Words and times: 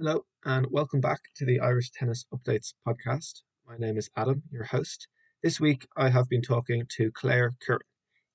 Hello, 0.00 0.20
and 0.44 0.68
welcome 0.70 1.00
back 1.00 1.18
to 1.34 1.44
the 1.44 1.58
Irish 1.58 1.90
Tennis 1.90 2.24
Updates 2.32 2.72
podcast. 2.86 3.42
My 3.66 3.76
name 3.76 3.98
is 3.98 4.08
Adam, 4.16 4.44
your 4.48 4.62
host. 4.62 5.08
This 5.42 5.58
week 5.58 5.88
I 5.96 6.08
have 6.10 6.28
been 6.28 6.40
talking 6.40 6.84
to 6.98 7.10
Claire 7.10 7.56
Curran. 7.66 7.80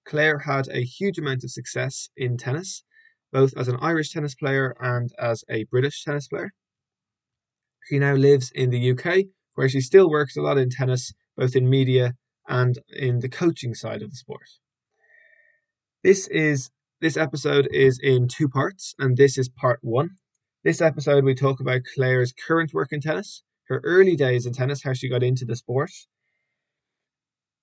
Claire 0.05 0.39
had 0.39 0.67
a 0.67 0.83
huge 0.83 1.17
amount 1.17 1.45
of 1.45 1.51
success 1.51 2.09
in 2.17 2.35
tennis, 2.35 2.83
both 3.31 3.53
as 3.55 3.69
an 3.69 3.77
Irish 3.79 4.11
tennis 4.11 4.35
player 4.35 4.75
and 4.81 5.13
as 5.17 5.45
a 5.49 5.63
British 5.71 6.03
tennis 6.03 6.27
player. 6.27 6.51
She 7.87 7.97
now 7.97 8.15
lives 8.15 8.51
in 8.53 8.69
the 8.69 8.91
UK, 8.91 9.27
where 9.55 9.69
she 9.69 9.79
still 9.79 10.09
works 10.09 10.35
a 10.35 10.41
lot 10.41 10.57
in 10.57 10.69
tennis, 10.69 11.13
both 11.37 11.55
in 11.55 11.69
media 11.69 12.15
and 12.45 12.77
in 12.89 13.19
the 13.19 13.29
coaching 13.29 13.73
side 13.73 14.01
of 14.01 14.09
the 14.09 14.17
sport. 14.17 14.49
This 16.03 16.27
is 16.27 16.71
this 16.99 17.15
episode 17.15 17.69
is 17.71 18.01
in 18.03 18.27
two 18.27 18.49
parts, 18.49 18.95
and 18.99 19.15
this 19.15 19.37
is 19.37 19.47
part 19.47 19.79
one. 19.81 20.09
This 20.63 20.79
episode, 20.79 21.25
we 21.25 21.35
talk 21.35 21.59
about 21.59 21.81
Claire's 21.93 22.31
current 22.31 22.73
work 22.73 22.93
in 22.93 23.01
tennis, 23.01 23.43
her 23.67 23.81
early 23.83 24.15
days 24.15 24.45
in 24.45 24.53
tennis, 24.53 24.81
how 24.81 24.93
she 24.93 25.09
got 25.09 25.21
into 25.21 25.43
the 25.43 25.57
sport. 25.57 25.91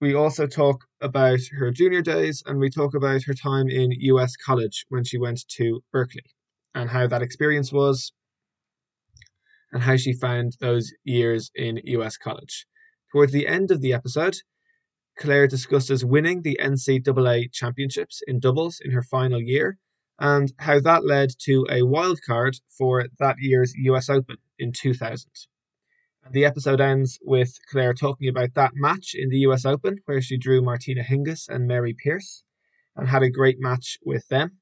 We 0.03 0.13
also 0.13 0.47
talk 0.47 0.85
about 1.01 1.39
her 1.59 1.71
junior 1.71 2.03
days 2.03 2.43
and 2.45 2.59
we 2.59 2.69
talk 2.69 2.95
about 2.95 3.23
her 3.23 3.33
time 3.33 3.71
in 3.71 3.93
US 3.93 4.37
college 4.37 4.85
when 4.91 5.05
she 5.05 5.17
went 5.17 5.49
to 5.49 5.83
Berkeley 5.91 6.27
and 6.75 6.91
how 6.91 7.07
that 7.07 7.23
experience 7.23 7.73
was 7.73 8.13
and 9.73 9.83
how 9.83 9.97
she 9.97 10.13
found 10.13 10.59
those 10.61 10.93
years 11.03 11.51
in 11.55 11.81
US 11.85 12.19
college. 12.19 12.67
Towards 13.13 13.33
the 13.33 13.47
end 13.47 13.71
of 13.71 13.81
the 13.81 13.95
episode, 13.95 14.37
Claire 15.19 15.47
discusses 15.47 16.05
winning 16.05 16.43
the 16.43 16.61
NCAA 16.63 17.51
championships 17.51 18.21
in 18.27 18.41
doubles 18.41 18.79
in 18.79 18.91
her 18.91 19.03
final 19.03 19.41
year 19.41 19.79
and 20.21 20.53
how 20.59 20.79
that 20.79 21.07
led 21.07 21.31
to 21.41 21.67
a 21.71 21.81
wildcard 21.81 22.61
for 22.77 23.07
that 23.19 23.37
year's 23.41 23.73
US 23.77 24.11
Open 24.11 24.37
in 24.59 24.71
2000. 24.71 25.31
And 26.23 26.35
the 26.35 26.45
episode 26.45 26.81
ends 26.81 27.19
with 27.23 27.59
Claire 27.71 27.95
talking 27.95 28.29
about 28.29 28.55
that 28.55 28.73
match 28.75 29.13
in 29.15 29.31
the 29.31 29.39
US 29.39 29.65
Open 29.65 29.97
where 30.05 30.21
she 30.21 30.37
drew 30.37 30.61
Martina 30.61 31.03
Hingis 31.03 31.49
and 31.49 31.67
Mary 31.67 31.95
Pierce 31.95 32.45
and 32.95 33.09
had 33.09 33.23
a 33.23 33.31
great 33.31 33.57
match 33.59 33.99
with 34.05 34.29
them. 34.29 34.59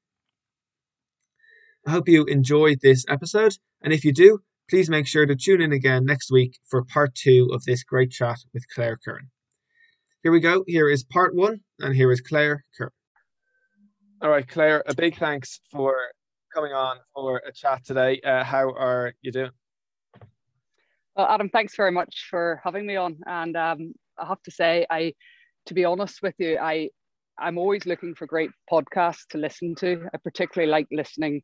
I 1.85 1.91
hope 1.91 2.07
you 2.07 2.23
enjoyed 2.25 2.79
this 2.81 3.05
episode, 3.09 3.57
and 3.81 3.91
if 3.91 4.05
you 4.05 4.13
do, 4.13 4.39
please 4.69 4.89
make 4.89 5.07
sure 5.07 5.25
to 5.25 5.35
tune 5.35 5.61
in 5.61 5.73
again 5.73 6.05
next 6.05 6.31
week 6.31 6.59
for 6.69 6.83
part 6.83 7.15
two 7.15 7.49
of 7.51 7.63
this 7.63 7.83
great 7.83 8.11
chat 8.11 8.37
with 8.53 8.65
Claire 8.73 8.97
Curran. 9.03 9.29
Here 10.21 10.31
we 10.31 10.39
go. 10.39 10.63
Here 10.67 10.89
is 10.89 11.03
part 11.03 11.35
one, 11.35 11.61
and 11.79 11.95
here 11.95 12.11
is 12.11 12.21
Claire 12.21 12.65
Curran. 12.77 12.91
All 14.21 14.29
right, 14.29 14.45
Claire, 14.45 14.83
a 14.85 14.93
big 14.93 15.17
thanks 15.17 15.61
for 15.71 15.95
coming 16.53 16.73
on 16.73 16.97
for 17.15 17.41
a 17.47 17.53
chat 17.53 17.85
today. 17.85 18.19
Uh, 18.19 18.43
how 18.43 18.69
are 18.71 19.13
you 19.21 19.31
doing? 19.31 19.51
Well, 21.15 21.25
Adam, 21.29 21.47
thanks 21.47 21.73
very 21.77 21.93
much 21.93 22.27
for 22.29 22.59
having 22.61 22.85
me 22.85 22.97
on. 22.97 23.17
And 23.25 23.55
um, 23.55 23.93
I 24.17 24.27
have 24.27 24.41
to 24.43 24.51
say, 24.51 24.85
I, 24.89 25.13
to 25.67 25.73
be 25.73 25.85
honest 25.85 26.21
with 26.21 26.35
you, 26.37 26.57
I, 26.57 26.89
I'm 27.39 27.57
always 27.57 27.85
looking 27.85 28.13
for 28.13 28.27
great 28.27 28.49
podcasts 28.69 29.25
to 29.29 29.37
listen 29.37 29.73
to. 29.75 30.09
I 30.13 30.17
particularly 30.17 30.69
like 30.69 30.87
listening 30.91 31.41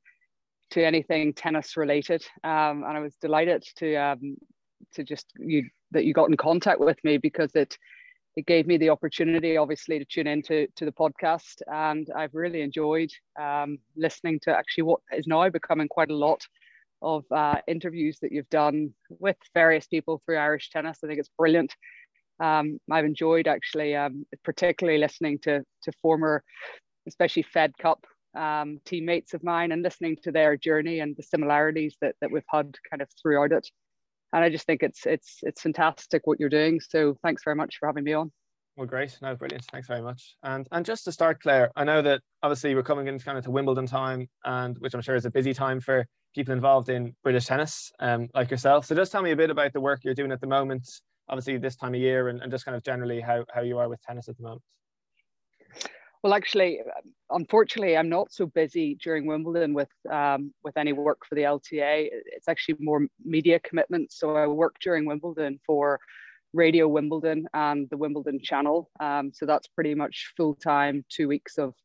to 0.71 0.85
anything 0.85 1.33
tennis 1.33 1.77
related, 1.77 2.25
um, 2.43 2.83
and 2.83 2.97
I 2.97 2.99
was 2.99 3.15
delighted 3.21 3.63
to 3.77 3.95
um, 3.95 4.35
to 4.95 5.03
just 5.05 5.27
you 5.37 5.63
that 5.91 6.03
you 6.03 6.13
got 6.13 6.29
in 6.29 6.35
contact 6.35 6.81
with 6.81 7.01
me 7.05 7.19
because 7.19 7.51
it 7.55 7.77
it 8.35 8.45
gave 8.45 8.67
me 8.67 8.77
the 8.77 8.89
opportunity, 8.89 9.55
obviously, 9.55 9.97
to 9.97 10.05
tune 10.05 10.27
into 10.27 10.67
to 10.75 10.85
the 10.85 10.91
podcast, 10.91 11.61
and 11.67 12.07
I've 12.15 12.33
really 12.33 12.61
enjoyed 12.61 13.11
um, 13.39 13.77
listening 13.95 14.39
to 14.43 14.55
actually 14.55 14.83
what 14.83 14.99
is 15.13 15.25
now 15.25 15.49
becoming 15.49 15.87
quite 15.87 16.11
a 16.11 16.15
lot 16.15 16.45
of 17.01 17.23
uh, 17.31 17.57
interviews 17.67 18.17
that 18.21 18.31
you've 18.31 18.49
done 18.49 18.93
with 19.09 19.37
various 19.53 19.87
people 19.87 20.21
through 20.25 20.37
Irish 20.37 20.69
tennis. 20.69 20.99
I 21.03 21.07
think 21.07 21.19
it's 21.19 21.31
brilliant. 21.37 21.73
Um, 22.41 22.79
I've 22.91 23.05
enjoyed 23.05 23.47
actually, 23.47 23.95
um, 23.95 24.25
particularly 24.43 24.99
listening 24.99 25.39
to 25.39 25.63
to 25.83 25.91
former, 26.01 26.43
especially 27.07 27.43
Fed 27.43 27.77
Cup 27.77 28.05
um, 28.35 28.79
teammates 28.83 29.33
of 29.33 29.43
mine, 29.45 29.71
and 29.71 29.81
listening 29.81 30.17
to 30.23 30.31
their 30.33 30.57
journey 30.57 30.99
and 30.99 31.15
the 31.15 31.23
similarities 31.23 31.95
that 32.01 32.15
that 32.19 32.31
we've 32.31 32.43
had 32.49 32.75
kind 32.89 33.01
of 33.01 33.07
throughout 33.21 33.53
it 33.53 33.69
and 34.35 34.43
I 34.43 34.49
just 34.49 34.65
think 34.65 34.83
it's 34.83 35.05
it's 35.05 35.39
it's 35.43 35.61
fantastic 35.61 36.27
what 36.27 36.41
you're 36.41 36.49
doing. 36.49 36.81
So 36.81 37.17
thanks 37.23 37.41
very 37.43 37.55
much 37.55 37.77
for 37.79 37.87
having 37.87 38.03
me 38.03 38.11
on. 38.13 38.31
Well, 38.75 38.85
great. 38.85 39.17
No, 39.21 39.33
brilliant. 39.33 39.63
Thanks 39.71 39.87
very 39.87 40.01
much. 40.01 40.35
And 40.43 40.67
and 40.73 40.85
just 40.85 41.05
to 41.05 41.11
start, 41.13 41.41
Claire, 41.41 41.71
I 41.77 41.85
know 41.85 42.01
that 42.01 42.19
obviously 42.43 42.75
we're 42.75 42.83
coming 42.83 43.07
into 43.07 43.23
kind 43.23 43.37
of 43.37 43.45
to 43.45 43.51
Wimbledon 43.51 43.85
time, 43.87 44.27
and 44.43 44.77
which 44.79 44.93
I'm 44.93 45.01
sure 45.01 45.15
is 45.15 45.23
a 45.25 45.31
busy 45.31 45.53
time 45.53 45.79
for 45.79 46.05
people 46.35 46.53
involved 46.53 46.89
in 46.89 47.15
British 47.23 47.45
tennis, 47.45 47.93
um, 47.99 48.27
like 48.35 48.51
yourself. 48.51 48.85
So 48.85 48.93
just 48.93 49.13
tell 49.13 49.21
me 49.21 49.31
a 49.31 49.37
bit 49.37 49.49
about 49.49 49.71
the 49.71 49.79
work 49.79 50.01
you're 50.03 50.13
doing 50.13 50.33
at 50.33 50.41
the 50.41 50.47
moment. 50.47 50.85
Obviously, 51.29 51.57
this 51.57 51.77
time 51.77 51.95
of 51.95 52.01
year, 52.01 52.27
and, 52.27 52.41
and 52.41 52.51
just 52.51 52.65
kind 52.65 52.75
of 52.75 52.83
generally 52.83 53.21
how 53.21 53.45
how 53.53 53.61
you 53.61 53.77
are 53.77 53.87
with 53.87 54.01
tennis 54.01 54.27
at 54.27 54.35
the 54.35 54.43
moment. 54.43 54.61
Well, 56.25 56.33
actually, 56.33 56.79
unfortunately, 57.29 57.95
I'm 57.95 58.09
not 58.09 58.33
so 58.33 58.47
busy 58.47 58.95
during 58.95 59.27
Wimbledon 59.27 59.75
with 59.75 59.91
um, 60.11 60.51
with 60.63 60.75
any 60.75 60.91
work 60.91 61.19
for 61.23 61.35
the 61.35 61.43
LTA. 61.43 62.09
It's 62.35 62.47
actually 62.47 62.77
more 62.79 63.05
media 63.23 63.59
commitments. 63.59 64.17
So 64.17 64.35
I 64.35 64.47
work 64.47 64.77
during 64.81 65.05
Wimbledon 65.05 65.59
for 65.67 65.99
Radio 66.51 66.87
Wimbledon 66.87 67.45
and 67.53 67.87
the 67.91 67.97
Wimbledon 67.97 68.39
Channel. 68.41 68.89
Um, 68.99 69.33
so 69.35 69.45
that's 69.45 69.67
pretty 69.67 69.93
much 69.93 70.33
full 70.35 70.55
time, 70.55 71.05
two 71.09 71.27
weeks 71.27 71.59
of 71.59 71.75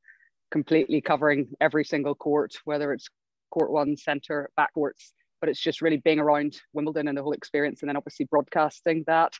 completely 0.51 1.03
covering 1.03 1.49
every 1.61 1.85
single 1.85 2.15
court, 2.15 2.53
whether 2.65 2.95
it's 2.95 3.09
court 3.51 3.71
one, 3.71 3.95
centre, 3.95 4.49
backcourts. 4.59 5.13
But 5.43 5.51
it's 5.51 5.61
just 5.61 5.83
really 5.83 5.99
being 5.99 6.19
around 6.19 6.57
Wimbledon 6.73 7.09
and 7.09 7.19
the 7.19 7.23
whole 7.23 7.33
experience, 7.35 7.83
and 7.83 7.91
then 7.91 7.97
obviously 7.99 8.25
broadcasting 8.25 9.05
that. 9.07 9.35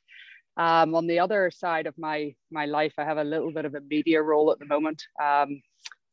Um, 0.57 0.95
on 0.95 1.07
the 1.07 1.21
other 1.21 1.51
side 1.51 1.87
of 1.87 1.97
my 1.97 2.35
my 2.51 2.67
life, 2.67 2.95
I 2.99 3.05
have 3.05 3.19
a 3.19 3.25
little 3.25 3.53
bit 3.53 3.65
of 3.65 3.75
a 3.75 3.81
media 3.81 4.23
role 4.23 4.51
at 4.53 4.59
the 4.59 4.67
moment. 4.67 5.03
Um, 5.23 5.63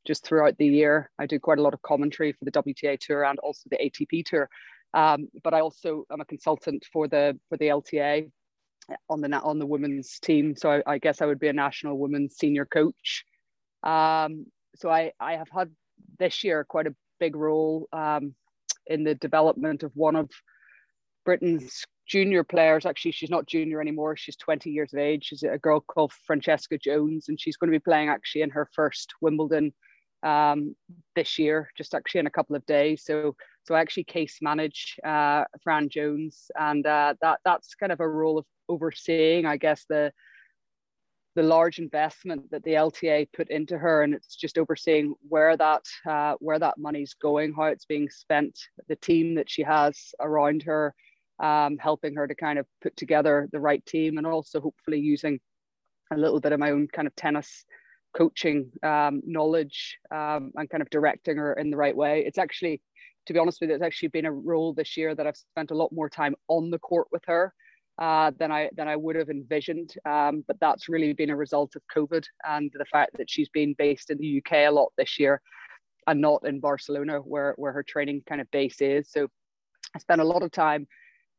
just 0.06 0.24
throughout 0.24 0.58
the 0.58 0.68
year, 0.68 1.12
I 1.20 1.26
do 1.26 1.40
quite 1.40 1.60
a 1.60 1.62
lot 1.62 1.74
of 1.74 1.82
commentary 1.82 2.32
for 2.32 2.46
the 2.46 2.52
WTA 2.52 2.98
tour 3.00 3.26
and 3.26 3.38
also 3.40 3.64
the 3.70 3.78
ATP 3.78 4.26
tour. 4.26 4.50
Um, 4.94 5.28
but 5.44 5.54
I 5.54 5.60
also 5.60 6.06
am 6.12 6.22
a 6.22 6.26
consultant 6.26 6.86
for 6.94 7.08
the 7.08 7.38
for 7.50 7.58
the 7.58 7.68
LTA 7.68 8.32
on 9.10 9.22
the 9.22 9.40
on 9.42 9.60
the 9.60 9.66
women's 9.66 10.20
team. 10.20 10.56
So 10.56 10.72
I, 10.72 10.94
I 10.94 10.98
guess 10.98 11.22
I 11.22 11.26
would 11.26 11.40
be 11.40 11.50
a 11.50 11.54
national 11.54 11.98
women's 11.98 12.38
senior 12.38 12.66
coach. 12.66 13.26
Um, 13.84 14.46
so 14.76 14.90
I 14.90 15.12
I 15.20 15.34
have 15.34 15.50
had 15.54 15.72
this 16.20 16.44
year 16.44 16.64
quite 16.64 16.88
a 16.88 16.96
big 17.20 17.36
role 17.36 17.88
um, 17.92 18.34
in 18.86 19.04
the 19.04 19.16
development 19.16 19.84
of 19.84 19.92
one 19.96 20.16
of 20.16 20.30
Britain's 21.26 21.84
junior 22.08 22.44
players. 22.44 22.86
Actually, 22.86 23.12
she's 23.12 23.30
not 23.30 23.46
junior 23.46 23.82
anymore. 23.82 24.16
She's 24.16 24.36
20 24.38 24.70
years 24.70 24.94
of 24.94 25.00
age. 25.00 25.26
She's 25.26 25.44
a 25.44 25.58
girl 25.58 25.82
called 25.82 26.14
Francesca 26.26 26.78
Jones, 26.78 27.30
and 27.30 27.40
she's 27.40 27.58
going 27.58 27.72
to 27.72 27.78
be 27.78 27.84
playing 27.84 28.10
actually 28.10 28.42
in 28.42 28.50
her 28.52 28.68
first 28.74 29.14
Wimbledon 29.22 29.74
um, 30.24 30.76
this 31.16 31.38
year, 31.38 31.70
just 31.78 31.94
actually 31.94 32.20
in 32.20 32.28
a 32.28 32.32
couple 32.32 32.56
of 32.56 32.66
days. 32.66 33.04
So, 33.06 33.36
so 33.66 33.76
I 33.76 33.82
actually 33.82 34.06
case 34.06 34.40
manage 34.42 34.96
uh, 35.06 35.44
Fran 35.64 35.90
Jones, 35.90 36.50
and 36.60 36.86
uh, 36.86 37.14
that 37.22 37.40
that's 37.44 37.76
kind 37.76 37.92
of 37.92 38.00
a 38.00 38.08
role 38.08 38.38
of 38.40 38.46
overseeing, 38.70 39.46
I 39.46 39.58
guess, 39.58 39.86
the 39.88 40.12
the 41.36 41.44
large 41.44 41.78
investment 41.78 42.50
that 42.50 42.64
the 42.64 42.72
LTA 42.72 43.28
put 43.32 43.52
into 43.52 43.78
her, 43.78 44.02
and 44.02 44.16
it's 44.16 44.36
just 44.36 44.58
overseeing 44.58 45.14
where 45.30 45.56
that 45.56 45.84
uh, 46.10 46.34
where 46.40 46.58
that 46.58 46.80
money's 46.80 47.14
going, 47.14 47.54
how 47.54 47.66
it's 47.66 47.86
being 47.86 48.10
spent, 48.10 48.58
the 48.88 48.96
team 48.96 49.36
that 49.36 49.50
she 49.50 49.62
has 49.62 50.16
around 50.20 50.64
her, 50.64 50.96
um, 51.40 51.78
helping 51.78 52.16
her 52.16 52.28
to 52.28 52.36
kind 52.36 52.60
of 52.60 52.66
put 52.82 52.96
together 52.98 53.48
the 53.52 53.60
right 53.60 53.86
team 53.86 54.18
and 54.18 54.26
also 54.26 54.60
hopefully 54.60 55.00
using 55.00 55.40
a 56.12 56.18
little 56.18 56.40
bit 56.40 56.52
of 56.52 56.60
my 56.60 56.72
own 56.72 56.88
kind 56.88 57.08
of 57.08 57.16
tennis 57.16 57.66
coaching 58.16 58.72
um, 58.84 59.22
knowledge 59.26 59.98
um, 60.12 60.52
and 60.56 60.70
kind 60.70 60.82
of 60.82 60.90
directing 60.90 61.38
her 61.38 61.54
in 61.54 61.70
the 61.70 61.78
right 61.78 61.96
way. 61.96 62.24
It's 62.26 62.38
actually, 62.38 62.82
to 63.28 63.34
be 63.34 63.40
honest 63.40 63.62
with 63.62 63.70
you, 63.70 63.76
it's 63.76 63.84
actually 63.84 64.10
been 64.10 64.26
a 64.26 64.32
role 64.32 64.74
this 64.74 64.98
year 64.98 65.14
that 65.14 65.28
I've 65.28 65.38
spent 65.38 65.72
a 65.72 65.76
lot 65.76 65.92
more 65.92 66.10
time 66.10 66.36
on 66.48 66.72
the 66.72 66.80
court 66.80 67.08
with 67.12 67.24
her 67.28 67.54
uh, 68.00 68.32
than 68.38 68.52
I 68.52 68.70
than 68.76 68.88
I 68.88 68.96
would 68.96 69.16
have 69.16 69.30
envisioned. 69.30 69.94
Um, 70.06 70.44
but 70.48 70.60
that's 70.60 70.90
really 70.90 71.14
been 71.14 71.30
a 71.30 71.36
result 71.36 71.76
of 71.76 71.82
COVID 71.96 72.26
and 72.48 72.72
the 72.74 72.86
fact 72.86 73.18
that 73.18 73.30
she's 73.30 73.50
been 73.50 73.76
based 73.78 74.10
in 74.10 74.18
the 74.18 74.38
UK 74.38 74.68
a 74.68 74.70
lot 74.70 74.92
this 74.98 75.20
year 75.20 75.42
and 76.08 76.22
not 76.22 76.48
in 76.48 76.60
Barcelona 76.60 77.20
where 77.20 77.54
where 77.58 77.74
her 77.74 77.84
training 77.84 78.24
kind 78.28 78.42
of 78.42 78.50
base 78.52 78.82
is. 78.82 79.12
So 79.12 79.28
I 79.96 80.00
spent 80.00 80.22
a 80.22 80.26
lot 80.26 80.44
of 80.44 80.52
time 80.52 80.88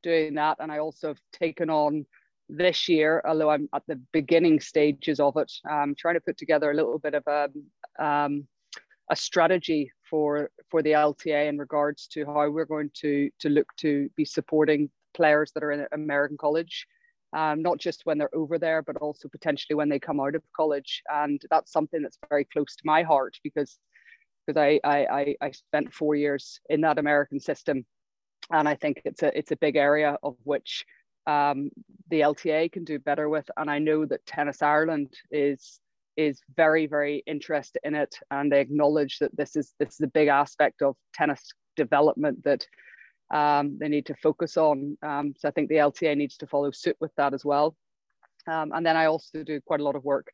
doing 0.08 0.34
that. 0.34 0.56
And 0.60 0.72
I 0.72 0.78
also 0.78 1.08
have 1.08 1.20
taken 1.32 1.68
on 1.70 2.06
this 2.48 2.88
year, 2.88 3.22
although 3.26 3.50
I'm 3.50 3.68
at 3.74 3.82
the 3.86 4.00
beginning 4.12 4.60
stages 4.60 5.20
of 5.20 5.36
it, 5.36 5.52
um, 5.70 5.94
trying 5.98 6.14
to 6.14 6.20
put 6.20 6.38
together 6.38 6.70
a 6.70 6.74
little 6.74 6.98
bit 6.98 7.14
of 7.14 7.24
a, 7.26 7.48
um, 8.02 8.46
a 9.10 9.16
strategy 9.16 9.90
for 10.10 10.50
for 10.70 10.82
the 10.82 10.92
LTA 10.92 11.48
in 11.48 11.58
regards 11.58 12.06
to 12.08 12.24
how 12.26 12.48
we're 12.48 12.72
going 12.76 12.90
to 13.02 13.30
to 13.42 13.48
look 13.48 13.68
to 13.84 14.08
be 14.16 14.24
supporting 14.24 14.90
players 15.14 15.50
that 15.52 15.64
are 15.64 15.72
in 15.72 15.86
American 15.92 16.38
college, 16.38 16.86
um, 17.36 17.62
not 17.62 17.78
just 17.78 18.06
when 18.06 18.16
they're 18.18 18.34
over 18.42 18.58
there, 18.58 18.82
but 18.82 18.96
also 18.96 19.28
potentially 19.28 19.76
when 19.76 19.90
they 19.90 19.98
come 19.98 20.20
out 20.20 20.34
of 20.34 20.42
college. 20.56 21.02
And 21.12 21.40
that's 21.50 21.72
something 21.72 22.02
that's 22.02 22.18
very 22.30 22.44
close 22.44 22.76
to 22.76 22.82
my 22.84 23.02
heart 23.02 23.34
because 23.42 23.78
because 24.46 24.58
I 24.58 24.80
I, 24.84 25.36
I 25.46 25.50
spent 25.50 25.92
four 25.92 26.14
years 26.14 26.60
in 26.68 26.80
that 26.82 26.98
American 26.98 27.40
system 27.40 27.84
and 28.52 28.68
I 28.68 28.74
think 28.74 29.02
it's 29.04 29.22
a 29.22 29.36
it's 29.36 29.52
a 29.52 29.56
big 29.56 29.76
area 29.76 30.16
of 30.22 30.36
which 30.44 30.84
um, 31.26 31.70
the 32.10 32.20
LTA 32.20 32.72
can 32.72 32.84
do 32.84 32.98
better 32.98 33.28
with. 33.28 33.48
And 33.56 33.70
I 33.70 33.78
know 33.78 34.06
that 34.06 34.24
Tennis 34.26 34.62
Ireland 34.62 35.14
is 35.30 35.80
is 36.16 36.40
very 36.56 36.86
very 36.86 37.22
interested 37.26 37.80
in 37.84 37.94
it, 37.94 38.14
and 38.30 38.50
they 38.50 38.60
acknowledge 38.60 39.18
that 39.18 39.36
this 39.36 39.56
is 39.56 39.74
this 39.78 39.94
is 39.94 40.00
a 40.00 40.08
big 40.08 40.28
aspect 40.28 40.82
of 40.82 40.96
tennis 41.14 41.42
development 41.76 42.42
that 42.44 42.66
um, 43.32 43.76
they 43.78 43.88
need 43.88 44.06
to 44.06 44.14
focus 44.14 44.56
on. 44.56 44.96
Um, 45.02 45.34
so 45.38 45.48
I 45.48 45.50
think 45.50 45.68
the 45.68 45.76
LTA 45.76 46.16
needs 46.16 46.36
to 46.38 46.46
follow 46.46 46.70
suit 46.70 46.96
with 47.00 47.14
that 47.16 47.34
as 47.34 47.44
well. 47.44 47.76
Um, 48.46 48.72
and 48.74 48.84
then 48.84 48.96
I 48.96 49.06
also 49.06 49.44
do 49.44 49.60
quite 49.60 49.80
a 49.80 49.84
lot 49.84 49.96
of 49.96 50.04
work 50.04 50.28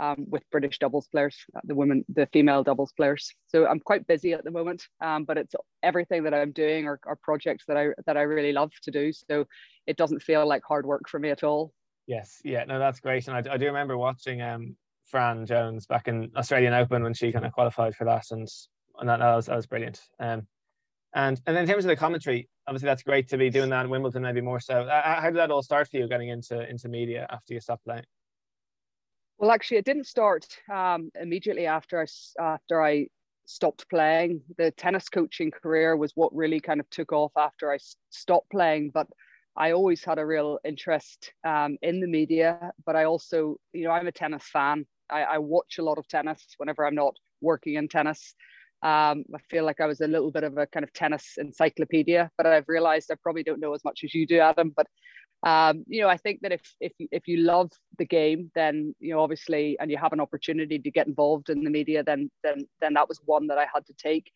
um, 0.00 0.24
with 0.28 0.42
British 0.50 0.78
doubles 0.78 1.08
players, 1.08 1.36
uh, 1.54 1.60
the 1.64 1.74
women, 1.74 2.04
the 2.08 2.26
female 2.32 2.64
doubles 2.64 2.92
players. 2.96 3.32
So 3.48 3.66
I'm 3.66 3.80
quite 3.80 4.06
busy 4.06 4.32
at 4.32 4.44
the 4.44 4.50
moment, 4.50 4.82
um, 5.00 5.24
but 5.24 5.36
it's 5.36 5.54
everything 5.82 6.24
that 6.24 6.32
I'm 6.32 6.52
doing 6.52 6.86
are, 6.86 6.98
are 7.06 7.16
projects 7.22 7.64
that 7.68 7.76
I 7.76 7.88
that 8.06 8.16
I 8.16 8.22
really 8.22 8.52
love 8.52 8.72
to 8.84 8.90
do. 8.90 9.12
So 9.12 9.44
it 9.86 9.96
doesn't 9.96 10.22
feel 10.22 10.46
like 10.46 10.62
hard 10.66 10.86
work 10.86 11.08
for 11.08 11.20
me 11.20 11.30
at 11.30 11.44
all. 11.44 11.72
Yes, 12.06 12.40
yeah, 12.44 12.64
no, 12.64 12.78
that's 12.78 13.00
great. 13.00 13.28
And 13.28 13.36
I, 13.36 13.52
I 13.52 13.56
do 13.58 13.66
remember 13.66 13.96
watching 13.98 14.40
um, 14.40 14.74
Fran 15.04 15.44
Jones 15.44 15.86
back 15.86 16.08
in 16.08 16.30
Australian 16.34 16.72
Open 16.72 17.02
when 17.02 17.14
she 17.14 17.30
kind 17.30 17.44
of 17.44 17.52
qualified 17.52 17.94
for 17.94 18.04
that, 18.06 18.24
and 18.30 18.48
and 18.98 19.08
that, 19.08 19.18
that 19.18 19.36
was 19.36 19.46
that 19.46 19.56
was 19.56 19.66
brilliant. 19.66 20.00
Um, 20.18 20.46
and 21.14 21.40
and 21.46 21.58
in 21.58 21.66
terms 21.66 21.84
of 21.84 21.90
the 21.90 21.96
commentary, 21.96 22.48
obviously 22.66 22.86
that's 22.86 23.02
great 23.02 23.28
to 23.28 23.36
be 23.36 23.50
doing 23.50 23.68
that 23.70 23.84
in 23.84 23.90
Wimbledon, 23.90 24.22
maybe 24.22 24.40
more 24.40 24.60
so. 24.60 24.88
How 24.88 25.26
did 25.26 25.36
that 25.36 25.50
all 25.50 25.62
start 25.62 25.88
for 25.88 25.98
you, 25.98 26.08
getting 26.08 26.30
into 26.30 26.68
into 26.68 26.88
media 26.88 27.26
after 27.28 27.52
you 27.52 27.60
stopped 27.60 27.84
playing? 27.84 28.04
Well, 29.40 29.52
actually, 29.52 29.78
it 29.78 29.86
didn't 29.86 30.06
start 30.06 30.46
um, 30.72 31.10
immediately 31.20 31.66
after 31.66 32.00
I 32.02 32.06
after 32.40 32.82
I 32.84 33.08
stopped 33.46 33.88
playing. 33.90 34.42
The 34.58 34.70
tennis 34.72 35.08
coaching 35.08 35.50
career 35.50 35.96
was 35.96 36.12
what 36.14 36.34
really 36.36 36.60
kind 36.60 36.80
of 36.80 36.90
took 36.90 37.12
off 37.12 37.32
after 37.36 37.72
I 37.72 37.78
stopped 38.10 38.50
playing. 38.50 38.92
But 38.92 39.08
I 39.56 39.72
always 39.72 40.04
had 40.04 40.18
a 40.18 40.26
real 40.26 40.60
interest 40.64 41.32
um, 41.44 41.78
in 41.82 42.00
the 42.00 42.06
media. 42.06 42.72
But 42.86 42.96
I 42.96 43.04
also, 43.04 43.56
you 43.72 43.84
know, 43.84 43.92
I'm 43.92 44.08
a 44.08 44.12
tennis 44.12 44.44
fan. 44.44 44.86
I, 45.10 45.22
I 45.22 45.38
watch 45.38 45.78
a 45.78 45.82
lot 45.84 45.98
of 45.98 46.08
tennis 46.08 46.46
whenever 46.58 46.86
I'm 46.86 46.94
not 46.94 47.16
working 47.40 47.76
in 47.76 47.88
tennis. 47.88 48.34
Um, 48.82 49.24
I 49.34 49.38
feel 49.50 49.64
like 49.66 49.80
I 49.80 49.86
was 49.86 50.02
a 50.02 50.08
little 50.08 50.32
bit 50.32 50.44
of 50.44 50.58
a 50.58 50.66
kind 50.66 50.84
of 50.84 50.92
tennis 50.94 51.36
encyclopedia, 51.38 52.30
but 52.38 52.46
I've 52.46 52.68
realized 52.68 53.10
I 53.12 53.16
probably 53.22 53.42
don't 53.42 53.60
know 53.60 53.74
as 53.74 53.84
much 53.84 54.04
as 54.04 54.14
you 54.14 54.26
do, 54.26 54.40
Adam. 54.40 54.72
But 54.76 54.86
um, 55.42 55.84
you 55.86 56.02
know, 56.02 56.08
I 56.08 56.18
think 56.18 56.40
that 56.42 56.52
if 56.52 56.62
if 56.80 56.92
if 56.98 57.26
you 57.26 57.38
love 57.38 57.70
the 57.98 58.04
game, 58.04 58.50
then 58.54 58.94
you 59.00 59.14
know, 59.14 59.20
obviously, 59.20 59.78
and 59.80 59.90
you 59.90 59.96
have 59.96 60.12
an 60.12 60.20
opportunity 60.20 60.78
to 60.78 60.90
get 60.90 61.06
involved 61.06 61.48
in 61.48 61.64
the 61.64 61.70
media, 61.70 62.02
then 62.02 62.30
then 62.42 62.66
then 62.80 62.94
that 62.94 63.08
was 63.08 63.20
one 63.24 63.46
that 63.46 63.58
I 63.58 63.66
had 63.72 63.86
to 63.86 63.94
take. 63.94 64.30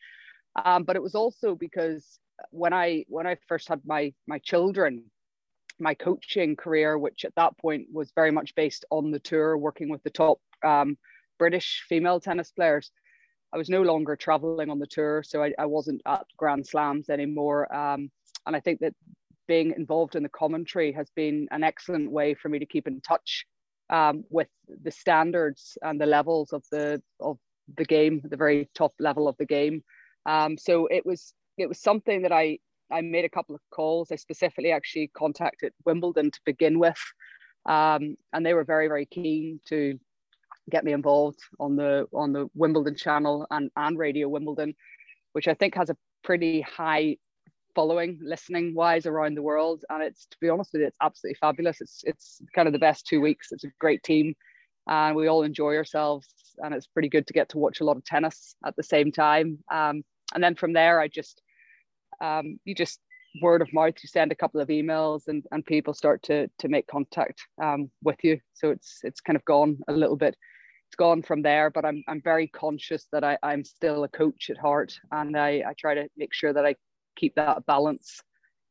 Um, 0.64 0.84
but 0.84 0.96
it 0.96 1.02
was 1.02 1.14
also 1.14 1.54
because 1.54 2.18
when 2.50 2.72
I 2.72 3.04
when 3.08 3.26
I 3.26 3.36
first 3.48 3.68
had 3.68 3.80
my 3.84 4.14
my 4.26 4.38
children, 4.38 5.04
my 5.78 5.92
coaching 5.92 6.56
career, 6.56 6.98
which 6.98 7.26
at 7.26 7.34
that 7.36 7.58
point 7.58 7.88
was 7.92 8.12
very 8.14 8.30
much 8.30 8.54
based 8.54 8.86
on 8.90 9.10
the 9.10 9.18
tour, 9.20 9.58
working 9.58 9.90
with 9.90 10.02
the 10.04 10.10
top 10.10 10.38
um, 10.64 10.96
British 11.38 11.84
female 11.86 12.18
tennis 12.20 12.50
players. 12.50 12.90
I 13.52 13.58
was 13.58 13.68
no 13.68 13.82
longer 13.82 14.16
traveling 14.16 14.70
on 14.70 14.78
the 14.78 14.86
tour, 14.86 15.22
so 15.22 15.42
I, 15.42 15.52
I 15.58 15.66
wasn't 15.66 16.00
at 16.06 16.26
Grand 16.36 16.66
Slams 16.66 17.08
anymore. 17.08 17.72
Um, 17.74 18.10
and 18.46 18.56
I 18.56 18.60
think 18.60 18.80
that 18.80 18.94
being 19.46 19.74
involved 19.76 20.16
in 20.16 20.22
the 20.22 20.28
commentary 20.28 20.92
has 20.92 21.10
been 21.14 21.48
an 21.50 21.62
excellent 21.62 22.10
way 22.10 22.34
for 22.34 22.48
me 22.48 22.58
to 22.58 22.66
keep 22.66 22.86
in 22.86 23.00
touch 23.00 23.46
um, 23.90 24.24
with 24.30 24.48
the 24.82 24.90
standards 24.90 25.76
and 25.82 26.00
the 26.00 26.06
levels 26.06 26.52
of 26.52 26.62
the 26.70 27.02
of 27.20 27.38
the 27.76 27.84
game, 27.84 28.20
the 28.24 28.36
very 28.36 28.68
top 28.74 28.92
level 28.98 29.28
of 29.28 29.36
the 29.38 29.46
game. 29.46 29.82
Um, 30.26 30.56
so 30.58 30.86
it 30.86 31.04
was 31.04 31.34
it 31.58 31.68
was 31.68 31.80
something 31.80 32.22
that 32.22 32.32
I 32.32 32.58
I 32.90 33.00
made 33.00 33.24
a 33.24 33.30
couple 33.30 33.54
of 33.54 33.60
calls. 33.70 34.10
I 34.10 34.16
specifically 34.16 34.72
actually 34.72 35.10
contacted 35.16 35.72
Wimbledon 35.84 36.30
to 36.30 36.40
begin 36.44 36.78
with, 36.78 37.00
um, 37.66 38.16
and 38.32 38.44
they 38.44 38.54
were 38.54 38.64
very 38.64 38.88
very 38.88 39.06
keen 39.06 39.60
to 39.68 39.98
get 40.70 40.84
me 40.84 40.92
involved 40.92 41.40
on 41.60 41.76
the 41.76 42.06
on 42.12 42.32
the 42.32 42.48
Wimbledon 42.54 42.96
channel 42.96 43.46
and 43.50 43.70
and 43.76 43.98
Radio 43.98 44.28
Wimbledon, 44.28 44.74
which 45.32 45.48
I 45.48 45.54
think 45.54 45.74
has 45.74 45.90
a 45.90 45.96
pretty 46.22 46.62
high 46.62 47.16
following 47.74 48.18
listening 48.22 48.74
wise 48.74 49.06
around 49.06 49.36
the 49.36 49.42
world. 49.42 49.84
And 49.90 50.02
it's 50.02 50.26
to 50.26 50.36
be 50.40 50.48
honest 50.48 50.72
with 50.72 50.80
you 50.82 50.88
it's 50.88 50.98
absolutely 51.02 51.36
fabulous. 51.40 51.80
It's 51.80 52.02
it's 52.04 52.40
kind 52.54 52.68
of 52.68 52.72
the 52.72 52.78
best 52.78 53.06
two 53.06 53.20
weeks. 53.20 53.52
It's 53.52 53.64
a 53.64 53.72
great 53.80 54.02
team. 54.02 54.34
And 54.86 55.16
we 55.16 55.28
all 55.28 55.42
enjoy 55.42 55.76
ourselves. 55.76 56.28
And 56.58 56.74
it's 56.74 56.86
pretty 56.86 57.08
good 57.08 57.26
to 57.26 57.32
get 57.32 57.48
to 57.50 57.58
watch 57.58 57.80
a 57.80 57.84
lot 57.84 57.96
of 57.96 58.04
tennis 58.04 58.54
at 58.64 58.76
the 58.76 58.82
same 58.82 59.12
time. 59.12 59.58
Um, 59.72 60.04
and 60.34 60.42
then 60.42 60.54
from 60.54 60.72
there 60.72 61.00
i 61.00 61.06
just 61.06 61.42
um, 62.20 62.58
you 62.64 62.74
just 62.74 63.00
word 63.42 63.60
of 63.60 63.72
mouth 63.72 63.94
you 64.02 64.08
send 64.08 64.30
a 64.30 64.36
couple 64.36 64.60
of 64.60 64.68
emails 64.68 65.22
and, 65.26 65.44
and 65.50 65.66
people 65.66 65.92
start 65.92 66.22
to 66.22 66.48
to 66.58 66.68
make 66.68 66.86
contact 66.86 67.42
um, 67.62 67.90
with 68.02 68.22
you. 68.22 68.38
So 68.54 68.70
it's 68.70 69.00
it's 69.02 69.20
kind 69.20 69.36
of 69.36 69.44
gone 69.44 69.78
a 69.88 69.92
little 69.92 70.16
bit. 70.16 70.36
It's 70.88 70.96
gone 70.96 71.22
from 71.22 71.42
there 71.42 71.70
but 71.70 71.84
i'm, 71.84 72.04
I'm 72.06 72.20
very 72.22 72.46
conscious 72.46 73.08
that 73.10 73.24
I, 73.24 73.36
i'm 73.42 73.64
still 73.64 74.04
a 74.04 74.08
coach 74.08 74.50
at 74.50 74.58
heart. 74.58 74.94
And 75.10 75.36
I, 75.36 75.62
I 75.66 75.72
try 75.76 75.94
to 75.94 76.08
make 76.16 76.32
sure 76.32 76.52
that 76.52 76.64
i 76.64 76.76
keep 77.16 77.34
that 77.36 77.64
balance 77.66 78.20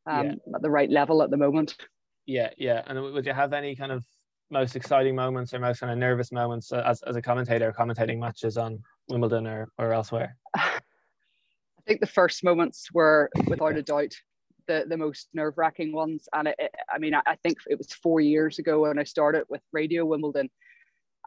um, 0.06 0.26
yeah. 0.26 0.56
at 0.56 0.62
the 0.62 0.70
right 0.70 0.90
level 0.90 1.22
at 1.22 1.30
the 1.30 1.38
moment. 1.38 1.76
Yeah, 2.26 2.50
yeah. 2.58 2.84
And 2.88 3.02
would 3.02 3.26
you 3.26 3.34
have 3.34 3.54
any 3.54 3.76
kind 3.76 3.92
of 3.92 4.06
most 4.50 4.76
exciting 4.76 5.16
moments 5.16 5.54
or 5.54 5.60
most 5.60 5.80
kind 5.80 5.92
of 5.92 5.98
nervous 5.98 6.32
moments 6.32 6.72
as, 6.72 7.02
as 7.04 7.16
a 7.16 7.22
commentator 7.22 7.74
commentating 7.78 8.20
matches 8.20 8.58
on 8.58 8.80
Wimbledon 9.10 9.48
or, 9.48 9.70
or 9.78 9.94
elsewhere? 9.94 10.38
I 10.56 10.80
think 11.86 12.00
the 12.00 12.08
first 12.08 12.44
moments 12.44 12.88
were 12.94 13.30
without 13.48 13.76
a 13.76 13.84
doubt 13.84 14.14
the, 14.68 14.86
the 14.88 14.98
most 14.98 15.28
nerve 15.34 15.56
wracking 15.58 15.92
ones. 15.94 16.28
And 16.34 16.48
it, 16.48 16.56
it, 16.58 16.72
I 16.94 16.98
mean, 16.98 17.14
I, 17.14 17.22
I, 17.26 17.36
think 17.36 17.58
it 17.68 17.78
was 17.78 17.92
four 17.92 18.22
years 18.22 18.60
ago 18.60 18.82
when 18.82 19.00
I 19.00 19.04
started 19.04 19.44
with 19.50 19.62
Radio 19.74 20.06
Wimbledon. 20.06 20.50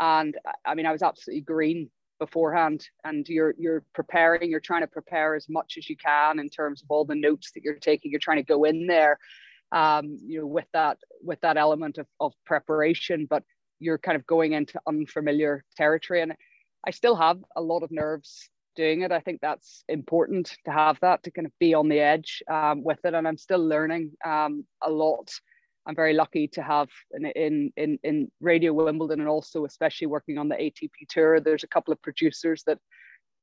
And 0.00 0.34
I 0.64 0.74
mean, 0.74 0.86
I 0.86 0.92
was 0.92 1.02
absolutely 1.02 1.42
green 1.42 1.90
beforehand 2.18 2.88
and 3.04 3.28
you're 3.28 3.54
you're 3.58 3.84
preparing 3.94 4.50
you're 4.50 4.60
trying 4.60 4.82
to 4.82 4.86
prepare 4.86 5.34
as 5.34 5.48
much 5.48 5.74
as 5.78 5.88
you 5.88 5.96
can 5.96 6.38
in 6.38 6.48
terms 6.48 6.82
of 6.82 6.90
all 6.90 7.04
the 7.04 7.14
notes 7.14 7.50
that 7.52 7.62
you're 7.62 7.74
taking. 7.74 8.10
You're 8.10 8.20
trying 8.20 8.38
to 8.38 8.42
go 8.42 8.64
in 8.64 8.86
there 8.86 9.18
um, 9.72 10.18
you 10.24 10.40
know 10.40 10.46
with 10.46 10.66
that 10.72 10.98
with 11.22 11.40
that 11.40 11.56
element 11.56 11.98
of, 11.98 12.06
of 12.20 12.32
preparation 12.44 13.26
but 13.28 13.42
you're 13.78 13.98
kind 13.98 14.16
of 14.16 14.26
going 14.26 14.52
into 14.52 14.80
unfamiliar 14.86 15.64
territory. 15.76 16.22
And 16.22 16.34
i 16.86 16.90
still 16.90 17.16
have 17.16 17.38
a 17.56 17.60
lot 17.60 17.82
of 17.82 17.90
nerves 17.90 18.48
doing 18.76 19.02
it. 19.02 19.10
I 19.10 19.20
think 19.20 19.40
that's 19.40 19.84
important 19.88 20.54
to 20.66 20.70
have 20.70 20.98
that 21.00 21.22
to 21.22 21.30
kind 21.30 21.46
of 21.46 21.52
be 21.58 21.74
on 21.74 21.88
the 21.88 21.98
edge 21.98 22.42
um, 22.50 22.84
with 22.84 22.98
it. 23.04 23.14
And 23.14 23.26
i'm 23.26 23.38
still 23.38 23.66
learning 23.66 24.12
um, 24.24 24.64
a 24.82 24.90
lot 24.90 25.30
I'm 25.86 25.94
very 25.94 26.14
lucky 26.14 26.48
to 26.48 26.62
have 26.62 26.88
in, 27.12 27.72
in, 27.76 27.98
in, 28.02 28.30
Radio 28.40 28.72
Wimbledon 28.72 29.20
and 29.20 29.28
also 29.28 29.64
especially 29.64 30.08
working 30.08 30.36
on 30.36 30.48
the 30.48 30.56
ATP 30.56 30.90
tour. 31.08 31.40
There's 31.40 31.64
a 31.64 31.68
couple 31.68 31.92
of 31.92 32.02
producers 32.02 32.62
that 32.66 32.78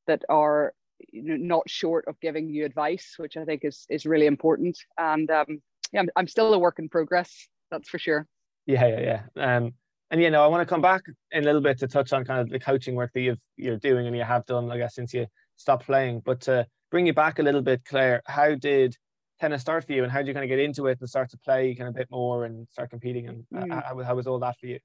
that 0.07 0.23
are 0.29 0.73
you 1.11 1.23
know, 1.23 1.37
not 1.37 1.69
short 1.69 2.05
of 2.07 2.19
giving 2.19 2.49
you 2.49 2.65
advice, 2.65 3.15
which 3.17 3.37
I 3.37 3.45
think 3.45 3.63
is 3.63 3.85
is 3.89 4.05
really 4.05 4.25
important. 4.25 4.77
And 4.97 5.29
um, 5.31 5.61
yeah, 5.91 6.01
I'm, 6.01 6.09
I'm 6.15 6.27
still 6.27 6.53
a 6.53 6.59
work 6.59 6.79
in 6.79 6.89
progress. 6.89 7.47
That's 7.71 7.89
for 7.89 7.99
sure. 7.99 8.27
Yeah, 8.65 8.87
yeah, 8.87 9.21
yeah. 9.35 9.55
Um, 9.57 9.73
and 10.11 10.21
you 10.21 10.29
know, 10.29 10.43
I 10.43 10.47
want 10.47 10.67
to 10.67 10.71
come 10.71 10.81
back 10.81 11.03
in 11.31 11.43
a 11.43 11.45
little 11.45 11.61
bit 11.61 11.79
to 11.79 11.87
touch 11.87 12.13
on 12.13 12.25
kind 12.25 12.41
of 12.41 12.49
the 12.49 12.59
coaching 12.59 12.95
work 12.95 13.11
that 13.13 13.21
you've 13.21 13.39
you're 13.57 13.77
doing 13.77 14.05
and 14.07 14.15
you 14.15 14.23
have 14.23 14.45
done, 14.45 14.71
I 14.71 14.77
guess, 14.77 14.95
since 14.95 15.13
you 15.13 15.27
stopped 15.57 15.85
playing. 15.85 16.21
But 16.25 16.41
to 16.41 16.67
bring 16.91 17.07
you 17.07 17.13
back 17.13 17.39
a 17.39 17.43
little 17.43 17.61
bit, 17.61 17.83
Claire, 17.85 18.21
how 18.25 18.55
did 18.55 18.95
tennis 19.43 19.61
start 19.61 19.85
for 19.85 19.91
you 19.91 20.03
and 20.03 20.11
how 20.11 20.19
did 20.19 20.27
you 20.27 20.33
kind 20.33 20.45
of 20.45 20.47
get 20.47 20.59
into 20.59 20.87
it 20.87 20.97
and 21.01 21.09
start 21.09 21.29
to 21.29 21.37
play 21.37 21.75
kind 21.75 21.89
of 21.89 21.95
a 21.95 21.97
bit 21.97 22.07
more 22.09 22.45
and 22.45 22.65
start 22.69 22.89
competing 22.89 23.27
and 23.27 23.45
mm. 23.53 23.83
how, 23.83 24.01
how 24.01 24.15
was 24.15 24.25
all 24.25 24.39
that 24.39 24.57
for 24.57 24.67
you 24.67 24.79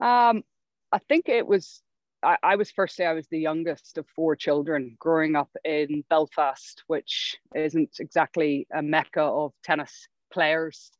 um 0.00 0.42
i 0.90 0.98
think 1.06 1.28
it 1.28 1.46
was 1.46 1.82
I, 2.22 2.38
I 2.42 2.56
was 2.56 2.70
firstly 2.70 3.04
i 3.04 3.12
was 3.12 3.26
the 3.28 3.38
youngest 3.38 3.98
of 3.98 4.06
four 4.16 4.36
children 4.36 4.96
growing 4.98 5.36
up 5.36 5.50
in 5.66 6.02
belfast 6.08 6.84
which 6.86 7.36
isn't 7.54 7.96
exactly 8.00 8.66
a 8.74 8.80
mecca 8.80 9.20
of 9.20 9.52
tennis 9.62 10.08
players 10.32 10.92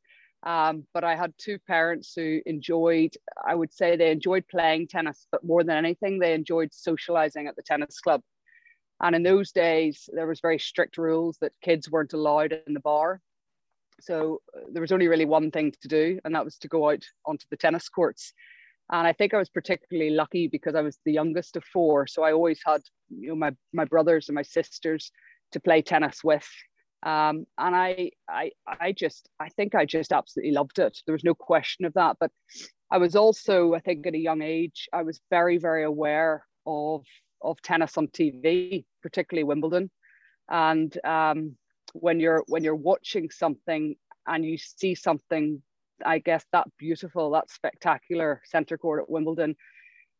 um, 0.45 0.85
but 0.93 1.05
I 1.05 1.15
had 1.15 1.33
two 1.37 1.57
parents 1.57 2.11
who 2.13 2.41
enjoyed, 2.45 3.15
I 3.47 3.55
would 3.55 3.71
say 3.71 3.95
they 3.95 4.11
enjoyed 4.11 4.45
playing 4.49 4.89
tennis, 4.89 5.25
but 5.31 5.41
more 5.41 5.63
than 5.63 5.77
anything, 5.77 6.19
they 6.19 6.33
enjoyed 6.33 6.73
socializing 6.73 7.47
at 7.47 7.55
the 7.55 7.61
tennis 7.61 8.01
club. 8.01 8.21
And 9.01 9.15
in 9.15 9.23
those 9.23 9.51
days, 9.51 10.09
there 10.13 10.27
was 10.27 10.39
very 10.39 10.59
strict 10.59 10.97
rules 10.97 11.37
that 11.41 11.51
kids 11.61 11.89
weren't 11.89 12.13
allowed 12.13 12.53
in 12.67 12.73
the 12.73 12.79
bar. 12.79 13.21
So 13.99 14.41
uh, 14.55 14.61
there 14.71 14.81
was 14.81 14.91
only 14.91 15.07
really 15.07 15.25
one 15.25 15.51
thing 15.51 15.73
to 15.81 15.87
do, 15.87 16.19
and 16.23 16.33
that 16.35 16.45
was 16.45 16.57
to 16.59 16.67
go 16.67 16.89
out 16.89 17.03
onto 17.25 17.45
the 17.49 17.57
tennis 17.57 17.89
courts. 17.89 18.33
And 18.91 19.07
I 19.07 19.13
think 19.13 19.33
I 19.33 19.37
was 19.37 19.49
particularly 19.49 20.11
lucky 20.11 20.47
because 20.47 20.75
I 20.75 20.81
was 20.81 20.99
the 21.05 21.13
youngest 21.13 21.55
of 21.55 21.63
four. 21.63 22.05
So 22.07 22.23
I 22.23 22.33
always 22.33 22.59
had, 22.65 22.81
you 23.09 23.29
know, 23.29 23.35
my, 23.35 23.51
my 23.71 23.85
brothers 23.85 24.29
and 24.29 24.35
my 24.35 24.41
sisters 24.41 25.11
to 25.53 25.59
play 25.59 25.81
tennis 25.81 26.23
with. 26.23 26.47
Um, 27.03 27.45
and 27.57 27.75
I, 27.75 28.11
I, 28.29 28.51
I 28.67 28.91
just, 28.91 29.29
I 29.39 29.49
think 29.49 29.75
I 29.75 29.85
just 29.85 30.11
absolutely 30.11 30.53
loved 30.53 30.79
it. 30.79 30.97
There 31.05 31.13
was 31.13 31.23
no 31.23 31.33
question 31.33 31.85
of 31.85 31.93
that. 31.93 32.17
But 32.19 32.31
I 32.91 32.97
was 32.97 33.15
also, 33.15 33.73
I 33.73 33.79
think, 33.79 34.05
at 34.05 34.13
a 34.13 34.19
young 34.19 34.41
age, 34.41 34.87
I 34.93 35.03
was 35.03 35.19
very, 35.29 35.57
very 35.57 35.83
aware 35.83 36.45
of 36.65 37.03
of 37.43 37.61
tennis 37.61 37.97
on 37.97 38.07
TV, 38.07 38.85
particularly 39.01 39.43
Wimbledon. 39.43 39.89
And 40.49 40.97
um, 41.05 41.55
when 41.93 42.19
you're 42.19 42.43
when 42.47 42.63
you're 42.63 42.75
watching 42.75 43.29
something 43.29 43.95
and 44.27 44.45
you 44.45 44.57
see 44.57 44.95
something 44.95 45.61
I 46.05 46.19
guess 46.19 46.45
that 46.51 46.67
beautiful, 46.77 47.31
that 47.31 47.49
spectacular 47.49 48.41
centre 48.45 48.77
court 48.77 49.03
at 49.03 49.09
Wimbledon, 49.09 49.55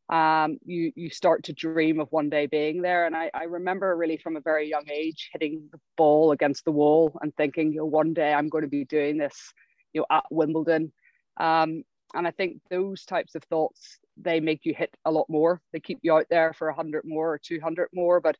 um, 0.10 0.58
you 0.66 0.92
you 0.96 1.10
start 1.10 1.44
to 1.44 1.54
dream 1.54 2.00
of 2.00 2.12
one 2.12 2.30
day 2.30 2.46
being 2.46 2.82
there. 2.82 3.06
And 3.06 3.16
I, 3.16 3.32
I 3.34 3.44
remember 3.44 3.96
really 3.96 4.18
from 4.18 4.36
a 4.36 4.42
very 4.42 4.70
young 4.70 4.86
age 4.92 5.30
hitting 5.34 5.70
the 5.72 5.80
ball 5.98 6.32
against 6.32 6.66
the 6.66 6.72
wall 6.72 7.18
and 7.22 7.36
thinking, 7.36 7.72
you 7.72 7.80
know, 7.80 7.86
one 7.86 8.14
day 8.14 8.34
I'm 8.34 8.50
going 8.50 8.64
to 8.64 8.70
be 8.70 8.86
doing 8.86 9.18
this, 9.18 9.54
you 9.94 10.02
know, 10.02 10.08
at 10.16 10.26
Wimbledon. 10.30 10.92
Um, 11.40 11.84
and 12.14 12.28
I 12.28 12.32
think 12.32 12.62
those 12.70 13.06
types 13.06 13.36
of 13.36 13.44
thoughts 13.46 13.98
they 14.18 14.40
make 14.40 14.62
you 14.64 14.74
hit 14.74 14.96
a 15.06 15.12
lot 15.12 15.30
more. 15.30 15.62
They 15.72 15.80
keep 15.80 16.00
you 16.02 16.14
out 16.14 16.28
there 16.30 16.54
for 16.54 16.70
a 16.70 16.76
hundred 16.76 17.04
more 17.06 17.34
or 17.34 17.40
two 17.40 17.60
hundred 17.60 17.90
more. 17.94 18.20
But 18.20 18.38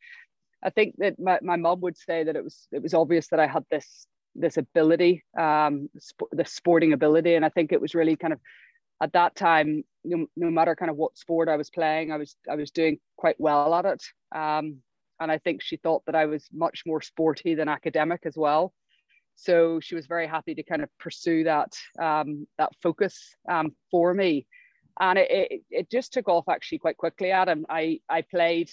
I 0.64 0.70
think 0.70 0.96
that 0.98 1.20
my, 1.20 1.40
my 1.42 1.56
mom 1.56 1.82
would 1.82 1.98
say 1.98 2.24
that 2.24 2.36
it 2.36 2.44
was 2.44 2.68
it 2.72 2.82
was 2.82 2.94
obvious 2.94 3.28
that 3.30 3.40
I 3.40 3.48
had 3.48 3.66
this 3.70 4.08
this 4.36 4.58
ability, 4.58 5.24
um, 5.38 5.90
sp- 6.02 6.32
the 6.32 6.46
sporting 6.46 6.94
ability. 6.94 7.36
And 7.36 7.46
I 7.46 7.50
think 7.50 7.72
it 7.72 7.82
was 7.82 7.96
really 7.96 8.16
kind 8.16 8.34
of 8.34 8.40
at 9.02 9.14
that 9.14 9.36
time, 9.36 9.84
no, 10.04 10.26
no 10.36 10.50
matter 10.50 10.76
kind 10.76 10.90
of 10.90 10.98
what 10.98 11.18
sport 11.18 11.50
I 11.50 11.58
was 11.58 11.70
playing, 11.70 12.12
I 12.12 12.18
was 12.18 12.36
I 12.50 12.56
was 12.56 12.72
doing 12.72 13.00
quite 13.18 13.36
well 13.40 13.74
at 13.74 13.86
it. 13.86 14.04
Um, 14.36 14.78
and 15.20 15.32
I 15.32 15.38
think 15.38 15.62
she 15.62 15.78
thought 15.78 16.04
that 16.06 16.16
I 16.16 16.26
was 16.26 16.48
much 16.52 16.84
more 16.86 17.02
sporty 17.02 17.56
than 17.56 17.70
academic 17.70 18.22
as 18.26 18.36
well. 18.36 18.74
So 19.36 19.80
she 19.80 19.96
was 19.96 20.06
very 20.06 20.28
happy 20.28 20.54
to 20.56 20.64
kind 20.64 20.84
of 20.84 20.90
pursue 21.00 21.44
that 21.46 21.74
um, 22.00 22.48
that 22.58 22.72
focus 22.82 23.36
um, 23.50 23.76
for 23.90 24.14
me, 24.14 24.46
and 25.00 25.18
it, 25.18 25.30
it, 25.30 25.62
it 25.70 25.92
just 25.92 26.14
took 26.14 26.30
off 26.30 26.48
actually 26.50 26.80
quite 26.80 26.98
quickly. 26.98 27.32
Adam, 27.32 27.66
I 27.70 28.00
I 28.10 28.22
played 28.22 28.70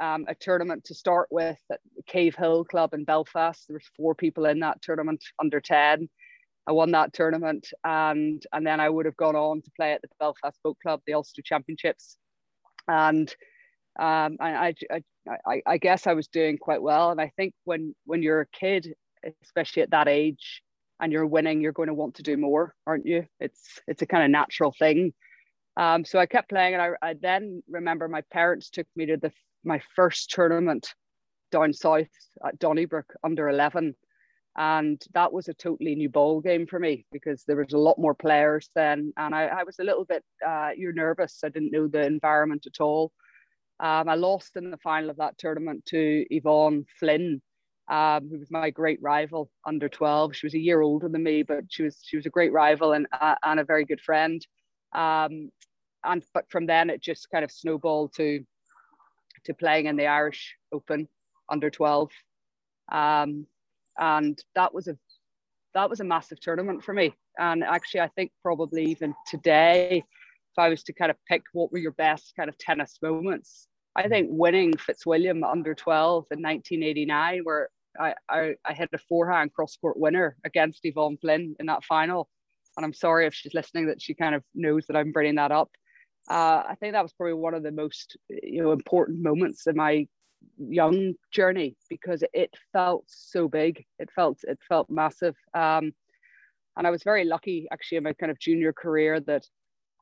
um, 0.00 0.24
a 0.28 0.34
tournament 0.34 0.84
to 0.84 0.94
start 0.94 1.28
with 1.30 1.58
at 1.70 1.80
Cave 2.06 2.34
Hill 2.36 2.64
Club 2.64 2.94
in 2.94 3.04
Belfast. 3.04 3.64
There 3.66 3.74
was 3.74 3.90
four 3.96 4.14
people 4.14 4.46
in 4.46 4.60
that 4.60 4.80
tournament 4.82 5.22
under 5.40 5.60
10. 5.60 6.08
I 6.66 6.72
won 6.72 6.90
that 6.92 7.12
tournament 7.14 7.66
and 7.84 8.42
and 8.52 8.66
then 8.66 8.78
I 8.80 8.88
would 8.88 9.06
have 9.06 9.16
gone 9.16 9.36
on 9.36 9.62
to 9.62 9.70
play 9.76 9.92
at 9.92 10.02
the 10.02 10.08
Belfast 10.20 10.58
Boat 10.62 10.76
Club, 10.82 11.00
the 11.06 11.14
Ulster 11.14 11.42
Championships. 11.42 12.16
And 12.86 13.28
um, 13.98 14.36
I, 14.40 14.74
I, 14.90 15.02
I, 15.46 15.62
I 15.66 15.78
guess 15.78 16.06
I 16.06 16.14
was 16.14 16.28
doing 16.28 16.56
quite 16.58 16.82
well. 16.82 17.10
And 17.10 17.20
I 17.20 17.32
think 17.36 17.52
when 17.64 17.94
when 18.04 18.22
you're 18.22 18.42
a 18.42 18.46
kid, 18.58 18.94
especially 19.42 19.82
at 19.82 19.90
that 19.90 20.08
age, 20.08 20.62
and 21.00 21.12
you're 21.12 21.26
winning, 21.26 21.60
you're 21.60 21.72
going 21.72 21.88
to 21.88 21.94
want 21.94 22.16
to 22.16 22.22
do 22.22 22.36
more, 22.36 22.74
aren't 22.86 23.06
you? 23.06 23.26
It's 23.40 23.80
it's 23.86 24.02
a 24.02 24.06
kind 24.06 24.24
of 24.24 24.30
natural 24.30 24.74
thing. 24.78 25.12
Um, 25.78 26.04
so 26.04 26.18
I 26.18 26.26
kept 26.26 26.50
playing, 26.50 26.74
and 26.74 26.82
I, 26.82 26.90
I 27.00 27.14
then 27.14 27.62
remember 27.68 28.08
my 28.08 28.22
parents 28.32 28.68
took 28.68 28.86
me 28.96 29.06
to 29.06 29.16
the 29.16 29.32
my 29.64 29.80
first 29.96 30.30
tournament 30.30 30.88
down 31.50 31.72
south 31.72 32.06
at 32.46 32.58
Donnybrook 32.58 33.14
under 33.24 33.48
11 33.48 33.94
and 34.58 35.00
that 35.14 35.32
was 35.32 35.46
a 35.48 35.54
totally 35.54 35.94
new 35.94 36.08
ball 36.08 36.40
game 36.40 36.66
for 36.66 36.80
me 36.80 37.06
because 37.12 37.44
there 37.44 37.56
was 37.56 37.72
a 37.72 37.78
lot 37.78 37.96
more 37.98 38.14
players 38.14 38.68
then. 38.74 39.12
And 39.16 39.32
I, 39.32 39.44
I 39.46 39.62
was 39.62 39.78
a 39.78 39.84
little 39.84 40.04
bit 40.04 40.24
uh, 40.46 40.70
you're 40.76 40.92
nervous. 40.92 41.38
I 41.44 41.48
didn't 41.48 41.70
know 41.70 41.86
the 41.86 42.04
environment 42.04 42.66
at 42.66 42.80
all. 42.80 43.12
Um, 43.78 44.08
I 44.08 44.16
lost 44.16 44.56
in 44.56 44.72
the 44.72 44.76
final 44.78 45.10
of 45.10 45.16
that 45.18 45.38
tournament 45.38 45.86
to 45.86 46.24
Yvonne 46.30 46.84
Flynn 46.98 47.40
um, 47.88 48.28
who 48.28 48.38
was 48.38 48.50
my 48.50 48.68
great 48.70 48.98
rival 49.00 49.48
under 49.64 49.88
12 49.88 50.36
she 50.36 50.44
was 50.44 50.54
a 50.54 50.58
year 50.58 50.82
older 50.82 51.08
than 51.08 51.22
me 51.22 51.42
but 51.42 51.64
she 51.68 51.84
was 51.84 52.00
she 52.02 52.16
was 52.16 52.26
a 52.26 52.30
great 52.30 52.52
rival 52.52 52.92
and, 52.92 53.06
uh, 53.18 53.36
and 53.44 53.60
a 53.60 53.64
very 53.64 53.84
good 53.84 54.00
friend. 54.00 54.44
Um, 54.92 55.50
and 56.04 56.24
but 56.34 56.44
from 56.50 56.66
then 56.66 56.90
it 56.90 57.02
just 57.02 57.28
kind 57.30 57.44
of 57.44 57.50
snowballed 57.50 58.12
to 58.14 58.44
to 59.44 59.54
playing 59.54 59.86
in 59.86 59.96
the 59.96 60.06
Irish 60.06 60.56
Open 60.72 61.08
under 61.48 61.70
12. 61.70 62.10
Um, 62.92 63.46
and 63.98 64.38
that 64.54 64.72
was 64.72 64.88
a 64.88 64.96
that 65.74 65.90
was 65.90 66.00
a 66.00 66.04
massive 66.04 66.40
tournament 66.40 66.82
for 66.82 66.92
me. 66.92 67.14
And 67.38 67.62
actually, 67.62 68.00
I 68.00 68.08
think 68.08 68.32
probably 68.42 68.84
even 68.86 69.14
today, 69.26 69.98
if 69.98 70.58
I 70.58 70.68
was 70.68 70.82
to 70.84 70.92
kind 70.92 71.10
of 71.10 71.16
pick 71.28 71.42
what 71.52 71.70
were 71.70 71.78
your 71.78 71.92
best 71.92 72.32
kind 72.36 72.48
of 72.48 72.58
tennis 72.58 72.98
moments, 73.02 73.68
I 73.94 74.08
think 74.08 74.28
winning 74.30 74.76
Fitzwilliam 74.76 75.44
under 75.44 75.74
12 75.74 76.26
in 76.30 76.42
1989, 76.42 77.40
where 77.44 77.68
I, 78.00 78.14
I, 78.28 78.54
I 78.64 78.72
hit 78.72 78.90
a 78.92 78.98
forehand 78.98 79.52
cross 79.52 79.76
court 79.76 79.98
winner 79.98 80.36
against 80.44 80.80
Yvonne 80.84 81.18
Flynn 81.20 81.54
in 81.60 81.66
that 81.66 81.84
final. 81.84 82.28
And 82.76 82.84
I'm 82.84 82.94
sorry 82.94 83.26
if 83.26 83.34
she's 83.34 83.54
listening 83.54 83.88
that 83.88 84.00
she 84.00 84.14
kind 84.14 84.34
of 84.34 84.42
knows 84.54 84.86
that 84.86 84.96
I'm 84.96 85.12
bringing 85.12 85.34
that 85.34 85.52
up 85.52 85.70
uh, 86.28 86.62
I 86.68 86.76
think 86.78 86.92
that 86.92 87.02
was 87.02 87.12
probably 87.12 87.34
one 87.34 87.54
of 87.54 87.62
the 87.62 87.72
most 87.72 88.16
you 88.28 88.62
know 88.62 88.72
important 88.72 89.22
moments 89.22 89.66
in 89.66 89.76
my 89.76 90.06
young 90.58 91.14
journey 91.32 91.76
because 91.88 92.22
it 92.32 92.54
felt 92.72 93.04
so 93.06 93.48
big. 93.48 93.84
It 93.98 94.10
felt 94.14 94.38
it 94.44 94.58
felt 94.68 94.90
massive, 94.90 95.36
um, 95.54 95.92
and 96.76 96.86
I 96.86 96.90
was 96.90 97.02
very 97.02 97.24
lucky 97.24 97.66
actually 97.72 97.98
in 97.98 98.04
my 98.04 98.12
kind 98.12 98.30
of 98.30 98.38
junior 98.38 98.72
career 98.72 99.20
that 99.20 99.44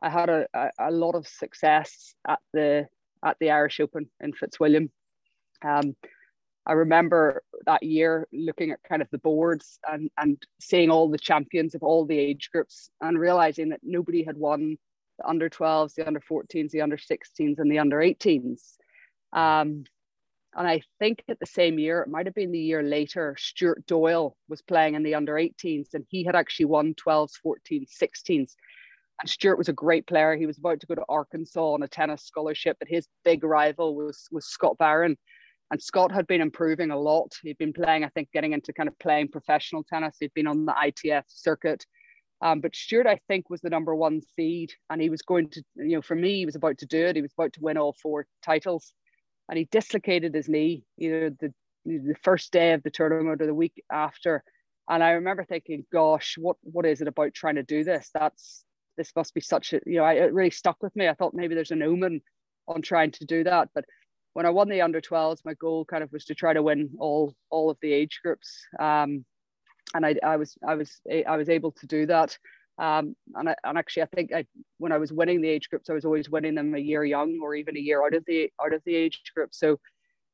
I 0.03 0.11
had 0.11 0.29
a, 0.29 0.47
a, 0.55 0.71
a 0.81 0.91
lot 0.91 1.15
of 1.15 1.27
success 1.27 2.15
at 2.27 2.41
the 2.53 2.87
at 3.25 3.37
the 3.41 3.51
Irish 3.51 3.81
Open 3.81 4.09
in 4.21 4.33
Fitzwilliam. 4.33 4.91
Um, 5.65 5.97
I 6.67 6.73
remember 6.73 7.43
that 7.67 7.83
year 7.85 8.27
looking 8.33 8.73
at 8.73 8.83
kind 8.83 9.01
of 9.01 9.09
the 9.11 9.19
boards 9.19 9.79
and, 9.89 10.11
and 10.19 10.37
seeing 10.61 10.91
all 10.91 11.09
the 11.09 11.19
champions 11.19 11.77
of 11.77 11.85
all 11.85 12.05
the 12.05 12.19
age 12.19 12.51
groups 12.53 12.91
and 13.01 13.19
realizing 13.19 13.69
that 13.69 13.81
nobody 13.85 14.25
had 14.25 14.37
won 14.37 14.77
the 15.19 15.29
under 15.29 15.49
12s, 15.49 15.95
the 15.95 16.07
under 16.07 16.21
14s, 16.21 16.71
the 16.71 16.81
under 16.81 16.97
16s, 16.97 17.59
and 17.59 17.71
the 17.71 17.79
under 17.79 17.99
18s. 17.99 18.77
Um, 19.33 19.85
and 20.57 20.67
I 20.67 20.81
think 20.99 21.23
at 21.29 21.39
the 21.39 21.47
same 21.47 21.79
year, 21.79 22.01
it 22.01 22.09
might 22.09 22.27
have 22.27 22.35
been 22.35 22.51
the 22.51 22.59
year 22.59 22.83
later, 22.83 23.37
Stuart 23.39 23.87
Doyle 23.87 24.37
was 24.49 24.63
playing 24.63 24.95
in 24.95 25.03
the 25.03 25.15
under 25.15 25.35
18s 25.35 25.93
and 25.93 26.07
he 26.09 26.25
had 26.25 26.35
actually 26.35 26.65
won 26.65 26.95
12s, 26.95 27.33
14s, 27.45 27.91
16s. 28.03 28.55
And 29.21 29.31
Stuart 29.31 29.59
was 29.59 29.69
a 29.69 29.75
great 29.75 30.07
player. 30.07 30.35
He 30.35 30.47
was 30.47 30.59
about 30.59 30.81
to 30.81 30.87
go 30.87 30.95
to 30.95 31.05
Arkansas 31.11 31.73
on 31.73 31.83
a 31.83 31.89
tennis 31.89 32.23
scholarship, 32.23 32.79
but 32.79 32.89
his 32.89 33.07
big 33.23 33.45
rival 33.45 33.95
was, 33.95 34.29
was 34.31 34.47
Scott 34.47 34.79
Barron. 34.79 35.17
And 35.71 35.83
Scott 35.83 36.13
had 36.13 36.27
been 36.27 36.41
improving 36.41 36.91
a 36.91 36.99
lot. 36.99 37.35
He'd 37.43 37.59
been 37.59 37.73
playing, 37.73 38.05
I 38.05 38.09
think, 38.11 38.31
getting 38.33 38.53
into 38.53 38.73
kind 38.73 38.89
of 38.89 38.99
playing 38.99 39.29
professional 39.29 39.85
tennis. 39.85 40.17
He'd 40.21 40.35
been 40.35 40.47
on 40.47 40.65
the 40.65 40.73
ITF 40.73 41.25
circuit. 41.27 41.85
Um, 42.43 42.61
but 42.61 42.77
Stuart, 42.77 43.07
I 43.07 43.19
think, 43.29 43.49
was 43.49 43.61
the 43.61 43.71
number 43.71 43.95
one 43.95 44.21
seed, 44.35 44.73
and 44.91 45.01
he 45.01 45.09
was 45.09 45.23
going 45.23 45.49
to, 45.51 45.63
you 45.77 45.97
know, 45.97 46.03
for 46.03 46.15
me, 46.15 46.37
he 46.37 46.47
was 46.47 46.57
about 46.57 46.79
to 46.79 46.87
do 46.87 47.07
it. 47.07 47.17
He 47.17 47.23
was 47.23 47.33
about 47.33 47.55
to 47.55 47.63
win 47.63 47.79
all 47.79 47.97
four 48.03 48.27
titles, 48.45 48.93
and 49.49 49.59
he 49.59 49.69
dislocated 49.71 50.35
his 50.35 50.49
knee 50.49 50.85
either 50.99 51.31
the 51.31 51.53
the 51.85 52.17
first 52.23 52.53
day 52.53 52.73
of 52.73 52.83
the 52.83 52.91
tournament 52.91 53.41
or 53.41 53.47
the 53.47 53.55
week 53.55 53.83
after. 53.93 54.43
And 54.89 55.03
I 55.03 55.13
remember 55.13 55.45
thinking, 55.45 55.87
"Gosh, 55.93 56.37
what 56.39 56.57
what 56.63 56.85
is 56.85 57.01
it 57.01 57.09
about 57.09 57.33
trying 57.33 57.55
to 57.57 57.63
do 57.63 57.85
this? 57.85 58.11
That's 58.13 58.65
this 58.97 59.13
must 59.15 59.35
be 59.35 59.41
such 59.41 59.73
a, 59.73 59.81
you 59.87 59.97
know, 59.97 60.05
I, 60.05 60.15
it 60.15 60.33
really 60.35 60.51
stuck 60.51 60.83
with 60.83 60.95
me. 60.97 61.09
I 61.09 61.15
thought 61.15 61.35
maybe 61.35 61.55
there's 61.55 61.71
an 61.71 61.83
omen 61.83 62.23
on 62.69 62.83
trying 62.83 63.13
to 63.13 63.25
do 63.25 63.45
that, 63.45 63.69
but 63.75 63.85
when 64.33 64.47
I 64.47 64.51
won 64.51 64.69
the 64.69 64.83
under 64.83 65.01
12s, 65.01 65.45
my 65.45 65.55
goal 65.55 65.85
kind 65.87 66.03
of 66.03 66.13
was 66.13 66.27
to 66.27 66.35
try 66.35 66.53
to 66.53 66.63
win 66.63 66.91
all 66.99 67.35
all 67.51 67.71
of 67.71 67.79
the 67.81 67.93
age 67.93 68.21
groups. 68.23 68.67
Um, 68.79 69.25
and 69.95 70.05
I, 70.05 70.17
I 70.23 70.37
was 70.37 70.57
I 70.67 70.75
was 70.75 71.01
I 71.27 71.37
was 71.37 71.49
able 71.49 71.73
to 71.73 71.87
do 71.87 72.07
that. 72.07 72.37
Um, 72.79 73.17
and, 73.35 73.49
I, 73.49 73.55
and 73.65 73.79
actually, 73.79 74.03
I 74.03 74.07
think 74.15 74.33
I, 74.35 74.45
when 74.77 74.93
I 74.93 74.99
was 74.99 75.11
winning 75.11 75.41
the 75.41 75.49
age 75.49 75.71
groups, 75.71 75.89
I 75.89 75.95
was 75.95 76.05
always 76.05 76.29
winning 76.29 76.55
them 76.55 76.75
a 76.75 76.79
year 76.79 77.05
young 77.05 77.39
or 77.43 77.55
even 77.55 77.77
a 77.77 77.81
year 77.81 78.05
out 78.05 78.15
of 78.15 78.25
the 78.27 78.51
out 78.63 78.75
of 78.75 78.83
the 78.85 78.95
age 78.95 79.23
group. 79.35 79.55
So, 79.55 79.81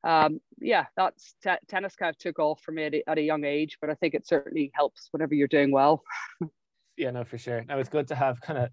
um, 0.03 0.41
yeah, 0.59 0.85
that's 0.97 1.35
t- 1.41 1.51
tennis 1.69 1.95
kind 1.95 2.09
of 2.09 2.17
took 2.17 2.39
off 2.39 2.61
for 2.61 2.73
me 2.73 2.83
at 2.83 2.93
a, 2.93 3.09
at 3.09 3.17
a 3.17 3.21
young 3.21 3.45
age, 3.45 3.77
but 3.79 3.89
I 3.89 3.93
think 3.95 4.13
it 4.13 4.27
certainly 4.27 4.71
helps 4.73 5.07
whenever 5.11 5.33
you're 5.33 5.47
doing 5.47 5.71
well. 5.71 6.03
yeah, 6.97 7.11
no, 7.11 7.23
for 7.23 7.37
sure. 7.37 7.63
Now 7.67 7.79
it's 7.79 7.89
good 7.89 8.07
to 8.09 8.15
have 8.15 8.41
kind 8.41 8.59
of 8.59 8.69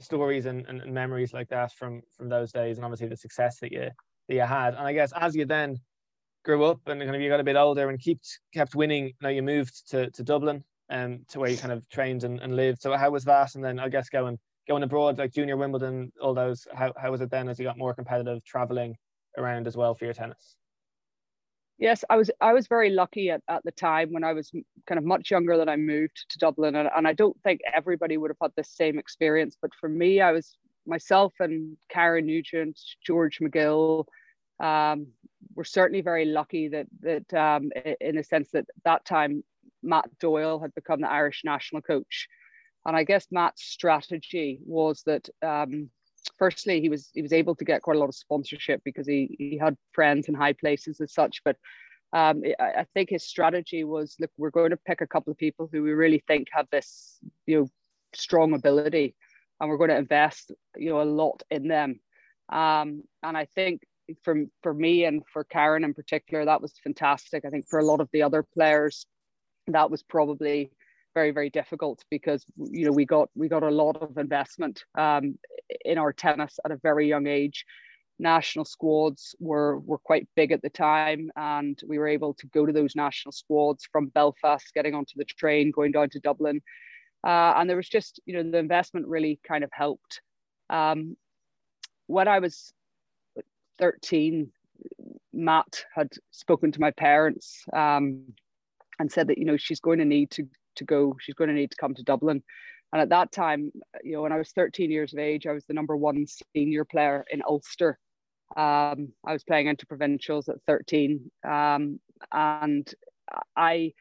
stories 0.00 0.44
and, 0.44 0.66
and, 0.66 0.82
and 0.82 0.92
memories 0.92 1.32
like 1.32 1.48
that 1.48 1.72
from 1.72 2.02
from 2.16 2.28
those 2.28 2.52
days, 2.52 2.76
and 2.76 2.84
obviously 2.84 3.08
the 3.08 3.16
success 3.16 3.58
that 3.60 3.72
you 3.72 3.88
that 4.28 4.34
you 4.34 4.42
had. 4.42 4.74
And 4.74 4.86
I 4.86 4.92
guess 4.92 5.12
as 5.18 5.34
you 5.34 5.46
then 5.46 5.78
grew 6.44 6.64
up 6.64 6.80
and 6.86 7.00
kind 7.00 7.14
of 7.14 7.20
you 7.20 7.28
got 7.28 7.40
a 7.40 7.44
bit 7.44 7.56
older 7.56 7.88
and 7.88 8.02
kept 8.02 8.38
kept 8.52 8.74
winning. 8.74 9.12
Now 9.20 9.30
you 9.30 9.42
moved 9.42 9.90
to, 9.90 10.10
to 10.10 10.22
Dublin 10.22 10.62
um 10.90 11.20
to 11.28 11.40
where 11.40 11.50
you 11.50 11.56
kind 11.56 11.72
of 11.72 11.88
trained 11.88 12.24
and, 12.24 12.40
and 12.40 12.54
lived. 12.54 12.82
So 12.82 12.96
how 12.96 13.10
was 13.10 13.24
that? 13.24 13.54
And 13.54 13.64
then 13.64 13.78
I 13.78 13.88
guess 13.88 14.08
going 14.08 14.38
going 14.68 14.82
abroad 14.82 15.18
like 15.18 15.32
junior 15.32 15.56
Wimbledon, 15.56 16.12
all 16.20 16.34
those 16.34 16.66
how, 16.72 16.92
how 16.96 17.10
was 17.10 17.20
it 17.20 17.30
then 17.30 17.48
as 17.48 17.58
you 17.58 17.64
got 17.64 17.78
more 17.78 17.94
competitive 17.94 18.44
traveling 18.44 18.96
around 19.36 19.66
as 19.66 19.76
well 19.76 19.94
for 19.94 20.04
your 20.04 20.14
tennis? 20.14 20.56
Yes, 21.78 22.04
I 22.08 22.16
was 22.16 22.30
I 22.40 22.52
was 22.52 22.68
very 22.68 22.90
lucky 22.90 23.30
at, 23.30 23.42
at 23.48 23.64
the 23.64 23.72
time 23.72 24.12
when 24.12 24.22
I 24.22 24.32
was 24.32 24.52
kind 24.86 24.98
of 24.98 25.04
much 25.04 25.30
younger 25.30 25.56
than 25.56 25.68
I 25.68 25.76
moved 25.76 26.26
to 26.28 26.38
Dublin 26.38 26.76
and, 26.76 26.88
and 26.94 27.08
I 27.08 27.14
don't 27.14 27.36
think 27.42 27.60
everybody 27.74 28.16
would 28.16 28.30
have 28.30 28.36
had 28.40 28.52
the 28.56 28.64
same 28.64 28.98
experience 28.98 29.56
but 29.60 29.70
for 29.80 29.88
me 29.88 30.20
I 30.20 30.32
was 30.32 30.56
myself 30.86 31.32
and 31.40 31.76
Karen 31.88 32.26
Nugent, 32.26 32.78
George 33.04 33.38
McGill, 33.40 34.04
um, 34.60 35.08
we're 35.54 35.64
certainly 35.64 36.00
very 36.00 36.24
lucky 36.24 36.68
that 36.68 36.86
that 37.00 37.34
um, 37.34 37.70
in 38.00 38.18
a 38.18 38.24
sense 38.24 38.50
that 38.52 38.66
that 38.84 39.04
time 39.04 39.44
Matt 39.82 40.06
Doyle 40.18 40.58
had 40.58 40.74
become 40.74 41.00
the 41.00 41.10
Irish 41.10 41.42
national 41.44 41.82
coach, 41.82 42.28
and 42.86 42.96
I 42.96 43.04
guess 43.04 43.26
Matt's 43.30 43.64
strategy 43.64 44.60
was 44.64 45.02
that 45.06 45.28
um, 45.42 45.90
firstly 46.38 46.80
he 46.80 46.88
was 46.88 47.10
he 47.14 47.22
was 47.22 47.32
able 47.32 47.54
to 47.56 47.64
get 47.64 47.82
quite 47.82 47.96
a 47.96 48.00
lot 48.00 48.08
of 48.08 48.14
sponsorship 48.14 48.82
because 48.84 49.06
he 49.06 49.34
he 49.38 49.58
had 49.58 49.76
friends 49.92 50.28
in 50.28 50.34
high 50.34 50.54
places 50.54 51.00
as 51.00 51.12
such, 51.12 51.42
but 51.44 51.56
um, 52.14 52.42
I, 52.60 52.86
think 52.94 53.10
his 53.10 53.24
strategy 53.24 53.82
was 53.82 54.14
look, 54.20 54.30
we're 54.38 54.50
going 54.50 54.70
to 54.70 54.76
pick 54.76 55.00
a 55.00 55.06
couple 55.06 55.32
of 55.32 55.36
people 55.36 55.68
who 55.70 55.82
we 55.82 55.92
really 55.92 56.22
think 56.28 56.46
have 56.52 56.68
this, 56.70 57.18
you 57.44 57.60
know, 57.60 57.68
strong 58.14 58.54
ability, 58.54 59.16
and 59.60 59.68
we're 59.68 59.78
going 59.78 59.90
to 59.90 59.96
invest, 59.96 60.52
you 60.76 60.90
know, 60.90 61.02
a 61.02 61.02
lot 61.02 61.42
in 61.50 61.66
them. 61.66 61.98
Um, 62.50 63.02
and 63.24 63.36
I 63.36 63.46
think 63.46 63.80
for 64.22 64.44
for 64.62 64.74
me 64.74 65.04
and 65.04 65.22
for 65.32 65.44
Karen 65.44 65.84
in 65.84 65.94
particular, 65.94 66.44
that 66.44 66.62
was 66.62 66.74
fantastic. 66.82 67.44
I 67.44 67.50
think 67.50 67.66
for 67.68 67.78
a 67.78 67.84
lot 67.84 68.00
of 68.00 68.08
the 68.12 68.22
other 68.22 68.42
players, 68.42 69.06
that 69.68 69.90
was 69.90 70.02
probably 70.02 70.70
very 71.14 71.30
very 71.30 71.50
difficult 71.50 72.04
because 72.10 72.44
you 72.56 72.84
know 72.84 72.92
we 72.92 73.06
got 73.06 73.28
we 73.34 73.48
got 73.48 73.62
a 73.62 73.70
lot 73.70 73.96
of 74.02 74.18
investment 74.18 74.84
um, 74.98 75.38
in 75.84 75.98
our 75.98 76.12
tennis 76.12 76.58
at 76.64 76.70
a 76.70 76.76
very 76.76 77.08
young 77.08 77.26
age. 77.26 77.64
National 78.18 78.64
squads 78.64 79.34
were 79.40 79.78
were 79.80 79.98
quite 79.98 80.28
big 80.36 80.52
at 80.52 80.62
the 80.62 80.70
time 80.70 81.30
and 81.36 81.80
we 81.86 81.98
were 81.98 82.08
able 82.08 82.34
to 82.34 82.46
go 82.48 82.64
to 82.66 82.72
those 82.72 82.94
national 82.94 83.32
squads 83.32 83.88
from 83.90 84.06
belfast 84.08 84.72
getting 84.74 84.94
onto 84.94 85.14
the 85.16 85.24
train 85.24 85.70
going 85.70 85.92
down 85.92 86.10
to 86.10 86.20
dublin. 86.20 86.60
Uh, 87.26 87.54
and 87.56 87.68
there 87.68 87.76
was 87.76 87.88
just 87.88 88.20
you 88.26 88.34
know 88.34 88.48
the 88.48 88.58
investment 88.58 89.06
really 89.06 89.40
kind 89.46 89.64
of 89.64 89.70
helped. 89.72 90.20
Um, 90.70 91.16
when 92.06 92.28
i 92.28 92.38
was 92.38 92.72
13 93.78 94.50
matt 95.32 95.84
had 95.94 96.10
spoken 96.30 96.70
to 96.72 96.80
my 96.80 96.90
parents 96.92 97.64
um, 97.72 98.22
and 98.98 99.10
said 99.10 99.28
that 99.28 99.38
you 99.38 99.44
know 99.44 99.56
she's 99.56 99.80
going 99.80 99.98
to 99.98 100.04
need 100.04 100.30
to 100.30 100.46
to 100.76 100.84
go 100.84 101.16
she's 101.20 101.34
going 101.34 101.48
to 101.48 101.54
need 101.54 101.70
to 101.70 101.76
come 101.76 101.94
to 101.94 102.02
dublin 102.02 102.42
and 102.92 103.02
at 103.02 103.08
that 103.08 103.32
time 103.32 103.72
you 104.02 104.12
know 104.12 104.22
when 104.22 104.32
i 104.32 104.38
was 104.38 104.50
13 104.52 104.90
years 104.90 105.12
of 105.12 105.18
age 105.18 105.46
i 105.46 105.52
was 105.52 105.64
the 105.66 105.74
number 105.74 105.96
one 105.96 106.26
senior 106.54 106.84
player 106.84 107.24
in 107.30 107.42
ulster 107.48 107.98
um, 108.56 109.12
I 109.26 109.32
was 109.32 109.42
playing 109.42 109.66
interprovincials 109.66 110.48
at 110.48 110.62
13, 110.66 111.30
um, 111.48 111.98
and 112.32 112.92
I 113.56 113.92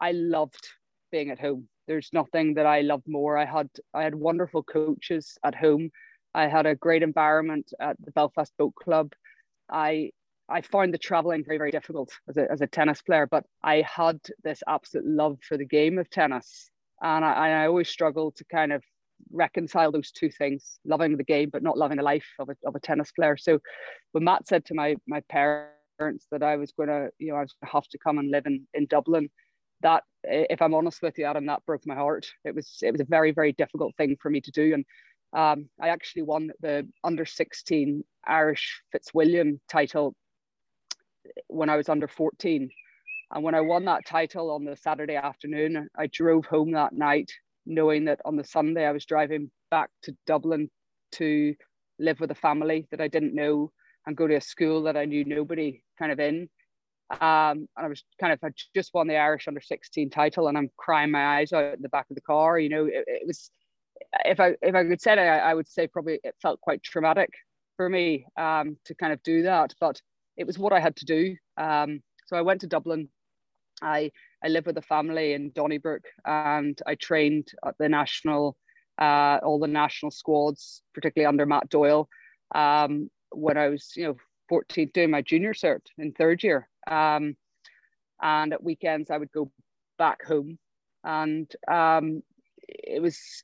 I 0.00 0.12
loved 0.12 0.68
being 1.12 1.30
at 1.30 1.38
home. 1.38 1.68
There's 1.86 2.10
nothing 2.12 2.54
that 2.54 2.66
I 2.66 2.80
loved 2.80 3.06
more. 3.06 3.36
I 3.36 3.44
had 3.44 3.68
I 3.92 4.02
had 4.02 4.14
wonderful 4.14 4.62
coaches 4.62 5.38
at 5.44 5.54
home. 5.54 5.90
I 6.34 6.48
had 6.48 6.66
a 6.66 6.74
great 6.74 7.02
environment 7.02 7.72
at 7.80 7.96
the 8.04 8.10
Belfast 8.10 8.52
Boat 8.58 8.74
Club. 8.74 9.12
I 9.70 10.10
I 10.48 10.60
found 10.60 10.92
the 10.92 10.98
traveling 10.98 11.44
very 11.44 11.58
very 11.58 11.70
difficult 11.70 12.10
as 12.28 12.36
a, 12.36 12.50
as 12.50 12.60
a 12.60 12.66
tennis 12.66 13.02
player, 13.02 13.26
but 13.26 13.44
I 13.62 13.82
had 13.82 14.20
this 14.42 14.62
absolute 14.68 15.06
love 15.06 15.38
for 15.46 15.56
the 15.56 15.64
game 15.64 15.98
of 15.98 16.10
tennis, 16.10 16.70
and 17.02 17.24
I, 17.24 17.62
I 17.62 17.66
always 17.66 17.88
struggled 17.88 18.36
to 18.36 18.44
kind 18.44 18.72
of 18.72 18.82
reconcile 19.32 19.92
those 19.92 20.10
two 20.10 20.28
things 20.28 20.78
loving 20.84 21.16
the 21.16 21.24
game 21.24 21.48
but 21.50 21.62
not 21.62 21.78
loving 21.78 21.96
the 21.96 22.02
life 22.02 22.26
of 22.38 22.48
a, 22.48 22.56
of 22.66 22.74
a 22.74 22.80
tennis 22.80 23.12
player. 23.12 23.36
So 23.36 23.58
when 24.12 24.24
matt 24.24 24.46
said 24.46 24.64
to 24.66 24.74
my 24.74 24.96
my 25.06 25.22
parents 25.30 26.26
that 26.30 26.42
i 26.42 26.56
was 26.56 26.72
going 26.72 26.88
to 26.88 27.08
you 27.18 27.28
know 27.28 27.36
i 27.36 27.42
was 27.42 27.54
have 27.62 27.86
to 27.88 27.98
come 27.98 28.18
and 28.18 28.30
live 28.30 28.46
in 28.46 28.66
in 28.74 28.86
dublin 28.86 29.30
that 29.82 30.02
if 30.24 30.60
i'm 30.60 30.74
honest 30.74 31.00
with 31.00 31.16
you 31.16 31.24
adam 31.24 31.46
that 31.46 31.64
broke 31.64 31.86
my 31.86 31.94
heart. 31.94 32.26
It 32.44 32.54
was 32.54 32.78
it 32.82 32.90
was 32.90 33.00
a 33.00 33.06
very 33.08 33.30
very 33.30 33.52
difficult 33.52 33.94
thing 33.96 34.16
for 34.20 34.30
me 34.30 34.40
to 34.40 34.50
do. 34.50 34.74
And 34.74 34.84
um, 35.34 35.68
i 35.80 35.88
actually 35.88 36.22
won 36.22 36.50
the 36.60 36.86
under 37.02 37.24
16 37.24 38.04
irish 38.26 38.82
fitzwilliam 38.92 39.60
title 39.68 40.14
when 41.48 41.68
i 41.68 41.76
was 41.76 41.88
under 41.88 42.08
14 42.08 42.70
and 43.34 43.42
when 43.42 43.54
I 43.54 43.60
won 43.60 43.84
that 43.86 44.06
title 44.06 44.52
on 44.52 44.64
the 44.64 44.76
Saturday 44.76 45.16
afternoon, 45.16 45.88
I 45.96 46.06
drove 46.06 46.46
home 46.46 46.70
that 46.72 46.92
night 46.92 47.32
knowing 47.66 48.04
that 48.04 48.20
on 48.24 48.36
the 48.36 48.44
Sunday 48.44 48.86
I 48.86 48.92
was 48.92 49.04
driving 49.04 49.50
back 49.70 49.90
to 50.02 50.16
Dublin 50.26 50.70
to 51.12 51.54
live 51.98 52.20
with 52.20 52.30
a 52.30 52.36
family 52.36 52.86
that 52.90 53.00
I 53.00 53.08
didn't 53.08 53.34
know 53.34 53.72
and 54.06 54.16
go 54.16 54.26
to 54.26 54.36
a 54.36 54.40
school 54.40 54.82
that 54.84 54.96
I 54.96 55.06
knew 55.06 55.24
nobody 55.24 55.82
kind 55.98 56.12
of 56.12 56.20
in. 56.20 56.48
Um, 57.10 57.68
and 57.76 57.86
I 57.86 57.88
was 57.88 58.04
kind 58.20 58.32
of 58.32 58.38
I 58.42 58.50
just 58.74 58.94
won 58.94 59.08
the 59.08 59.16
Irish 59.16 59.48
under 59.48 59.60
16 59.60 60.10
title 60.10 60.48
and 60.48 60.56
I'm 60.56 60.70
crying 60.76 61.10
my 61.10 61.38
eyes 61.38 61.52
out 61.52 61.74
in 61.74 61.82
the 61.82 61.88
back 61.88 62.06
of 62.10 62.14
the 62.14 62.22
car. 62.22 62.58
You 62.58 62.68
know, 62.68 62.84
it, 62.86 63.04
it 63.06 63.26
was 63.26 63.50
if 64.24 64.40
I 64.40 64.54
if 64.62 64.74
I 64.74 64.84
could 64.84 65.00
say 65.00 65.12
it, 65.12 65.18
I, 65.18 65.38
I, 65.38 65.54
would 65.54 65.68
say 65.68 65.86
probably 65.86 66.20
it 66.24 66.34
felt 66.40 66.60
quite 66.60 66.82
traumatic 66.82 67.30
for 67.76 67.88
me 67.88 68.26
um, 68.36 68.76
to 68.84 68.94
kind 68.94 69.12
of 69.12 69.22
do 69.22 69.42
that, 69.42 69.74
but 69.80 70.00
it 70.36 70.46
was 70.46 70.58
what 70.58 70.72
I 70.72 70.80
had 70.80 70.96
to 70.96 71.04
do. 71.04 71.36
Um, 71.56 72.02
so 72.26 72.36
I 72.36 72.42
went 72.42 72.60
to 72.62 72.66
Dublin. 72.66 73.08
I 73.82 74.10
I 74.44 74.48
live 74.48 74.66
with 74.66 74.76
a 74.76 74.82
family 74.82 75.32
in 75.32 75.52
Donnybrook, 75.54 76.04
and 76.26 76.78
I 76.86 76.96
trained 76.96 77.48
at 77.64 77.76
the 77.78 77.88
national, 77.88 78.56
uh, 79.00 79.38
all 79.42 79.58
the 79.58 79.66
national 79.66 80.10
squads, 80.10 80.82
particularly 80.92 81.26
under 81.26 81.46
Matt 81.46 81.70
Doyle, 81.70 82.08
um, 82.54 83.10
when 83.30 83.56
I 83.56 83.68
was, 83.68 83.92
you 83.96 84.04
know, 84.04 84.16
14, 84.50 84.90
doing 84.92 85.10
my 85.10 85.22
junior 85.22 85.54
cert 85.54 85.80
in 85.96 86.12
third 86.12 86.42
year. 86.42 86.68
Um, 86.86 87.36
and 88.20 88.52
at 88.52 88.62
weekends, 88.62 89.10
I 89.10 89.16
would 89.16 89.32
go 89.32 89.50
back 89.96 90.22
home, 90.24 90.58
and 91.04 91.50
um, 91.66 92.22
it 92.68 93.00
was 93.00 93.42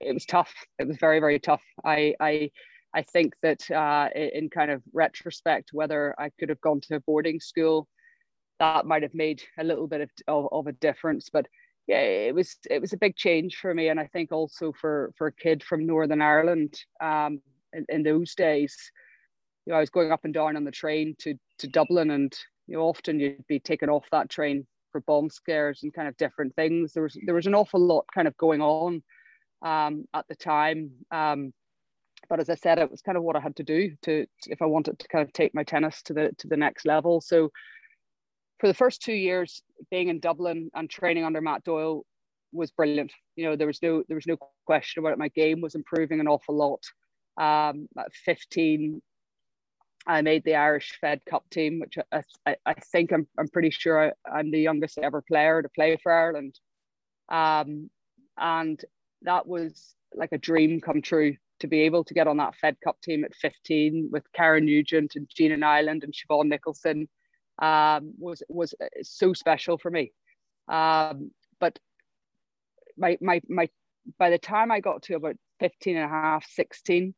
it 0.00 0.12
was 0.12 0.24
tough. 0.24 0.52
It 0.78 0.88
was 0.88 0.96
very 0.98 1.20
very 1.20 1.38
tough. 1.38 1.62
I 1.84 2.14
I 2.20 2.50
I 2.94 3.02
think 3.02 3.34
that 3.42 3.70
uh, 3.70 4.08
in 4.14 4.50
kind 4.50 4.70
of 4.70 4.82
retrospect, 4.92 5.70
whether 5.72 6.14
I 6.18 6.30
could 6.38 6.48
have 6.48 6.60
gone 6.60 6.80
to 6.82 6.96
a 6.96 7.00
boarding 7.00 7.38
school 7.40 7.86
that 8.60 8.86
might 8.86 9.02
have 9.02 9.14
made 9.14 9.42
a 9.58 9.64
little 9.64 9.88
bit 9.88 10.02
of, 10.02 10.10
of, 10.28 10.48
of, 10.52 10.66
a 10.66 10.72
difference. 10.72 11.30
But 11.32 11.46
yeah, 11.86 12.00
it 12.00 12.34
was 12.34 12.56
it 12.70 12.80
was 12.80 12.92
a 12.92 12.98
big 12.98 13.16
change 13.16 13.56
for 13.56 13.74
me, 13.74 13.88
and 13.88 13.98
I 13.98 14.06
think 14.06 14.30
also 14.30 14.72
for 14.72 15.12
for 15.16 15.28
a 15.28 15.32
kid 15.32 15.64
from 15.64 15.86
Northern 15.86 16.22
Ireland 16.22 16.78
um, 17.00 17.40
in, 17.72 17.86
in 17.88 18.02
those 18.02 18.34
days. 18.34 18.76
You 19.66 19.72
know, 19.72 19.78
I 19.78 19.80
was 19.80 19.90
going 19.90 20.12
up 20.12 20.24
and 20.24 20.34
down 20.34 20.56
on 20.56 20.64
the 20.64 20.70
train 20.70 21.16
to 21.20 21.34
to 21.58 21.66
Dublin, 21.66 22.10
and 22.10 22.32
you 22.68 22.76
know, 22.76 22.82
often 22.82 23.18
you'd 23.18 23.46
be 23.48 23.58
taken 23.58 23.88
off 23.88 24.04
that 24.12 24.28
train 24.30 24.66
for 24.92 25.00
bomb 25.00 25.30
scares 25.30 25.80
and 25.82 25.94
kind 25.94 26.06
of 26.06 26.16
different 26.16 26.54
things. 26.54 26.92
There 26.92 27.02
was 27.02 27.16
there 27.24 27.34
was 27.34 27.46
an 27.46 27.54
awful 27.54 27.80
lot 27.80 28.04
kind 28.14 28.28
of 28.28 28.36
going 28.36 28.60
on 28.60 29.02
um, 29.62 30.04
at 30.14 30.26
the 30.28 30.34
time. 30.34 30.90
Um, 31.10 31.52
but 32.28 32.40
as 32.40 32.50
I 32.50 32.54
said, 32.54 32.78
it 32.78 32.90
was 32.90 33.02
kind 33.02 33.16
of 33.16 33.24
what 33.24 33.36
I 33.36 33.40
had 33.40 33.56
to 33.56 33.62
do 33.62 33.96
to 34.02 34.26
if 34.46 34.62
I 34.62 34.66
wanted 34.66 34.98
to 34.98 35.08
kind 35.08 35.26
of 35.26 35.32
take 35.32 35.54
my 35.54 35.64
tennis 35.64 36.02
to 36.02 36.14
the 36.14 36.30
to 36.38 36.48
the 36.48 36.56
next 36.56 36.86
level. 36.86 37.20
So 37.20 37.50
for 38.58 38.68
the 38.68 38.74
first 38.74 39.02
two 39.02 39.14
years 39.14 39.62
being 39.90 40.08
in 40.08 40.20
Dublin 40.20 40.70
and 40.74 40.88
training 40.88 41.24
under 41.24 41.40
Matt 41.40 41.64
Doyle 41.64 42.04
was 42.52 42.70
brilliant. 42.70 43.12
You 43.36 43.46
know, 43.46 43.56
there 43.56 43.66
was 43.66 43.82
no 43.82 44.04
there 44.08 44.16
was 44.16 44.26
no 44.26 44.36
question 44.66 45.00
about 45.00 45.12
it. 45.12 45.18
My 45.18 45.28
game 45.28 45.60
was 45.60 45.74
improving 45.74 46.20
an 46.20 46.28
awful 46.28 46.56
lot. 46.56 46.82
Um, 47.40 47.88
at 47.98 48.12
15, 48.12 49.00
I 50.06 50.22
made 50.22 50.44
the 50.44 50.56
Irish 50.56 50.98
Fed 51.00 51.20
Cup 51.24 51.48
team, 51.50 51.80
which 51.80 51.96
I, 52.12 52.22
I, 52.46 52.56
I 52.66 52.74
think 52.74 53.12
I'm, 53.12 53.26
I'm 53.38 53.48
pretty 53.48 53.70
sure 53.70 54.12
I, 54.26 54.40
am 54.40 54.50
the 54.50 54.60
youngest 54.60 54.98
ever 54.98 55.22
player 55.22 55.62
to 55.62 55.68
play 55.70 55.96
for 56.02 56.12
Ireland. 56.12 56.58
Um, 57.28 57.90
and 58.36 58.82
that 59.22 59.46
was 59.46 59.94
like 60.14 60.32
a 60.32 60.38
dream 60.38 60.80
come 60.80 61.02
true 61.02 61.36
to 61.60 61.66
be 61.66 61.82
able 61.82 62.04
to 62.04 62.14
get 62.14 62.26
on 62.26 62.38
that 62.38 62.54
Fed 62.56 62.76
Cup 62.82 63.00
team 63.02 63.24
at 63.24 63.34
15 63.34 64.08
with 64.10 64.24
Karen 64.32 64.64
Nugent 64.64 65.12
and 65.14 65.28
Gina 65.28 65.56
Niland 65.56 66.02
and 66.04 66.12
Siobhan 66.12 66.46
Nicholson 66.46 67.08
um, 67.60 68.14
was 68.18 68.42
was 68.48 68.74
uh, 68.80 68.86
so 69.02 69.32
special 69.32 69.78
for 69.78 69.90
me. 69.90 70.12
Um, 70.68 71.30
but 71.58 71.78
my 72.96 73.18
my 73.20 73.40
my 73.48 73.68
by 74.18 74.30
the 74.30 74.38
time 74.38 74.72
I 74.72 74.80
got 74.80 75.02
to 75.02 75.14
about 75.14 75.36
15 75.60 75.96
and 75.96 76.06
a 76.06 76.08
half, 76.08 76.46
16, 76.48 77.14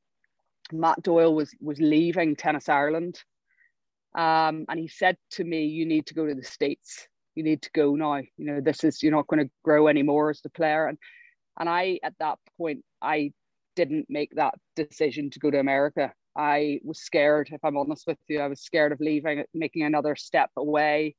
Matt 0.73 1.03
Doyle 1.03 1.35
was 1.35 1.55
was 1.61 1.81
leaving 1.81 2.37
Tennis 2.37 2.69
Ireland. 2.69 3.23
Um, 4.15 4.67
and 4.69 4.79
he 4.79 4.89
said 4.89 5.17
to 5.33 5.45
me, 5.45 5.65
You 5.67 5.87
need 5.87 6.07
to 6.07 6.15
go 6.15 6.27
to 6.27 6.35
the 6.35 6.43
States. 6.43 7.09
You 7.35 7.45
need 7.45 7.63
to 7.63 7.71
go 7.73 7.95
now. 7.95 8.17
You 8.17 8.27
know, 8.39 8.61
this 8.61 8.85
is 8.85 9.03
you're 9.03 9.13
not 9.13 9.27
going 9.29 9.47
to 9.47 9.51
grow 9.65 9.89
anymore 9.89 10.31
as 10.31 10.43
a 10.45 10.51
player. 10.51 10.87
And 10.87 10.99
and 11.59 11.69
I 11.69 11.99
at 12.03 12.15
that 12.19 12.39
point 12.59 12.85
I 13.01 13.33
didn't 13.77 14.07
make 14.09 14.35
that 14.37 14.55
decision 14.77 15.31
to 15.31 15.39
go 15.39 15.51
to 15.51 15.59
America. 15.59 16.13
I 16.37 16.81
was 16.83 17.01
scared, 17.01 17.51
if 17.53 17.65
I'm 17.65 17.77
honest 17.77 18.07
with 18.07 18.19
you. 18.29 18.41
I 18.41 18.49
was 18.49 18.61
scared 18.61 18.93
of 18.93 19.01
leaving, 19.01 19.45
making 19.55 19.83
another 19.83 20.17
step 20.17 20.51
away, 20.57 21.15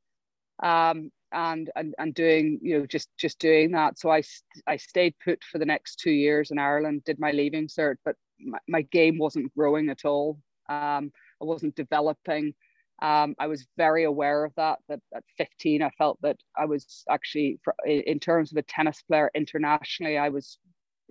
um, 0.62 1.12
and 1.32 1.70
and 1.76 1.94
and 1.98 2.14
doing 2.14 2.60
you 2.62 2.80
know 2.80 2.86
just 2.86 3.10
just 3.18 3.40
doing 3.40 3.72
that. 3.72 4.00
So 4.00 4.12
I 4.12 4.24
I 4.68 4.78
stayed 4.78 5.16
put 5.24 5.44
for 5.44 5.60
the 5.60 5.66
next 5.66 5.98
two 5.98 6.12
years 6.12 6.52
in 6.52 6.60
Ireland, 6.60 7.04
did 7.06 7.20
my 7.20 7.32
leaving 7.32 7.68
cert, 7.68 7.96
but 8.06 8.16
my, 8.40 8.60
my 8.68 8.82
game 8.84 9.18
wasn't 9.18 9.54
growing 9.56 9.90
at 9.90 10.06
all. 10.06 10.40
Um, 10.70 11.12
I 11.42 11.46
wasn't 11.46 11.76
developing. 11.76 12.54
Um, 13.02 13.36
I 13.40 13.48
was 13.48 13.68
very 13.78 14.04
aware 14.04 14.46
of 14.46 14.54
that. 14.56 14.80
That 14.88 15.00
at 15.16 15.24
15, 15.38 15.82
I 15.82 15.90
felt 15.98 16.20
that 16.22 16.38
I 16.58 16.66
was 16.66 17.04
actually, 17.10 17.60
in 17.86 18.20
terms 18.20 18.52
of 18.52 18.58
a 18.58 18.62
tennis 18.64 19.02
player 19.02 19.30
internationally, 19.36 20.18
I 20.18 20.30
was, 20.30 20.58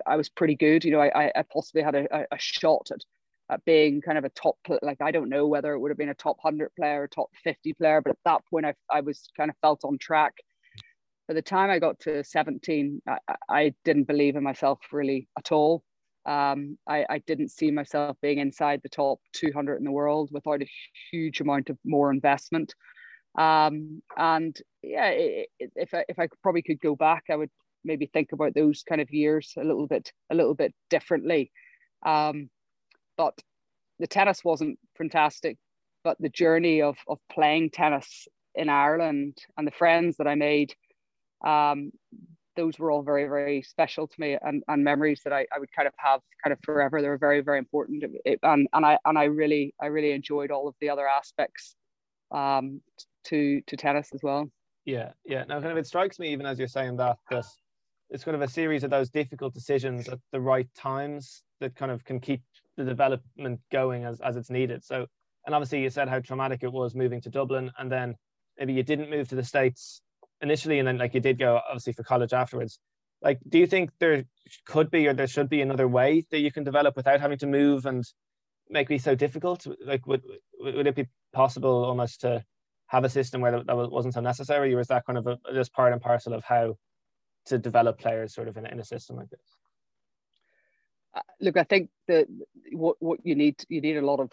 I 0.07 0.16
was 0.16 0.29
pretty 0.29 0.55
good. 0.55 0.85
You 0.85 0.92
know, 0.92 1.01
I, 1.01 1.31
I 1.35 1.45
possibly 1.53 1.83
had 1.83 1.95
a, 1.95 2.27
a 2.31 2.38
shot 2.38 2.88
at 2.92 3.01
at 3.53 3.64
being 3.64 4.01
kind 4.01 4.18
of 4.18 4.25
a 4.25 4.31
top 4.31 4.57
like 4.83 5.01
I 5.01 5.11
don't 5.11 5.29
know 5.29 5.47
whether 5.47 5.73
it 5.73 5.79
would 5.79 5.90
have 5.90 5.99
been 5.99 6.09
a 6.09 6.14
top 6.14 6.38
100 6.40 6.75
player 6.75 7.03
or 7.03 7.09
top 7.09 7.29
50 7.45 7.75
player 7.75 8.01
but 8.01 8.11
at 8.11 8.18
that 8.25 8.42
point 8.49 8.66
I, 8.66 8.75
I 8.90 9.01
was 9.01 9.29
kind 9.37 9.51
of 9.51 9.57
felt 9.61 9.85
on 9.85 9.99
track 9.99 10.35
by 11.29 11.35
the 11.35 11.42
time 11.42 11.71
I 11.71 11.79
got 11.79 11.99
to 12.01 12.25
17 12.25 13.03
I, 13.07 13.18
I 13.49 13.75
didn't 13.85 14.05
believe 14.05 14.37
in 14.37 14.42
myself 14.42 14.79
really 14.90 15.29
at 15.37 15.53
all 15.53 15.85
um, 16.27 16.79
I, 16.89 17.05
I 17.11 17.19
didn't 17.27 17.51
see 17.51 17.71
myself 17.71 18.17
being 18.23 18.39
inside 18.39 18.81
the 18.83 18.89
top 18.89 19.19
200 19.35 19.77
in 19.77 19.85
the 19.85 19.91
world 19.93 20.31
without 20.33 20.63
a 20.63 20.71
huge 21.11 21.41
amount 21.41 21.71
of 21.71 21.79
more 21.85 22.11
investment 22.13 22.75
Um, 23.39 24.03
and 24.17 24.57
yeah, 24.83 25.09
it, 25.09 25.49
it, 25.59 25.73
if 25.77 25.95
I 25.95 26.05
if 26.09 26.19
I 26.19 26.29
probably 26.43 26.63
could 26.63 26.81
go 26.81 26.97
back, 26.97 27.25
I 27.31 27.37
would 27.37 27.51
maybe 27.85 28.07
think 28.07 28.33
about 28.33 28.55
those 28.55 28.83
kind 28.83 29.01
of 29.01 29.11
years 29.11 29.55
a 29.57 29.65
little 29.65 29.87
bit 29.87 30.13
a 30.31 30.35
little 30.35 30.55
bit 30.55 30.75
differently. 30.91 31.51
Um, 32.05 32.51
but 33.17 33.39
the 34.01 34.07
tennis 34.09 34.45
wasn't 34.45 34.79
fantastic, 34.99 35.59
but 36.05 36.17
the 36.21 36.31
journey 36.31 36.83
of 36.83 36.97
of 37.09 37.19
playing 37.33 37.71
tennis 37.71 38.29
in 38.55 38.69
Ireland 38.69 39.39
and 39.57 39.67
the 39.67 39.73
friends 39.73 40.17
that 40.19 40.29
I 40.29 40.35
made, 40.37 40.75
um, 41.47 41.93
those 42.57 42.79
were 42.79 42.91
all 42.91 43.03
very 43.03 43.25
very 43.25 43.62
special 43.62 44.07
to 44.07 44.21
me 44.21 44.37
and, 44.43 44.62
and 44.69 44.85
memories 44.85 45.21
that 45.25 45.33
I, 45.33 45.47
I 45.55 45.59
would 45.59 45.73
kind 45.73 45.88
of 45.88 45.95
have 45.97 46.21
kind 46.43 46.53
of 46.53 46.59
forever. 46.65 47.01
They 47.01 47.09
were 47.09 47.19
very 47.19 47.41
very 47.41 47.59
important, 47.59 48.05
it, 48.25 48.38
and 48.43 48.69
and 48.73 48.85
I 48.87 48.99
and 49.05 49.19
I 49.19 49.25
really 49.25 49.75
I 49.81 49.87
really 49.87 50.12
enjoyed 50.12 50.51
all 50.51 50.69
of 50.69 50.75
the 50.81 50.91
other 50.91 51.07
aspects 51.07 51.75
um, 52.31 52.81
to 53.25 53.61
to 53.67 53.77
tennis 53.77 54.11
as 54.15 54.23
well. 54.23 54.51
Yeah, 54.85 55.11
yeah. 55.25 55.45
Now, 55.45 55.61
kind 55.61 55.73
of, 55.73 55.79
it 55.79 55.87
strikes 55.87 56.19
me 56.19 56.33
even 56.33 56.47
as 56.47 56.59
you're 56.59 56.69
saying 56.69 56.97
that 56.97 57.17
that 57.31 57.45
it's 58.11 58.25
kind 58.25 58.35
of 58.35 58.43
a 58.43 58.49
series 58.49 58.85
of 58.85 58.91
those 58.91 59.11
difficult 59.11 59.55
decisions 59.55 60.09
at 60.09 60.19
the 60.33 60.41
right 60.41 60.69
times 60.75 61.43
that 61.61 61.75
kind 61.77 61.91
of 61.91 62.05
can 62.05 62.21
keep 62.21 62.43
the 62.77 62.85
development 62.85 63.61
going 63.71 64.05
as 64.05 64.21
as 64.21 64.37
it's 64.37 64.51
needed. 64.51 64.85
So, 64.85 65.07
and 65.47 65.55
obviously, 65.55 65.83
you 65.83 65.91
said 65.91 66.09
how 66.09 66.21
traumatic 66.21 66.62
it 66.62 66.73
was 66.73 66.95
moving 66.95 67.21
to 67.23 67.31
Dublin, 67.31 67.71
and 67.79 67.91
then 67.91 68.17
maybe 68.59 68.73
you 68.73 68.83
didn't 68.83 69.11
move 69.11 69.29
to 69.29 69.35
the 69.35 69.45
states 69.45 70.03
initially, 70.42 70.78
and 70.78 70.87
then 70.87 70.98
like 70.98 71.14
you 71.14 71.20
did 71.20 71.38
go 71.38 71.61
obviously 71.68 71.92
for 71.92 72.02
college 72.02 72.33
afterwards. 72.33 72.78
Like, 73.22 73.38
do 73.48 73.59
you 73.59 73.66
think 73.66 73.90
there 74.00 74.24
could 74.66 74.90
be 74.90 75.07
or 75.07 75.14
there 75.14 75.28
should 75.28 75.48
be 75.48 75.62
another 75.62 75.87
way 75.87 76.26
that 76.31 76.40
you 76.40 76.50
can 76.50 76.64
develop 76.64 76.96
without 76.96 77.20
having 77.20 77.38
to 77.38 77.46
move 77.46 77.87
and 77.87 78.05
make 78.68 78.90
me 78.90 78.98
so 78.98 79.14
difficult? 79.14 79.66
Like, 79.85 80.07
would 80.07 80.22
would 80.59 80.87
it 80.87 80.96
be 80.96 81.09
possible 81.33 81.85
almost 81.85 82.20
to 82.22 82.44
have 82.88 83.05
a 83.05 83.09
system 83.09 83.40
where 83.40 83.62
that, 83.62 83.90
wasn't 83.90 84.14
so 84.14 84.20
necessary, 84.20 84.74
or 84.74 84.81
is 84.81 84.88
that 84.88 85.07
kind 85.07 85.18
of 85.18 85.26
a, 85.26 85.38
just 85.55 85.72
part 85.72 85.92
and 85.92 86.02
parcel 86.02 86.35
of 86.35 86.44
how 86.44 86.76
to 87.46 87.59
develop 87.59 87.98
players 87.98 88.35
sort 88.35 88.48
of 88.48 88.57
in, 88.57 88.66
in 88.66 88.81
a 88.81 88.85
system 88.85 89.16
like 89.16 89.31
this? 89.31 89.40
Uh, 91.14 91.20
look, 91.40 91.57
I 91.57 91.64
think 91.64 91.90
that 92.09 92.26
what 92.72 92.96
what 93.00 93.20
you 93.22 93.35
need 93.35 93.64
you 93.68 93.81
need 93.81 93.96
a 93.96 94.05
lot 94.05 94.20
of 94.20 94.31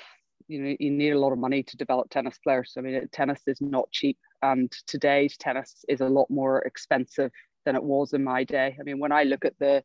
you 0.49 0.61
know 0.61 0.75
you 0.79 0.91
need 0.91 1.11
a 1.11 1.19
lot 1.19 1.31
of 1.31 1.39
money 1.39 1.63
to 1.63 1.77
develop 1.77 2.09
tennis 2.09 2.37
players. 2.43 2.73
I 2.77 2.81
mean, 2.81 3.07
tennis 3.13 3.41
is 3.47 3.61
not 3.61 3.91
cheap, 3.91 4.17
and 4.41 4.71
today's 4.87 5.37
tennis 5.37 5.85
is 5.87 6.01
a 6.01 6.09
lot 6.09 6.29
more 6.29 6.59
expensive 6.63 7.31
than 7.65 7.75
it 7.75 7.83
was 7.83 8.13
in 8.13 8.23
my 8.23 8.43
day. 8.43 8.75
I 8.79 8.83
mean, 8.83 8.99
when 8.99 9.11
I 9.13 9.23
look 9.23 9.45
at 9.45 9.57
the 9.59 9.83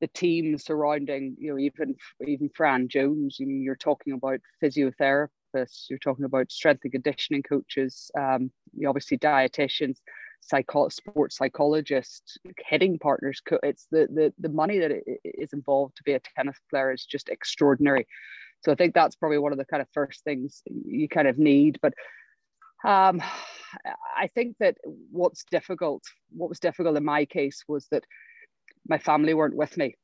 the 0.00 0.08
team 0.08 0.58
surrounding, 0.58 1.36
you 1.38 1.52
know, 1.52 1.58
even 1.58 1.94
even 2.26 2.50
Fran 2.56 2.88
Jones, 2.88 3.38
I 3.40 3.44
mean, 3.44 3.62
you're 3.62 3.76
talking 3.76 4.14
about 4.14 4.40
physiotherapists, 4.62 5.88
you're 5.90 5.98
talking 6.00 6.24
about 6.24 6.50
strength 6.50 6.80
and 6.84 6.92
conditioning 6.92 7.42
coaches, 7.42 8.10
um, 8.18 8.50
you 8.76 8.88
obviously 8.88 9.18
dietitians, 9.18 9.98
psycho- 10.40 10.88
sports 10.88 11.36
psychologists, 11.36 12.38
hitting 12.66 12.98
partners. 12.98 13.42
It's 13.62 13.86
the 13.90 14.08
the 14.12 14.32
the 14.38 14.48
money 14.48 14.78
that 14.78 14.92
is 15.24 15.52
involved 15.52 15.96
to 15.96 16.02
be 16.02 16.14
a 16.14 16.20
tennis 16.36 16.58
player 16.70 16.92
is 16.92 17.04
just 17.04 17.28
extraordinary. 17.28 18.06
So 18.64 18.72
I 18.72 18.74
think 18.74 18.94
that's 18.94 19.16
probably 19.16 19.38
one 19.38 19.52
of 19.52 19.58
the 19.58 19.64
kind 19.64 19.82
of 19.82 19.88
first 19.92 20.22
things 20.24 20.62
you 20.66 21.08
kind 21.08 21.28
of 21.28 21.38
need. 21.38 21.78
But 21.82 21.94
um, 22.84 23.22
I 24.16 24.28
think 24.34 24.56
that 24.60 24.76
what's 24.84 25.44
difficult, 25.50 26.02
what 26.30 26.48
was 26.48 26.60
difficult 26.60 26.96
in 26.96 27.04
my 27.04 27.24
case 27.24 27.64
was 27.68 27.86
that 27.90 28.04
my 28.88 28.98
family 28.98 29.34
weren't 29.34 29.56
with 29.56 29.76
me. 29.76 29.96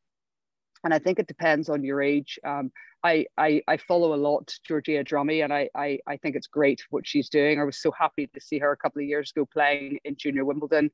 And 0.85 0.95
I 0.95 0.99
think 0.99 1.19
it 1.19 1.27
depends 1.27 1.69
on 1.69 1.83
your 1.83 2.01
age. 2.01 2.39
Um, 2.45 2.71
I, 3.03 3.27
I, 3.37 3.63
I 3.69 3.77
follow 3.77 4.15
a 4.15 4.17
lot 4.17 4.53
Georgia 4.67 5.05
Drummy, 5.05 5.43
and 5.43 5.53
I, 5.53 5.69
I 5.75 5.99
I 6.07 6.17
think 6.17 6.37
it's 6.37 6.47
great 6.47 6.83
what 6.91 7.07
she's 7.07 7.29
doing. 7.29 7.61
I 7.61 7.65
was 7.65 7.81
so 7.81 7.93
happy 7.93 8.29
to 8.29 8.41
see 8.41 8.59
her 8.59 8.73
a 8.73 8.77
couple 8.77 9.03
of 9.03 9.09
years 9.09 9.33
ago 9.35 9.47
playing 9.53 9.99
in 10.05 10.17
Junior 10.17 10.45
Wimbledon. 10.45 10.91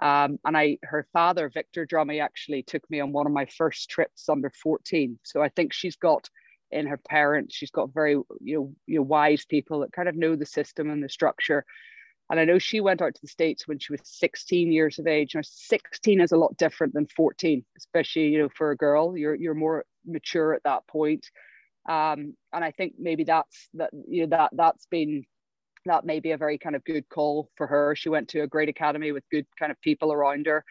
Um, 0.00 0.38
and 0.44 0.56
I 0.56 0.78
her 0.82 1.06
father 1.12 1.50
Victor 1.52 1.86
Drummy 1.86 2.22
actually 2.22 2.62
took 2.62 2.88
me 2.90 3.00
on 3.00 3.12
one 3.12 3.26
of 3.26 3.32
my 3.32 3.46
first 3.46 3.88
trips 3.88 4.28
under 4.28 4.50
14. 4.50 5.18
So 5.22 5.42
I 5.42 5.48
think 5.50 5.72
she's 5.72 5.96
got 5.96 6.28
in 6.70 6.86
her 6.86 6.96
parents, 6.96 7.54
she's 7.54 7.70
got 7.70 7.94
very 7.94 8.12
you 8.12 8.26
know 8.40 8.72
you 8.86 8.96
know 8.96 9.02
wise 9.02 9.44
people 9.44 9.80
that 9.80 9.92
kind 9.92 10.08
of 10.08 10.16
know 10.16 10.36
the 10.36 10.46
system 10.46 10.90
and 10.90 11.02
the 11.02 11.08
structure. 11.08 11.64
And 12.28 12.40
I 12.40 12.44
know 12.44 12.58
she 12.58 12.80
went 12.80 13.02
out 13.02 13.14
to 13.14 13.20
the 13.20 13.28
States 13.28 13.68
when 13.68 13.78
she 13.78 13.92
was 13.92 14.00
16 14.04 14.72
years 14.72 14.98
of 14.98 15.06
age. 15.06 15.36
Now, 15.36 15.42
16 15.44 16.20
is 16.20 16.32
a 16.32 16.36
lot 16.36 16.56
different 16.56 16.92
than 16.92 17.06
14, 17.06 17.64
especially, 17.76 18.28
you 18.28 18.38
know, 18.38 18.48
for 18.48 18.72
a 18.72 18.76
girl. 18.76 19.16
You're 19.16 19.34
you're 19.34 19.54
more 19.54 19.84
mature 20.04 20.54
at 20.54 20.64
that 20.64 20.86
point. 20.88 21.26
Um, 21.88 22.34
and 22.52 22.64
I 22.64 22.72
think 22.72 22.94
maybe 22.98 23.22
that's 23.22 23.68
that, 23.74 23.90
you 24.08 24.22
know, 24.26 24.36
that 24.36 24.50
that's 24.54 24.86
been 24.86 25.24
that 25.84 26.04
may 26.04 26.18
be 26.18 26.32
a 26.32 26.36
very 26.36 26.58
kind 26.58 26.74
of 26.74 26.84
good 26.84 27.08
call 27.08 27.48
for 27.56 27.68
her. 27.68 27.94
She 27.94 28.08
went 28.08 28.28
to 28.30 28.40
a 28.40 28.48
great 28.48 28.68
academy 28.68 29.12
with 29.12 29.22
good 29.30 29.46
kind 29.56 29.70
of 29.70 29.80
people 29.80 30.12
around 30.12 30.46
her 30.46 30.64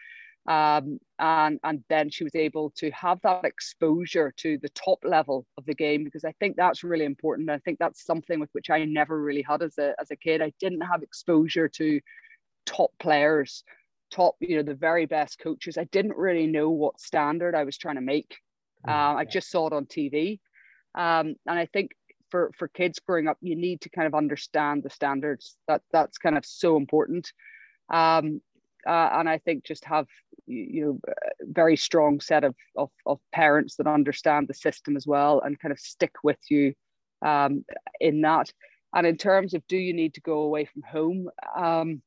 um, 0.48 1.00
and 1.18 1.58
and 1.64 1.82
then 1.88 2.08
she 2.10 2.22
was 2.22 2.34
able 2.34 2.70
to 2.76 2.90
have 2.90 3.20
that 3.22 3.44
exposure 3.44 4.32
to 4.36 4.58
the 4.58 4.68
top 4.70 5.00
level 5.04 5.44
of 5.58 5.66
the 5.66 5.74
game 5.74 6.04
because 6.04 6.24
I 6.24 6.32
think 6.38 6.56
that's 6.56 6.84
really 6.84 7.04
important. 7.04 7.50
I 7.50 7.58
think 7.58 7.78
that's 7.78 8.04
something 8.04 8.38
with 8.38 8.50
which 8.52 8.70
I 8.70 8.84
never 8.84 9.20
really 9.20 9.42
had 9.42 9.62
as 9.62 9.76
a 9.78 9.94
as 10.00 10.10
a 10.10 10.16
kid. 10.16 10.42
I 10.42 10.52
didn't 10.60 10.82
have 10.82 11.02
exposure 11.02 11.68
to 11.68 12.00
top 12.64 12.90
players, 13.00 13.64
top 14.10 14.36
you 14.40 14.56
know 14.56 14.62
the 14.62 14.74
very 14.74 15.06
best 15.06 15.40
coaches. 15.40 15.76
I 15.78 15.84
didn't 15.84 16.16
really 16.16 16.46
know 16.46 16.70
what 16.70 17.00
standard 17.00 17.54
I 17.54 17.64
was 17.64 17.76
trying 17.76 17.96
to 17.96 18.00
make. 18.00 18.36
Mm, 18.86 18.92
um, 18.92 19.16
I 19.16 19.24
just 19.24 19.50
saw 19.50 19.66
it 19.66 19.72
on 19.72 19.86
TV, 19.86 20.38
um, 20.94 21.34
and 21.46 21.58
I 21.58 21.66
think 21.66 21.90
for 22.30 22.52
for 22.56 22.68
kids 22.68 23.00
growing 23.00 23.26
up, 23.26 23.38
you 23.40 23.56
need 23.56 23.80
to 23.80 23.88
kind 23.88 24.06
of 24.06 24.14
understand 24.14 24.84
the 24.84 24.90
standards. 24.90 25.56
That 25.66 25.82
that's 25.92 26.18
kind 26.18 26.38
of 26.38 26.46
so 26.46 26.76
important. 26.76 27.32
Um, 27.90 28.42
uh, 28.86 29.10
and 29.14 29.28
I 29.28 29.38
think 29.38 29.64
just 29.64 29.84
have 29.84 30.06
you 30.46 30.84
know 30.84 31.14
very 31.40 31.76
strong 31.76 32.20
set 32.20 32.44
of, 32.44 32.54
of, 32.76 32.90
of 33.04 33.18
parents 33.32 33.76
that 33.76 33.86
understand 33.86 34.48
the 34.48 34.54
system 34.54 34.96
as 34.96 35.06
well 35.06 35.40
and 35.40 35.58
kind 35.58 35.72
of 35.72 35.78
stick 35.78 36.12
with 36.22 36.38
you 36.50 36.74
um, 37.24 37.64
in 38.00 38.20
that. 38.22 38.52
And 38.94 39.06
in 39.06 39.16
terms 39.16 39.54
of 39.54 39.66
do 39.66 39.76
you 39.76 39.92
need 39.92 40.14
to 40.14 40.20
go 40.20 40.40
away 40.40 40.64
from 40.64 40.82
home, 40.82 41.28
um, 41.56 42.02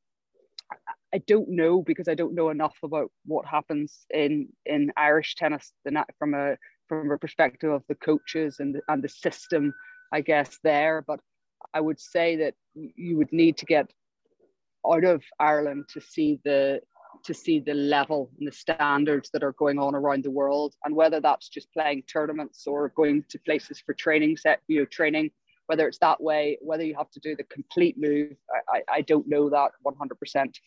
I 1.13 1.17
don't 1.19 1.49
know 1.49 1.81
because 1.81 2.07
I 2.07 2.15
don't 2.15 2.35
know 2.35 2.49
enough 2.49 2.77
about 2.83 3.11
what 3.25 3.45
happens 3.45 4.05
in 4.09 4.49
in 4.65 4.91
Irish 4.95 5.35
tennis 5.35 5.71
from 6.17 6.33
a 6.33 6.57
from 6.87 7.11
a 7.11 7.17
perspective 7.17 7.71
of 7.71 7.83
the 7.87 7.95
coaches 7.95 8.59
and 8.59 8.75
the, 8.75 8.81
and 8.87 9.03
the 9.03 9.09
system, 9.09 9.73
I 10.11 10.21
guess 10.21 10.59
there. 10.63 11.03
But 11.05 11.19
I 11.73 11.81
would 11.81 11.99
say 11.99 12.35
that 12.37 12.55
you 12.73 13.17
would 13.17 13.31
need 13.31 13.57
to 13.57 13.65
get 13.65 13.91
out 14.87 15.03
of 15.03 15.23
Ireland 15.39 15.85
to 15.93 16.01
see 16.01 16.39
the 16.43 16.81
to 17.23 17.33
see 17.33 17.59
the 17.59 17.73
level 17.73 18.29
and 18.37 18.47
the 18.47 18.51
standards 18.51 19.29
that 19.31 19.43
are 19.43 19.53
going 19.53 19.79
on 19.79 19.95
around 19.95 20.23
the 20.23 20.31
world 20.31 20.75
and 20.83 20.95
whether 20.95 21.19
that's 21.19 21.49
just 21.49 21.71
playing 21.73 22.03
tournaments 22.03 22.65
or 22.67 22.89
going 22.89 23.23
to 23.29 23.39
places 23.39 23.79
for 23.79 23.93
training 23.93 24.37
set 24.37 24.61
you 24.67 24.79
know 24.79 24.85
training 24.85 25.29
whether 25.67 25.87
it's 25.87 25.99
that 25.99 26.21
way 26.21 26.57
whether 26.61 26.83
you 26.83 26.95
have 26.95 27.11
to 27.11 27.19
do 27.19 27.35
the 27.35 27.43
complete 27.43 27.95
move 27.97 28.33
i, 28.69 28.81
I, 28.89 29.01
don't 29.01 29.27
know 29.27 29.49
that 29.49 29.71
100% 29.85 30.59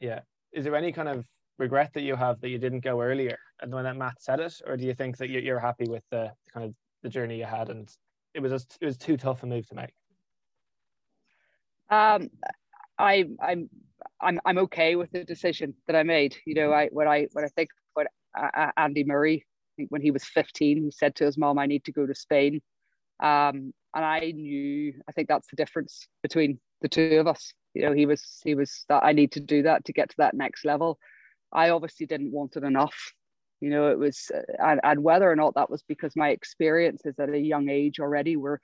yeah. 0.00 0.20
Is 0.52 0.64
there 0.64 0.76
any 0.76 0.92
kind 0.92 1.08
of 1.08 1.26
regret 1.58 1.92
that 1.94 2.02
you 2.02 2.16
have 2.16 2.40
that 2.40 2.48
you 2.48 2.58
didn't 2.58 2.80
go 2.80 3.00
earlier 3.00 3.38
and 3.60 3.72
when 3.74 3.84
that 3.84 3.96
matt 3.96 4.20
said 4.20 4.40
it 4.40 4.60
or 4.66 4.76
do 4.76 4.84
you 4.84 4.94
think 4.94 5.16
that 5.16 5.30
you're 5.30 5.58
happy 5.58 5.86
with 5.88 6.02
the 6.10 6.30
kind 6.52 6.66
of 6.66 6.74
the 7.02 7.08
journey 7.08 7.38
you 7.38 7.44
had 7.44 7.70
and 7.70 7.90
it 8.34 8.40
was 8.40 8.52
just, 8.52 8.76
it 8.80 8.84
was 8.84 8.98
too 8.98 9.16
tough 9.16 9.42
a 9.42 9.46
move 9.46 9.66
to 9.68 9.74
make? 9.74 9.94
Um 11.90 12.30
I 12.98 13.24
I'm 13.40 13.70
I'm 14.20 14.40
I'm 14.44 14.58
okay 14.58 14.96
with 14.96 15.10
the 15.12 15.24
decision 15.24 15.74
that 15.86 15.96
I 15.96 16.02
made. 16.02 16.36
You 16.46 16.54
know, 16.54 16.72
I 16.72 16.88
when 16.88 17.08
I 17.08 17.28
when 17.32 17.44
I 17.44 17.48
think 17.48 17.70
about 17.96 18.06
uh, 18.56 18.70
Andy 18.76 19.04
Murray, 19.04 19.46
when 19.88 20.02
he 20.02 20.10
was 20.10 20.24
15, 20.24 20.84
he 20.84 20.90
said 20.90 21.14
to 21.16 21.24
his 21.24 21.38
mom, 21.38 21.58
"I 21.58 21.66
need 21.66 21.84
to 21.84 21.92
go 21.92 22.06
to 22.06 22.14
Spain," 22.14 22.60
um, 23.22 23.72
and 23.94 24.04
I 24.04 24.32
knew. 24.34 24.94
I 25.08 25.12
think 25.12 25.28
that's 25.28 25.48
the 25.48 25.56
difference 25.56 26.08
between 26.22 26.58
the 26.82 26.88
two 26.88 27.18
of 27.18 27.26
us. 27.26 27.52
You 27.74 27.82
know, 27.82 27.92
he 27.92 28.06
was 28.06 28.40
he 28.44 28.54
was 28.54 28.84
that 28.88 29.04
I 29.04 29.12
need 29.12 29.32
to 29.32 29.40
do 29.40 29.62
that 29.62 29.84
to 29.86 29.92
get 29.92 30.10
to 30.10 30.16
that 30.18 30.34
next 30.34 30.64
level. 30.64 30.98
I 31.52 31.70
obviously 31.70 32.06
didn't 32.06 32.32
want 32.32 32.56
it 32.56 32.64
enough. 32.64 33.12
You 33.60 33.70
know, 33.70 33.90
it 33.90 33.98
was, 33.98 34.30
uh, 34.34 34.42
and, 34.58 34.80
and 34.84 35.02
whether 35.02 35.30
or 35.30 35.36
not 35.36 35.54
that 35.54 35.70
was 35.70 35.82
because 35.88 36.14
my 36.14 36.28
experiences 36.28 37.14
at 37.18 37.30
a 37.30 37.38
young 37.38 37.70
age 37.70 38.00
already 38.00 38.36
were 38.36 38.60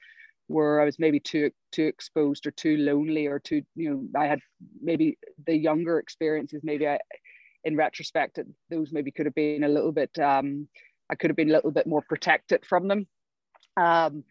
where 0.53 0.81
I 0.81 0.85
was 0.85 0.99
maybe 0.99 1.21
too 1.21 1.51
too 1.73 1.85
exposed 1.85 2.47
or 2.47 2.51
too 2.51 2.77
lonely 2.77 3.27
or 3.27 3.39
too 3.39 3.63
you 3.75 3.91
know 3.91 4.21
I 4.21 4.27
had 4.27 4.41
maybe 4.81 5.19
the 5.47 5.57
younger 5.57 5.99
experiences 5.99 6.63
maybe 6.63 6.87
I 6.87 6.99
in 7.65 7.77
retrospect 7.77 8.39
those 8.71 8.93
maybe 8.93 9.11
could 9.11 9.27
have 9.27 9.35
been 9.35 9.65
a 9.65 9.69
little 9.69 9.93
bit 9.93 10.17
um, 10.19 10.69
I 11.11 11.15
could 11.15 11.31
have 11.31 11.37
been 11.37 11.51
a 11.51 11.53
little 11.53 11.71
bit 11.71 11.87
more 11.87 12.03
protected 12.09 12.65
from 12.67 12.89
them 12.89 13.07
um, 13.77 14.25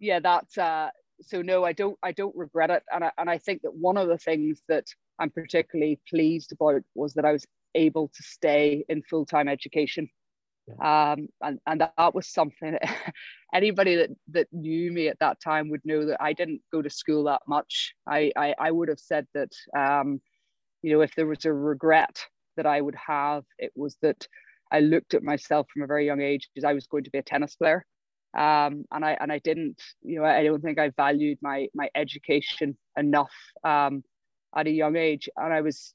yeah 0.00 0.20
that's 0.20 0.58
uh, 0.58 0.90
so 1.22 1.42
no 1.42 1.64
I 1.64 1.72
don't 1.72 1.98
I 2.02 2.12
don't 2.12 2.36
regret 2.36 2.70
it 2.70 2.82
and 2.92 3.04
I, 3.04 3.10
and 3.18 3.30
I 3.30 3.38
think 3.38 3.62
that 3.62 3.74
one 3.74 3.96
of 3.96 4.08
the 4.08 4.18
things 4.18 4.62
that 4.68 4.86
I'm 5.18 5.30
particularly 5.30 6.00
pleased 6.08 6.52
about 6.52 6.82
was 6.94 7.14
that 7.14 7.24
I 7.24 7.32
was 7.32 7.46
able 7.74 8.08
to 8.08 8.22
stay 8.22 8.84
in 8.88 9.02
full-time 9.02 9.48
education. 9.48 10.08
Um, 10.82 11.28
and, 11.42 11.58
and 11.66 11.80
that 11.80 12.14
was 12.14 12.28
something 12.28 12.76
anybody 13.54 13.96
that, 13.96 14.10
that 14.30 14.48
knew 14.52 14.92
me 14.92 15.08
at 15.08 15.18
that 15.20 15.40
time 15.40 15.68
would 15.70 15.84
know 15.84 16.06
that 16.06 16.22
I 16.22 16.32
didn't 16.32 16.62
go 16.72 16.82
to 16.82 16.90
school 16.90 17.24
that 17.24 17.42
much. 17.46 17.94
I, 18.08 18.32
I, 18.36 18.54
I 18.58 18.70
would 18.70 18.88
have 18.88 18.98
said 18.98 19.26
that, 19.34 19.52
um, 19.76 20.20
you 20.82 20.92
know, 20.92 21.00
if 21.02 21.14
there 21.14 21.26
was 21.26 21.44
a 21.44 21.52
regret 21.52 22.18
that 22.56 22.66
I 22.66 22.80
would 22.80 22.96
have, 22.96 23.44
it 23.58 23.72
was 23.76 23.96
that 24.02 24.26
I 24.72 24.80
looked 24.80 25.14
at 25.14 25.22
myself 25.22 25.66
from 25.72 25.82
a 25.82 25.86
very 25.86 26.06
young 26.06 26.20
age 26.20 26.48
because 26.52 26.66
I 26.66 26.72
was 26.72 26.86
going 26.86 27.04
to 27.04 27.10
be 27.10 27.18
a 27.18 27.22
tennis 27.22 27.54
player. 27.56 27.84
Um, 28.36 28.84
and 28.90 29.04
I 29.04 29.16
and 29.20 29.30
I 29.30 29.38
didn't, 29.38 29.80
you 30.02 30.18
know, 30.18 30.24
I 30.24 30.42
don't 30.42 30.60
think 30.60 30.80
I 30.80 30.90
valued 30.96 31.38
my 31.40 31.68
my 31.72 31.88
education 31.94 32.76
enough 32.96 33.32
um, 33.62 34.02
at 34.56 34.66
a 34.66 34.70
young 34.70 34.96
age. 34.96 35.28
And 35.36 35.52
I 35.52 35.60
was 35.60 35.94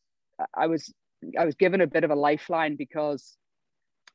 I 0.55 0.67
was 0.67 0.93
I 1.37 1.43
was 1.43 1.55
given 1.55 1.81
a 1.81 1.87
bit 1.87 2.05
of 2.05 2.11
a 2.11 2.15
lifeline 2.15 2.77
because 2.77 3.35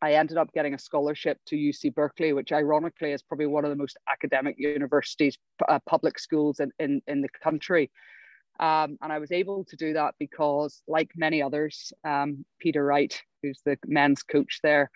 I 0.02 0.14
ended 0.14 0.36
up 0.36 0.52
getting 0.52 0.74
a 0.74 0.78
scholarship 0.78 1.38
to 1.46 1.56
UC 1.56 1.94
Berkeley, 1.94 2.32
which 2.32 2.52
ironically 2.52 3.12
is 3.12 3.22
probably 3.22 3.46
one 3.46 3.64
of 3.64 3.70
the 3.70 3.76
most 3.76 3.96
academic 4.10 4.56
universities, 4.58 5.38
uh, 5.68 5.78
public 5.86 6.18
schools 6.18 6.60
in, 6.60 6.70
in, 6.78 7.02
in 7.06 7.20
the 7.20 7.28
country. 7.42 7.90
Um, 8.60 8.98
and 9.02 9.12
I 9.12 9.18
was 9.18 9.32
able 9.32 9.64
to 9.64 9.76
do 9.76 9.94
that 9.94 10.14
because, 10.18 10.82
like 10.86 11.10
many 11.16 11.42
others, 11.42 11.92
um, 12.04 12.44
Peter 12.60 12.84
Wright, 12.84 13.20
who's 13.42 13.60
the 13.64 13.76
men's 13.86 14.22
coach 14.22 14.60
there, 14.62 14.90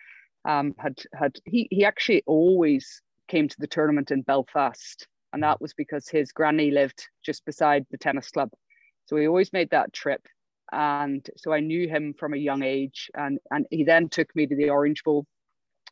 um, 0.45 0.75
had 0.79 0.99
had 1.13 1.37
he 1.45 1.67
he 1.71 1.85
actually 1.85 2.23
always 2.27 3.03
came 3.27 3.49
to 3.49 3.57
the 3.59 3.67
tournament 3.67 4.13
in 4.13 4.23
Belfast, 4.23 5.09
and 5.33 5.43
that 5.43 5.61
was 5.61 5.75
because 5.75 6.09
his 6.09 6.31
granny 6.31 6.71
lived 6.71 7.09
just 7.25 7.45
beside 7.45 7.85
the 7.91 7.99
tennis 7.99 8.31
club, 8.31 8.51
so 9.07 9.17
he 9.17 9.27
always 9.27 9.53
made 9.53 9.71
that 9.71 9.93
trip. 9.93 10.27
And 10.73 11.29
so 11.37 11.53
I 11.53 11.61
knew 11.61 11.89
him 11.89 12.15
from 12.19 12.35
a 12.35 12.39
young 12.39 12.63
age, 12.63 13.11
and 13.15 13.39
and 13.51 13.67
he 13.71 13.85
then 13.85 14.09
took 14.09 14.35
me 14.37 14.47
to 14.47 14.57
the 14.57 14.71
Orange 14.71 15.03
Bowl 15.05 15.27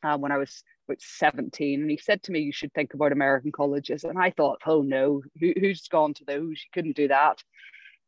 uh, 0.03 0.17
when 0.19 0.33
I 0.33 0.39
was 0.39 0.63
about 0.89 1.01
17 1.01 1.81
and 1.81 1.91
he 1.91 1.97
said 1.97 2.23
to 2.23 2.33
me 2.33 2.41
you 2.41 2.53
should 2.53 2.73
think 2.73 2.95
about 2.95 3.13
american 3.13 3.53
colleges. 3.53 4.05
And 4.05 4.19
i 4.19 4.31
thought 4.31 4.61
oh 4.67 4.83
no 4.83 5.23
Who, 5.41 5.53
who's 5.59 5.89
gone 5.89 6.15
to 6.15 6.25
those? 6.25 6.63
You 6.63 6.71
couldn't 6.73 6.97
do 6.97 7.09
that. 7.09 7.43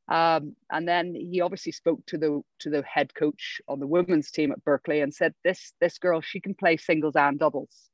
Um, 0.08 0.56
and 0.70 0.88
then 0.88 1.14
he 1.14 1.42
obviously 1.42 1.72
spoke 1.72 2.00
to 2.06 2.16
the 2.18 2.40
to 2.60 2.70
the 2.70 2.82
head 2.82 3.14
coach 3.14 3.60
on 3.68 3.78
the 3.78 3.86
women's 3.86 4.30
team 4.30 4.52
at 4.52 4.64
berkeley 4.64 5.00
and 5.00 5.12
said 5.12 5.34
this 5.44 5.72
this 5.80 5.98
girl 5.98 6.20
she 6.20 6.40
can 6.40 6.54
play 6.54 6.76
singles 6.76 7.16
and 7.16 7.38
doubles. 7.38 7.90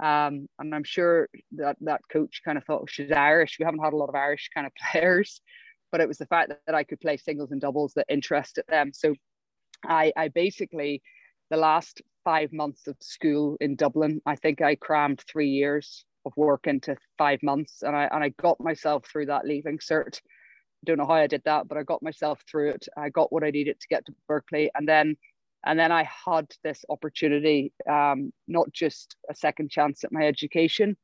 Um, 0.00 0.48
and 0.58 0.74
i'm 0.74 0.84
sure 0.84 1.28
that 1.52 1.76
that 1.80 2.00
coach 2.10 2.42
kind 2.44 2.56
of 2.56 2.64
thought 2.64 2.82
oh, 2.82 2.86
she's 2.88 3.12
irish. 3.12 3.56
We 3.58 3.64
haven't 3.64 3.84
had 3.84 3.92
a 3.92 3.96
lot 3.96 4.08
of 4.08 4.14
irish 4.14 4.50
kind 4.54 4.66
of 4.66 4.72
players 4.92 5.40
but 5.90 6.00
it 6.00 6.08
was 6.08 6.18
the 6.18 6.26
fact 6.26 6.48
that, 6.48 6.60
that 6.66 6.74
i 6.74 6.84
could 6.84 7.00
play 7.00 7.16
singles 7.16 7.50
and 7.50 7.60
doubles 7.60 7.92
that 7.94 8.06
interested 8.08 8.64
them 8.68 8.92
so 8.92 9.14
i 9.84 10.12
i 10.16 10.28
basically 10.28 11.02
the 11.50 11.56
last 11.56 12.02
five 12.24 12.52
months 12.52 12.86
of 12.86 12.96
school 13.00 13.56
in 13.60 13.74
Dublin. 13.74 14.20
I 14.26 14.36
think 14.36 14.60
I 14.60 14.74
crammed 14.74 15.22
three 15.26 15.48
years 15.48 16.04
of 16.26 16.32
work 16.36 16.66
into 16.66 16.96
five 17.16 17.42
months, 17.42 17.82
and 17.82 17.96
I 17.96 18.08
and 18.12 18.22
I 18.22 18.30
got 18.30 18.60
myself 18.60 19.06
through 19.06 19.26
that 19.26 19.46
leaving 19.46 19.78
cert. 19.78 20.20
Don't 20.84 20.98
know 20.98 21.06
how 21.06 21.14
I 21.14 21.26
did 21.26 21.42
that, 21.44 21.66
but 21.66 21.78
I 21.78 21.82
got 21.82 22.02
myself 22.02 22.42
through 22.48 22.70
it. 22.70 22.86
I 22.96 23.08
got 23.08 23.32
what 23.32 23.44
I 23.44 23.50
needed 23.50 23.80
to 23.80 23.88
get 23.88 24.04
to 24.06 24.14
Berkeley, 24.26 24.70
and 24.74 24.86
then 24.86 25.16
and 25.64 25.78
then 25.78 25.90
I 25.90 26.04
had 26.04 26.46
this 26.62 26.84
opportunity, 26.88 27.72
um, 27.88 28.32
not 28.46 28.70
just 28.72 29.16
a 29.30 29.34
second 29.34 29.70
chance 29.70 30.04
at 30.04 30.12
my 30.12 30.26
education, 30.26 30.96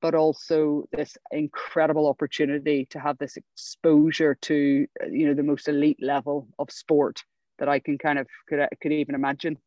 but 0.00 0.14
also 0.14 0.84
this 0.92 1.16
incredible 1.30 2.06
opportunity 2.08 2.86
to 2.90 2.98
have 2.98 3.18
this 3.18 3.36
exposure 3.36 4.36
to 4.42 4.86
you 5.10 5.26
know 5.26 5.34
the 5.34 5.42
most 5.42 5.68
elite 5.68 6.02
level 6.02 6.48
of 6.58 6.70
sport 6.70 7.22
that 7.58 7.68
I 7.68 7.78
can 7.78 7.98
kind 7.98 8.18
of 8.18 8.26
could 8.48 8.66
could 8.80 8.92
even 8.92 9.14
imagine. 9.14 9.58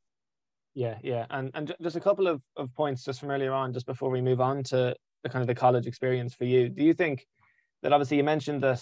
Yeah, 0.76 0.98
yeah, 1.04 1.26
and 1.30 1.52
and 1.54 1.74
just 1.82 1.96
a 1.96 2.02
couple 2.02 2.28
of, 2.28 2.41
of 2.58 2.74
points 2.74 3.04
just 3.04 3.19
from 3.19 3.30
earlier 3.32 3.54
on, 3.54 3.74
just 3.74 3.86
before 3.86 4.10
we 4.10 4.22
move 4.22 4.41
on 4.41 4.63
to 4.63 4.96
the 5.24 5.30
kind 5.30 5.41
of 5.41 5.48
the 5.48 5.56
college 5.56 5.86
experience 5.86 6.34
for 6.34 6.46
you. 6.46 6.69
Do 6.69 6.84
you 6.84 6.93
think 6.93 7.26
that 7.84 7.93
obviously 7.93 8.17
you 8.17 8.24
mentioned 8.24 8.63
that 8.63 8.82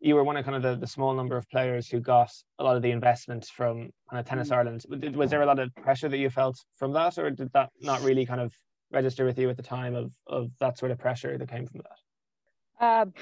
you 0.00 0.14
were 0.14 0.24
one 0.24 0.36
of 0.36 0.44
kind 0.44 0.56
of 0.56 0.62
the, 0.62 0.76
the 0.76 0.86
small 0.86 1.14
number 1.14 1.36
of 1.36 1.48
players 1.50 1.88
who 1.88 2.00
got 2.00 2.30
a 2.58 2.64
lot 2.64 2.76
of 2.76 2.82
the 2.82 2.90
investment 2.90 3.44
from 3.46 3.90
kind 4.08 4.18
of 4.18 4.24
Tennis 4.24 4.48
mm. 4.48 4.56
Ireland. 4.56 5.14
Was 5.14 5.30
there 5.30 5.42
a 5.42 5.46
lot 5.46 5.58
of 5.58 5.74
pressure 5.76 6.08
that 6.08 6.16
you 6.16 6.30
felt 6.30 6.58
from 6.76 6.92
that, 6.94 7.18
or 7.18 7.30
did 7.30 7.52
that 7.52 7.70
not 7.80 8.02
really 8.02 8.24
kind 8.24 8.40
of 8.40 8.52
register 8.90 9.24
with 9.24 9.38
you 9.38 9.48
at 9.50 9.56
the 9.56 9.62
time 9.62 9.94
of 9.94 10.12
of 10.26 10.50
that 10.58 10.78
sort 10.78 10.92
of 10.92 10.98
pressure 10.98 11.36
that 11.38 11.48
came 11.48 11.66
from 11.66 11.82
that? 11.82 12.84
Um, 12.84 13.12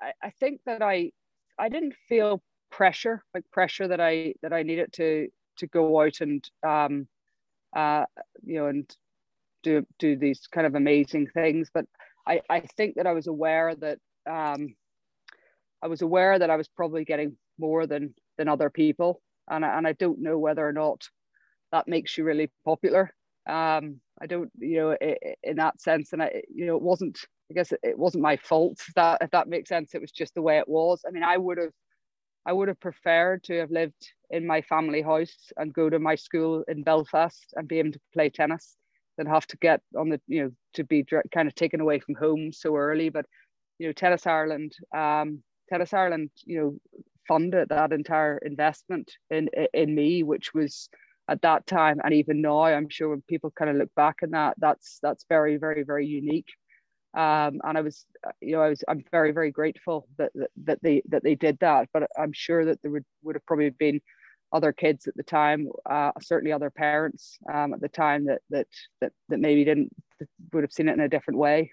I, 0.00 0.12
I 0.22 0.30
think 0.30 0.60
that 0.66 0.82
I 0.82 1.12
I 1.58 1.68
didn't 1.68 1.94
feel 2.08 2.42
pressure 2.70 3.24
like 3.34 3.44
pressure 3.50 3.88
that 3.88 4.00
I 4.00 4.34
that 4.42 4.52
I 4.52 4.62
needed 4.62 4.92
to 4.94 5.28
to 5.58 5.66
go 5.66 6.00
out 6.02 6.20
and 6.20 6.48
um, 6.66 7.08
uh, 7.74 8.06
you 8.44 8.56
know, 8.56 8.66
and 8.66 8.96
do 9.62 9.86
do 9.98 10.16
these 10.16 10.46
kind 10.46 10.66
of 10.66 10.74
amazing 10.74 11.28
things. 11.28 11.70
But 11.72 11.86
I, 12.26 12.40
I 12.48 12.60
think 12.60 12.96
that 12.96 13.06
I 13.06 13.12
was 13.12 13.26
aware 13.26 13.74
that 13.74 13.98
um, 14.28 14.74
I 15.82 15.88
was 15.88 16.02
aware 16.02 16.38
that 16.38 16.50
I 16.50 16.56
was 16.56 16.68
probably 16.68 17.04
getting 17.04 17.36
more 17.58 17.86
than 17.86 18.14
than 18.38 18.48
other 18.48 18.70
people, 18.70 19.20
and 19.48 19.64
I, 19.64 19.76
and 19.76 19.86
I 19.86 19.92
don't 19.92 20.20
know 20.20 20.38
whether 20.38 20.66
or 20.66 20.72
not 20.72 21.08
that 21.72 21.88
makes 21.88 22.16
you 22.16 22.24
really 22.24 22.50
popular. 22.64 23.14
Um, 23.48 24.00
I 24.20 24.26
don't, 24.26 24.50
you 24.58 24.78
know, 24.78 24.96
in 25.42 25.56
that 25.56 25.80
sense, 25.80 26.12
and 26.12 26.22
I, 26.22 26.42
you 26.52 26.66
know, 26.66 26.76
it 26.76 26.82
wasn't. 26.82 27.18
I 27.50 27.54
guess 27.54 27.72
it 27.72 27.96
wasn't 27.96 28.22
my 28.22 28.36
fault. 28.38 28.78
That 28.96 29.18
if 29.20 29.30
that 29.30 29.48
makes 29.48 29.68
sense, 29.68 29.94
it 29.94 30.00
was 30.00 30.10
just 30.10 30.34
the 30.34 30.42
way 30.42 30.58
it 30.58 30.68
was. 30.68 31.04
I 31.06 31.10
mean, 31.12 31.22
I 31.22 31.36
would 31.36 31.58
have 31.58 31.70
I 32.46 32.52
would 32.52 32.68
have 32.68 32.80
preferred 32.80 33.42
to 33.44 33.58
have 33.58 33.70
lived 33.70 34.12
in 34.30 34.46
my 34.46 34.62
family 34.62 35.02
house 35.02 35.52
and 35.56 35.74
go 35.74 35.90
to 35.90 35.98
my 35.98 36.14
school 36.14 36.64
in 36.68 36.82
Belfast 36.84 37.52
and 37.56 37.68
be 37.68 37.80
able 37.80 37.92
to 37.92 38.00
play 38.12 38.30
tennis 38.30 38.76
than 39.18 39.26
have 39.26 39.46
to 39.48 39.56
get 39.58 39.80
on 39.98 40.10
the, 40.10 40.20
you 40.28 40.44
know, 40.44 40.50
to 40.74 40.84
be 40.84 41.04
kind 41.34 41.48
of 41.48 41.54
taken 41.54 41.80
away 41.80 41.98
from 41.98 42.14
home 42.14 42.52
so 42.52 42.76
early. 42.76 43.08
But, 43.08 43.26
you 43.78 43.86
know, 43.88 43.92
Tennis 43.92 44.26
Ireland, 44.26 44.72
um, 44.96 45.42
Tennis 45.68 45.92
Ireland, 45.92 46.30
you 46.44 46.60
know, 46.60 47.02
funded 47.26 47.68
that 47.70 47.92
entire 47.92 48.38
investment 48.38 49.10
in 49.30 49.48
in 49.74 49.94
me, 49.94 50.22
which 50.22 50.54
was 50.54 50.88
at 51.28 51.42
that 51.42 51.66
time 51.66 52.00
and 52.04 52.14
even 52.14 52.40
now, 52.40 52.62
I'm 52.62 52.88
sure 52.88 53.10
when 53.10 53.22
people 53.28 53.50
kind 53.50 53.70
of 53.70 53.76
look 53.76 53.94
back 53.94 54.16
on 54.22 54.30
that, 54.30 54.54
that's 54.58 54.98
that's 55.02 55.24
very, 55.28 55.56
very, 55.56 55.82
very 55.82 56.06
unique. 56.06 56.48
Um, 57.16 57.60
and 57.64 57.78
I 57.78 57.80
was, 57.80 58.04
you 58.40 58.52
know, 58.52 58.62
I 58.62 58.68
was, 58.68 58.84
I'm 58.88 59.02
very, 59.10 59.32
very 59.32 59.50
grateful 59.50 60.06
that, 60.18 60.32
that, 60.34 60.50
that 60.64 60.78
they 60.82 61.02
that 61.08 61.22
they 61.22 61.34
did 61.34 61.58
that. 61.60 61.88
But 61.92 62.08
I'm 62.18 62.32
sure 62.32 62.64
that 62.66 62.80
there 62.82 62.90
would 62.90 63.04
would 63.22 63.36
have 63.36 63.46
probably 63.46 63.70
been 63.70 64.00
other 64.52 64.72
kids 64.72 65.08
at 65.08 65.16
the 65.16 65.22
time, 65.22 65.68
uh, 65.88 66.12
certainly 66.20 66.52
other 66.52 66.70
parents 66.70 67.38
um, 67.52 67.74
at 67.74 67.80
the 67.80 67.88
time 67.88 68.26
that 68.26 68.42
that 68.50 68.66
that 69.00 69.12
that 69.28 69.40
maybe 69.40 69.64
didn't 69.64 69.90
would 70.52 70.62
have 70.62 70.72
seen 70.72 70.88
it 70.88 70.92
in 70.92 71.00
a 71.00 71.08
different 71.08 71.38
way. 71.38 71.72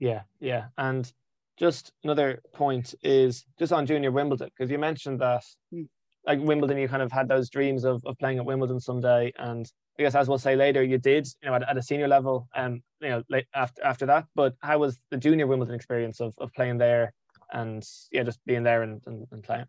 Yeah, 0.00 0.22
yeah, 0.40 0.66
and 0.76 1.10
just 1.56 1.92
another 2.02 2.40
point 2.52 2.94
is 3.02 3.46
just 3.58 3.72
on 3.72 3.86
junior 3.86 4.10
Wimbledon 4.10 4.50
because 4.56 4.70
you 4.70 4.78
mentioned 4.78 5.20
that 5.20 5.44
mm. 5.72 5.86
Like 6.26 6.40
Wimbledon, 6.40 6.78
you 6.78 6.88
kind 6.88 7.02
of 7.02 7.12
had 7.12 7.28
those 7.28 7.50
dreams 7.50 7.84
of 7.84 8.02
of 8.04 8.18
playing 8.18 8.38
at 8.38 8.44
Wimbledon 8.44 8.80
someday, 8.80 9.32
and 9.38 9.70
I 9.98 10.02
guess 10.02 10.14
as 10.14 10.28
we'll 10.28 10.38
say 10.38 10.56
later, 10.56 10.82
you 10.82 10.98
did, 10.98 11.26
you 11.42 11.48
know, 11.48 11.54
at, 11.54 11.68
at 11.68 11.76
a 11.76 11.82
senior 11.82 12.08
level, 12.08 12.48
um, 12.54 12.82
you 13.00 13.10
know, 13.10 13.22
late 13.28 13.46
after 13.54 13.84
after 13.84 14.06
that. 14.06 14.26
But 14.34 14.54
how 14.60 14.78
was 14.78 14.98
the 15.10 15.16
junior 15.16 15.46
Wimbledon 15.46 15.74
experience 15.74 16.20
of, 16.20 16.34
of 16.38 16.52
playing 16.54 16.78
there, 16.78 17.12
and 17.52 17.86
yeah, 18.10 18.22
just 18.22 18.44
being 18.46 18.62
there 18.62 18.82
and, 18.82 19.00
and, 19.06 19.26
and 19.30 19.42
playing? 19.42 19.66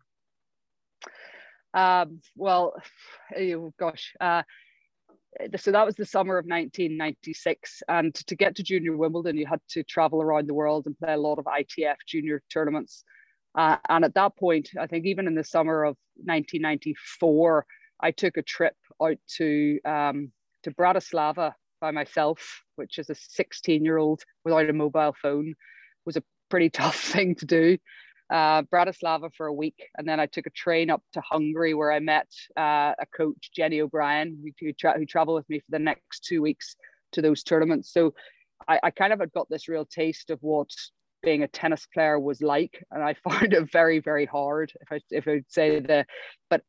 Um, 1.74 2.20
well, 2.34 2.74
oh 3.38 3.72
gosh, 3.78 4.14
uh, 4.20 4.42
so 5.56 5.70
that 5.72 5.86
was 5.86 5.96
the 5.96 6.06
summer 6.06 6.38
of 6.38 6.46
1996, 6.46 7.82
and 7.88 8.14
to 8.14 8.34
get 8.34 8.56
to 8.56 8.62
junior 8.62 8.96
Wimbledon, 8.96 9.36
you 9.36 9.46
had 9.46 9.60
to 9.70 9.82
travel 9.84 10.22
around 10.22 10.48
the 10.48 10.54
world 10.54 10.86
and 10.86 10.98
play 10.98 11.12
a 11.12 11.18
lot 11.18 11.38
of 11.38 11.44
ITF 11.44 11.96
junior 12.06 12.42
tournaments. 12.50 13.04
Uh, 13.56 13.78
and 13.88 14.04
at 14.04 14.14
that 14.14 14.36
point, 14.36 14.70
I 14.78 14.86
think 14.86 15.06
even 15.06 15.26
in 15.26 15.34
the 15.34 15.44
summer 15.44 15.82
of 15.84 15.96
1994 16.16 17.66
I 18.00 18.10
took 18.10 18.36
a 18.36 18.42
trip 18.42 18.76
out 19.02 19.18
to 19.36 19.80
um, 19.84 20.32
to 20.62 20.70
Bratislava 20.70 21.52
by 21.80 21.90
myself, 21.90 22.62
which 22.76 22.98
is 22.98 23.10
a 23.10 23.14
16 23.14 23.84
year 23.84 23.98
old 23.98 24.22
without 24.44 24.68
a 24.68 24.72
mobile 24.72 25.14
phone, 25.20 25.54
was 26.04 26.16
a 26.16 26.22
pretty 26.50 26.70
tough 26.70 26.98
thing 26.98 27.34
to 27.36 27.46
do. 27.46 27.78
Uh, 28.28 28.62
Bratislava 28.62 29.30
for 29.36 29.46
a 29.46 29.52
week, 29.52 29.88
and 29.96 30.08
then 30.08 30.18
I 30.18 30.26
took 30.26 30.46
a 30.46 30.50
train 30.50 30.90
up 30.90 31.02
to 31.12 31.20
Hungary 31.20 31.74
where 31.74 31.92
I 31.92 32.00
met 32.00 32.26
uh, 32.56 32.92
a 32.98 33.06
coach, 33.16 33.50
Jenny 33.54 33.80
O'Brien, 33.80 34.36
who, 34.42 34.50
who, 34.60 34.72
tra- 34.72 34.98
who 34.98 35.06
traveled 35.06 35.36
with 35.36 35.48
me 35.48 35.60
for 35.60 35.70
the 35.70 35.78
next 35.78 36.24
two 36.24 36.42
weeks 36.42 36.74
to 37.12 37.22
those 37.22 37.44
tournaments. 37.44 37.92
So 37.92 38.14
I, 38.66 38.80
I 38.82 38.90
kind 38.90 39.12
of 39.12 39.20
had 39.20 39.32
got 39.32 39.48
this 39.48 39.68
real 39.68 39.84
taste 39.84 40.30
of 40.30 40.40
what 40.40 40.70
being 41.26 41.42
a 41.42 41.48
tennis 41.48 41.88
player 41.92 42.20
was 42.20 42.40
like 42.40 42.82
and 42.92 43.02
i 43.02 43.12
found 43.28 43.52
it 43.52 43.70
very 43.72 43.98
very 43.98 44.24
hard 44.24 44.72
if 44.80 44.92
i 44.92 44.98
if 45.10 45.26
i 45.26 45.32
would 45.32 45.50
say 45.50 45.80
the 45.80 46.06
but 46.48 46.62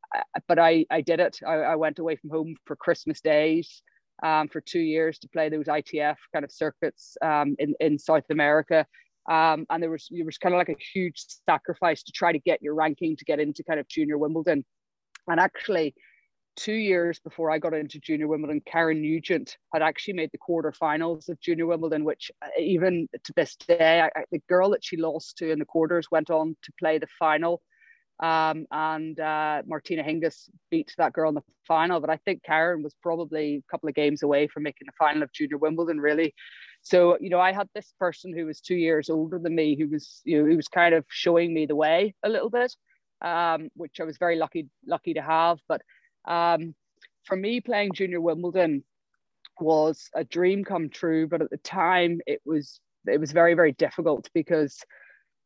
but 0.48 0.58
i 0.58 0.84
i 0.90 1.00
did 1.00 1.20
it. 1.20 1.38
I, 1.48 1.54
I 1.74 1.76
went 1.76 2.00
away 2.00 2.16
from 2.16 2.32
home 2.32 2.56
for 2.66 2.76
christmas 2.76 3.22
days 3.22 3.84
um, 4.24 4.48
for 4.48 4.60
two 4.60 4.80
years 4.80 5.20
to 5.20 5.30
play 5.30 5.48
those 5.48 5.68
itf 5.68 6.16
kind 6.34 6.44
of 6.44 6.52
circuits 6.52 7.16
um, 7.22 7.56
in 7.60 7.76
in 7.80 7.98
south 8.00 8.30
america. 8.32 8.86
Um, 9.30 9.66
and 9.70 9.84
there 9.84 9.90
was 9.90 10.08
there 10.10 10.26
was 10.26 10.38
kind 10.38 10.56
of 10.56 10.60
like 10.60 10.70
a 10.70 10.84
huge 10.94 11.22
sacrifice 11.50 12.02
to 12.04 12.14
try 12.14 12.32
to 12.32 12.40
get 12.40 12.62
your 12.62 12.76
ranking 12.76 13.18
to 13.18 13.26
get 13.26 13.42
into 13.42 13.62
kind 13.62 13.80
of 13.80 13.88
junior 13.90 14.18
wimbledon. 14.18 14.64
And 15.28 15.40
actually 15.40 15.94
two 16.58 16.74
years 16.74 17.20
before 17.20 17.50
I 17.52 17.60
got 17.60 17.74
into 17.74 18.00
Junior 18.00 18.28
Wimbledon, 18.28 18.62
Karen 18.66 19.02
Nugent 19.02 19.58
had 19.74 19.82
actually 19.82 20.16
made 20.16 20.32
the 20.34 20.40
quarterfinals 20.40 21.30
of 21.30 21.40
Junior 21.40 21.68
Wimbledon, 21.68 22.04
which 22.04 22.32
uh, 22.42 22.50
even 22.60 23.08
to 23.24 23.34
this 23.36 23.56
day, 23.56 24.02
I, 24.02 24.24
the 24.32 24.42
girl 24.50 24.72
that 24.72 24.84
she 24.84 24.98
lost 24.98 25.38
to 25.38 25.52
in 25.52 25.60
the 25.60 25.66
quarters 25.66 26.08
went 26.12 26.30
on 26.30 26.58
to 26.64 26.72
play 26.80 26.98
the 26.98 27.08
final. 27.20 27.62
Um, 28.20 28.66
and 28.72 29.20
uh, 29.20 29.62
Martina 29.68 30.04
Hingis 30.04 30.50
beat 30.72 30.92
that 30.98 31.14
girl 31.14 31.30
in 31.30 31.36
the 31.36 31.44
final. 31.68 32.00
But 32.00 32.10
I 32.10 32.18
think 32.18 32.44
Karen 32.44 32.82
was 32.82 32.96
probably 33.04 33.58
a 33.58 33.72
couple 33.72 33.88
of 33.88 33.96
games 33.96 34.24
away 34.24 34.48
from 34.48 34.64
making 34.64 34.88
the 34.88 34.94
final 34.98 35.22
of 35.22 35.32
Junior 35.32 35.58
Wimbledon, 35.58 36.00
really. 36.00 36.34
So, 36.82 37.18
you 37.22 37.30
know, 37.30 37.40
I 37.40 37.52
had 37.52 37.70
this 37.76 37.94
person 38.00 38.36
who 38.36 38.46
was 38.46 38.60
two 38.60 38.76
years 38.76 39.10
older 39.10 39.38
than 39.38 39.54
me 39.54 39.78
who 39.78 39.88
was, 39.90 40.22
you 40.26 40.42
know, 40.42 40.50
who 40.50 40.56
was 40.56 40.68
kind 40.68 40.96
of 40.96 41.06
showing 41.10 41.54
me 41.54 41.68
the 41.68 41.76
way 41.76 42.16
a 42.24 42.30
little 42.30 42.50
bit, 42.50 42.76
um, 43.22 43.70
which 43.76 44.00
I 44.00 44.04
was 44.04 44.18
very 44.18 44.38
lucky, 44.38 44.68
lucky 44.86 45.14
to 45.14 45.22
have. 45.22 45.60
But 45.68 45.82
um, 46.28 46.76
for 47.24 47.36
me, 47.36 47.62
playing 47.62 47.94
Junior 47.94 48.22
Wimbledon 48.22 48.84
was 49.60 50.10
a 50.14 50.24
dream 50.24 50.64
come 50.64 50.90
true. 50.90 51.28
But 51.28 51.42
at 51.42 51.50
the 51.50 51.58
time, 51.58 52.22
it 52.28 52.42
was 52.46 52.80
it 53.06 53.20
was 53.20 53.32
very, 53.32 53.54
very 53.54 53.72
difficult 53.72 54.30
because 54.34 54.80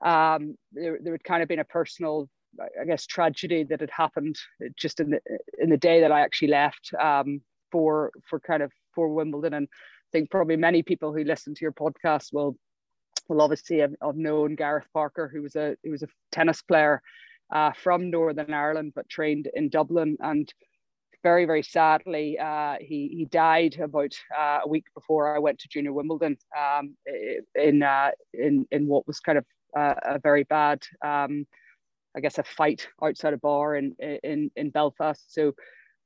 um, 0.03 0.55
there, 0.71 0.97
there 1.01 1.13
had 1.13 1.23
kind 1.23 1.43
of 1.43 1.49
been 1.49 1.59
a 1.59 1.65
personal 1.65 2.27
I 2.59 2.85
guess 2.85 3.05
tragedy 3.05 3.63
that 3.65 3.79
had 3.79 3.91
happened 3.91 4.35
just 4.75 4.99
in 4.99 5.11
the 5.11 5.21
in 5.59 5.69
the 5.69 5.77
day 5.77 6.01
that 6.01 6.11
I 6.11 6.21
actually 6.21 6.49
left 6.49 6.91
um, 6.99 7.41
for 7.71 8.11
for 8.29 8.39
kind 8.39 8.61
of 8.61 8.71
for 8.93 9.07
Wimbledon, 9.09 9.53
and 9.53 9.67
I 9.71 10.09
think 10.11 10.29
probably 10.29 10.57
many 10.57 10.83
people 10.83 11.13
who 11.13 11.23
listen 11.23 11.55
to 11.55 11.61
your 11.61 11.71
podcast 11.71 12.33
will 12.33 12.57
will 13.29 13.41
obviously 13.41 13.79
have, 13.79 13.93
have 14.03 14.17
known 14.17 14.55
Gareth 14.55 14.87
Parker, 14.93 15.29
who 15.33 15.41
was 15.41 15.55
a 15.55 15.75
who 15.83 15.91
was 15.91 16.03
a 16.03 16.09
tennis 16.31 16.61
player 16.61 17.01
uh, 17.53 17.71
from 17.71 18.09
Northern 18.09 18.53
Ireland 18.53 18.93
but 18.95 19.09
trained 19.09 19.49
in 19.53 19.69
Dublin, 19.69 20.17
and 20.19 20.53
very 21.23 21.45
very 21.45 21.63
sadly 21.63 22.37
uh, 22.39 22.75
he 22.79 23.09
he 23.09 23.25
died 23.25 23.79
about 23.79 24.13
uh, 24.37 24.59
a 24.63 24.67
week 24.67 24.85
before 24.95 25.35
I 25.35 25.39
went 25.39 25.59
to 25.59 25.67
Junior 25.69 25.93
Wimbledon 25.93 26.37
um, 26.57 26.95
in 27.55 27.83
uh, 27.83 28.11
in 28.33 28.65
in 28.71 28.87
what 28.87 29.07
was 29.07 29.19
kind 29.19 29.37
of 29.37 29.45
uh, 29.77 29.95
a 30.03 30.19
very 30.19 30.43
bad. 30.43 30.83
Um, 31.03 31.45
I 32.15 32.19
guess 32.19 32.37
a 32.37 32.43
fight 32.43 32.89
outside 33.01 33.33
a 33.33 33.37
bar 33.37 33.75
in 33.75 33.95
in 34.23 34.51
in 34.55 34.69
Belfast. 34.69 35.33
So 35.33 35.53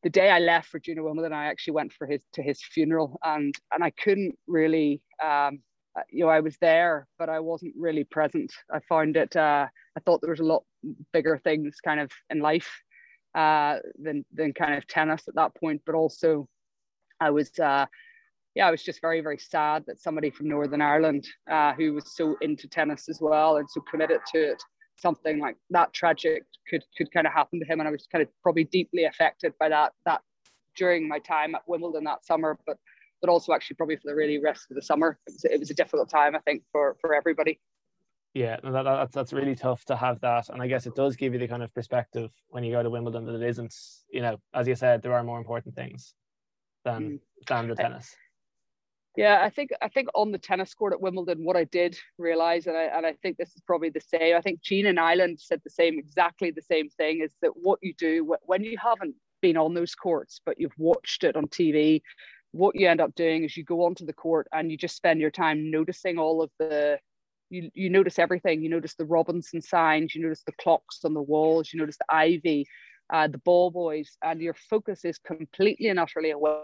the 0.04 0.10
day 0.10 0.30
I 0.30 0.39
left 0.39 0.69
for 0.69 0.80
Junior 0.80 1.04
Wimbledon, 1.04 1.34
I 1.34 1.45
actually 1.45 1.73
went 1.73 1.93
for 1.93 2.06
his 2.06 2.21
to 2.34 2.43
his 2.43 2.62
funeral, 2.62 3.19
and 3.23 3.56
and 3.71 3.84
I 3.84 3.89
couldn't 3.89 4.38
really, 4.45 5.01
um, 5.23 5.60
uh, 5.97 6.04
you 6.12 6.23
know, 6.25 6.30
I 6.30 6.41
was 6.41 6.58
there, 6.58 7.08
but 7.17 7.30
I 7.30 7.39
wasn't 7.39 7.73
really 7.75 8.04
present. 8.04 8.54
I 8.71 8.80
found 8.88 9.17
it. 9.17 9.36
Uh, 9.36 9.67
I 9.97 9.99
thought 10.01 10.21
there 10.21 10.30
was 10.30 10.41
a 10.41 10.45
lot 10.45 10.63
bigger 11.12 11.39
things 11.43 11.78
kind 11.84 11.99
of 11.99 12.12
in 12.30 12.39
life 12.39 12.69
uh, 13.36 13.80
than 14.00 14.26
than 14.34 14.54
kind 14.54 14.76
of 14.76 14.88
tennis 14.88 15.28
at 15.28 15.36
that 15.36 15.54
point, 15.56 15.82
but 15.86 15.95
also 15.95 16.48
I 17.19 17.30
was. 17.30 17.58
Uh, 17.60 17.86
yeah, 18.56 18.69
I 18.69 18.71
was 18.71 18.84
just 18.84 19.02
very, 19.02 19.19
very 19.19 19.38
sad 19.38 19.84
that 19.86 20.00
somebody 20.00 20.30
from 20.30 20.48
Northern 20.48 20.82
Ireland 20.82 21.28
uh, 21.52 21.74
who 21.74 21.93
was 21.93 22.15
so 22.15 22.38
into 22.39 22.69
tennis 22.69 23.10
as 23.10 23.19
well 23.19 23.58
and 23.58 23.69
so 23.69 23.82
committed 23.82 24.21
to 24.32 24.52
it 24.52 24.63
something 24.98 25.39
like 25.39 25.58
that 25.69 25.93
tragic 25.93 26.43
could 26.69 26.84
could 26.98 27.12
kind 27.12 27.28
of 27.28 27.34
happen 27.34 27.60
to 27.60 27.65
him 27.65 27.80
and 27.80 27.88
i 27.88 27.91
was 27.91 28.08
kind 28.12 28.21
of 28.21 28.30
probably 28.41 28.63
deeply 28.65 29.06
affected 29.06 29.54
by 29.60 29.69
that 29.69 29.91
that 30.06 30.21
during 30.76 31.08
my 31.08 31.19
time 31.19 31.56
at 31.56 31.62
wimbledon 31.67 32.04
that 32.04 32.26
summer 32.26 32.58
but 32.65 32.78
but 33.21 33.30
also 33.30 33.54
actually 33.54 33.76
probably 33.76 33.95
for 33.95 34.08
the 34.08 34.15
really 34.15 34.39
rest 34.39 34.67
of 34.69 34.76
the 34.76 34.82
summer 34.82 35.17
it 35.28 35.34
was, 35.34 35.45
it 35.45 35.60
was 35.60 35.69
a 35.69 35.74
difficult 35.74 36.10
time 36.10 36.36
i 36.36 36.39
think 36.39 36.63
for 36.71 36.95
for 37.02 37.13
everybody 37.13 37.60
yeah 38.36 38.58
that, 38.63 38.84
that's 38.84 39.15
that's 39.15 39.34
really 39.34 39.56
tough 39.56 39.84
to 39.86 39.95
have 39.95 40.19
that 40.19 40.50
and 40.50 40.62
i 40.62 40.67
guess 40.67 40.86
it 40.86 40.93
does 40.93 41.15
give 41.15 41.34
you 41.34 41.39
the 41.39 41.48
kind 41.48 41.63
of 41.63 41.74
perspective 41.74 42.30
when 42.50 42.63
you 42.63 42.71
go 42.71 42.84
to 42.84 42.89
wimbledon 42.89 43.26
that 43.26 43.34
it 43.34 43.48
isn't 43.48 43.74
you 44.12 44.21
know 44.21 44.38
as 44.54 44.67
you 44.67 44.76
said 44.76 45.02
there 45.02 45.13
are 45.13 45.24
more 45.24 45.39
important 45.39 45.74
things 45.74 46.13
than 46.84 47.02
mm. 47.02 47.19
than 47.48 47.67
the 47.67 47.76
tennis 47.76 48.15
yeah, 49.17 49.39
I 49.41 49.50
think 49.50 49.71
I 49.82 49.88
think 49.88 50.10
on 50.13 50.34
the 50.34 50.38
tennis 50.38 50.74
court 50.74 50.91
at 50.91 51.00
Wimbledon, 51.00 51.45
what 51.45 51.56
I 51.56 51.63
did 51.63 51.98
realize, 52.17 52.67
and 52.67 52.76
I 52.76 52.84
and 52.84 53.06
I 53.06 53.13
think 53.13 53.38
this 53.38 53.56
is 53.56 53.62
probably 53.65 53.89
the 53.89 54.02
same. 54.02 54.36
I 54.36 54.41
think 54.41 54.62
Gene 54.62 54.88
and 54.88 55.00
Ireland 55.00 55.39
said 55.39 55.62
the 55.63 55.69
same, 55.69 55.98
exactly 55.98 56.52
the 56.52 56.62
same 56.62 56.89
thing, 56.89 57.21
is 57.21 57.32
that 57.41 57.52
what 57.56 57.80
you 57.82 57.93
do 57.98 58.36
when 58.45 58.63
you 58.65 58.78
haven't 58.78 59.15
been 59.41 59.56
on 59.56 59.74
those 59.74 59.95
courts, 59.95 60.41
but 60.45 60.60
you've 60.60 60.78
watched 60.78 61.24
it 61.24 61.38
on 61.38 61.48
TV, 61.48 62.02
what 62.52 62.76
you 62.76 62.89
end 62.89 63.00
up 63.00 63.15
doing 63.15 63.43
is 63.43 63.56
you 63.56 63.63
go 63.63 63.86
onto 63.86 64.06
the 64.06 64.13
court 64.13 64.48
and 64.52 64.71
you 64.71 64.78
just 64.78 64.95
spend 64.95 65.21
your 65.21 65.32
time 65.32 65.71
noticing 65.71 66.17
all 66.17 66.41
of 66.41 66.50
the 66.60 66.98
you, 67.49 67.69
you 67.73 67.89
notice 67.89 68.19
everything. 68.19 68.62
You 68.62 68.69
notice 68.69 68.95
the 68.95 69.05
Robinson 69.05 69.62
signs, 69.62 70.15
you 70.15 70.21
notice 70.21 70.43
the 70.45 70.53
clocks 70.53 70.99
on 71.03 71.13
the 71.13 71.21
walls, 71.21 71.71
you 71.71 71.79
notice 71.79 71.97
the 71.97 72.13
ivy, 72.13 72.65
uh, 73.12 73.27
the 73.27 73.38
ball 73.39 73.71
boys, 73.71 74.17
and 74.23 74.41
your 74.41 74.55
focus 74.69 75.05
is 75.05 75.17
completely 75.19 75.89
and 75.89 75.99
utterly 75.99 76.31
away 76.31 76.60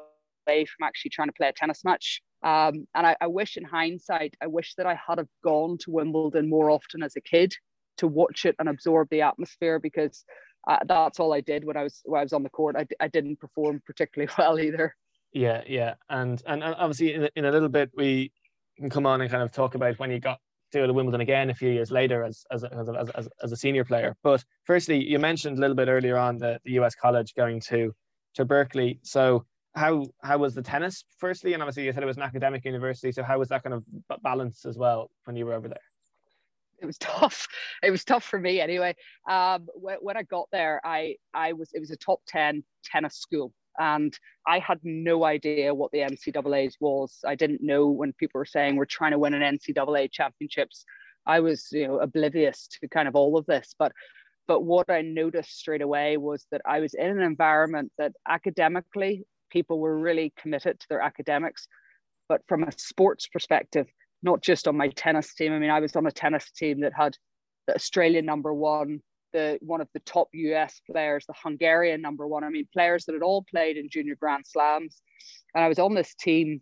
from 0.47 0.83
actually 0.83 1.11
trying 1.11 1.27
to 1.27 1.33
play 1.33 1.47
a 1.47 1.53
tennis 1.53 1.83
match. 1.83 2.21
Um, 2.43 2.87
and 2.95 3.05
I, 3.05 3.15
I, 3.21 3.27
wish 3.27 3.57
in 3.57 3.63
hindsight, 3.63 4.35
I 4.41 4.47
wish 4.47 4.73
that 4.75 4.87
I 4.87 4.95
had 4.95 5.19
have 5.19 5.27
gone 5.43 5.77
to 5.81 5.91
Wimbledon 5.91 6.49
more 6.49 6.71
often 6.71 7.03
as 7.03 7.15
a 7.15 7.21
kid 7.21 7.53
to 7.97 8.07
watch 8.07 8.45
it 8.45 8.55
and 8.57 8.67
absorb 8.67 9.09
the 9.11 9.21
atmosphere 9.21 9.79
because 9.79 10.25
uh, 10.67 10.79
that's 10.87 11.19
all 11.19 11.33
I 11.33 11.41
did 11.41 11.63
when 11.63 11.77
I 11.77 11.83
was 11.83 12.01
when 12.03 12.19
I 12.19 12.23
was 12.23 12.33
on 12.33 12.41
the 12.41 12.49
court. 12.49 12.75
I, 12.75 12.87
I 12.99 13.07
didn't 13.07 13.39
perform 13.39 13.81
particularly 13.85 14.31
well 14.37 14.59
either. 14.59 14.95
Yeah, 15.33 15.61
yeah, 15.67 15.95
and 16.09 16.41
and, 16.47 16.63
obviously 16.63 17.13
in, 17.13 17.29
in 17.35 17.45
a 17.45 17.51
little 17.51 17.69
bit 17.69 17.91
we 17.95 18.31
can 18.77 18.89
come 18.89 19.05
on 19.05 19.21
and 19.21 19.29
kind 19.29 19.43
of 19.43 19.51
talk 19.51 19.75
about 19.75 19.99
when 19.99 20.09
you 20.09 20.19
got 20.19 20.39
to 20.71 20.79
go 20.79 20.87
to 20.87 20.93
Wimbledon 20.93 21.21
again 21.21 21.49
a 21.49 21.53
few 21.53 21.69
years 21.69 21.91
later 21.91 22.23
as 22.23 22.45
as 22.51 22.63
a, 22.63 22.73
as, 22.73 23.09
as, 23.15 23.29
as 23.43 23.51
a 23.51 23.55
senior 23.55 23.83
player. 23.83 24.15
But 24.23 24.43
firstly, 24.63 25.03
you 25.03 25.19
mentioned 25.19 25.57
a 25.57 25.61
little 25.61 25.75
bit 25.75 25.87
earlier 25.87 26.17
on 26.17 26.37
the, 26.37 26.59
the 26.65 26.71
US 26.79 26.95
college 26.95 27.33
going 27.35 27.59
to 27.61 27.93
to 28.35 28.45
Berkeley. 28.45 28.99
So 29.03 29.45
how 29.75 30.05
how 30.23 30.37
was 30.37 30.53
the 30.55 30.61
tennis 30.61 31.03
firstly? 31.17 31.53
And 31.53 31.61
obviously 31.61 31.85
you 31.85 31.93
said 31.93 32.03
it 32.03 32.07
was 32.07 32.17
an 32.17 32.23
academic 32.23 32.65
university. 32.65 33.11
So 33.11 33.23
how 33.23 33.39
was 33.39 33.49
that 33.49 33.63
kind 33.63 33.73
of 33.73 33.83
balance 34.23 34.65
as 34.65 34.77
well 34.77 35.11
when 35.25 35.35
you 35.35 35.45
were 35.45 35.53
over 35.53 35.67
there? 35.67 35.77
It 36.79 36.85
was 36.85 36.97
tough. 36.99 37.47
It 37.83 37.91
was 37.91 38.03
tough 38.03 38.23
for 38.23 38.39
me 38.39 38.59
anyway. 38.59 38.95
Um, 39.29 39.67
when, 39.75 39.97
when 40.01 40.17
i 40.17 40.23
got 40.23 40.47
there 40.51 40.81
i 40.83 41.15
i 41.33 41.53
was 41.53 41.69
it 41.73 41.79
was 41.79 41.91
a 41.91 41.97
top 41.97 42.21
10 42.27 42.63
tennis 42.83 43.15
school 43.15 43.53
and 43.79 44.17
i 44.47 44.59
had 44.59 44.79
no 44.83 45.23
idea 45.23 45.73
what 45.73 45.91
the 45.91 45.99
ncaa's 45.99 46.77
was 46.79 47.19
i 47.25 47.35
didn't 47.35 47.61
know 47.61 47.87
when 47.87 48.13
people 48.13 48.39
were 48.39 48.45
saying 48.45 48.75
we're 48.75 48.85
trying 48.85 49.11
to 49.11 49.19
win 49.19 49.33
an 49.33 49.57
ncaa 49.57 50.11
championships 50.11 50.85
i 51.25 51.39
was 51.39 51.67
you 51.71 51.87
know 51.87 51.99
oblivious 51.99 52.67
to 52.67 52.87
kind 52.87 53.07
of 53.07 53.15
all 53.15 53.37
of 53.37 53.45
this 53.45 53.75
but 53.77 53.91
but 54.47 54.63
what 54.63 54.89
I 54.89 55.01
noticed 55.01 55.57
straight 55.57 55.81
away 55.81 56.17
was 56.17 56.45
that 56.51 56.61
I 56.65 56.81
was 56.81 56.93
in 56.93 57.05
an 57.05 57.21
environment 57.21 57.91
that 57.97 58.11
academically 58.27 59.23
people 59.49 59.79
were 59.79 59.97
really 59.97 60.33
committed 60.37 60.79
to 60.79 60.85
their 60.89 61.01
academics. 61.01 61.67
But 62.27 62.41
from 62.47 62.63
a 62.63 62.71
sports 62.77 63.27
perspective, 63.27 63.87
not 64.23 64.41
just 64.41 64.67
on 64.67 64.77
my 64.77 64.89
tennis 64.89 65.33
team. 65.33 65.53
I 65.53 65.59
mean, 65.59 65.69
I 65.69 65.79
was 65.79 65.95
on 65.95 66.05
a 66.05 66.11
tennis 66.11 66.51
team 66.51 66.81
that 66.81 66.93
had 66.93 67.15
the 67.67 67.75
Australian 67.75 68.25
number 68.25 68.53
one, 68.53 69.01
the 69.33 69.57
one 69.61 69.81
of 69.81 69.87
the 69.93 69.99
top 70.01 70.29
US 70.33 70.81
players, 70.89 71.25
the 71.25 71.33
Hungarian 71.41 72.01
number 72.01 72.27
one. 72.27 72.43
I 72.43 72.49
mean, 72.49 72.67
players 72.73 73.05
that 73.05 73.13
had 73.13 73.21
all 73.21 73.45
played 73.49 73.77
in 73.77 73.89
junior 73.89 74.15
grand 74.15 74.45
slams. 74.47 75.01
And 75.55 75.63
I 75.63 75.67
was 75.67 75.79
on 75.79 75.93
this 75.93 76.15
team 76.15 76.61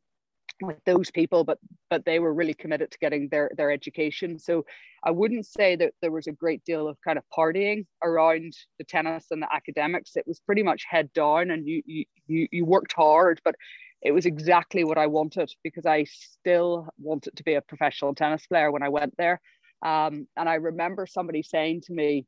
with 0.62 0.78
those 0.86 1.10
people, 1.12 1.44
but 1.44 1.58
but 1.90 2.06
they 2.06 2.20
were 2.20 2.34
really 2.34 2.54
committed 2.54 2.92
to 2.92 2.98
getting 3.00 3.30
their 3.30 3.52
their 3.56 3.72
education. 3.72 4.40
So 4.40 4.66
I 5.04 5.12
wouldn't 5.12 5.46
say 5.46 5.76
that 5.78 5.94
there 6.02 6.12
was 6.12 6.28
a 6.28 6.32
great 6.32 6.64
deal 6.66 6.88
of 6.88 6.98
kind 7.06 7.18
of 7.18 7.24
partying 7.36 7.86
around 8.04 8.54
the 8.78 8.84
tennis 8.84 9.28
and 9.32 9.42
the 9.42 9.54
academics. 9.54 10.16
It 10.16 10.28
was 10.28 10.40
pretty 10.40 10.64
much 10.64 10.86
head 10.90 11.12
down, 11.14 11.52
and 11.52 11.68
you 11.68 11.82
you 11.86 12.06
you 12.52 12.66
worked 12.66 12.94
hard, 12.94 13.40
but 13.44 13.56
it 14.02 14.12
was 14.12 14.26
exactly 14.26 14.84
what 14.84 14.98
I 14.98 15.08
wanted 15.08 15.52
because 15.64 15.86
I 15.86 16.06
still 16.06 16.88
wanted 16.98 17.36
to 17.36 17.44
be 17.44 17.56
a 17.56 17.62
professional 17.62 18.16
tennis 18.16 18.46
player 18.48 18.72
when 18.72 18.84
I 18.84 18.90
went 18.90 19.16
there. 19.18 19.42
Um, 19.86 20.28
and 20.38 20.48
I 20.48 20.56
remember 20.56 21.06
somebody 21.06 21.44
saying 21.44 21.82
to 21.86 21.94
me, 21.94 22.26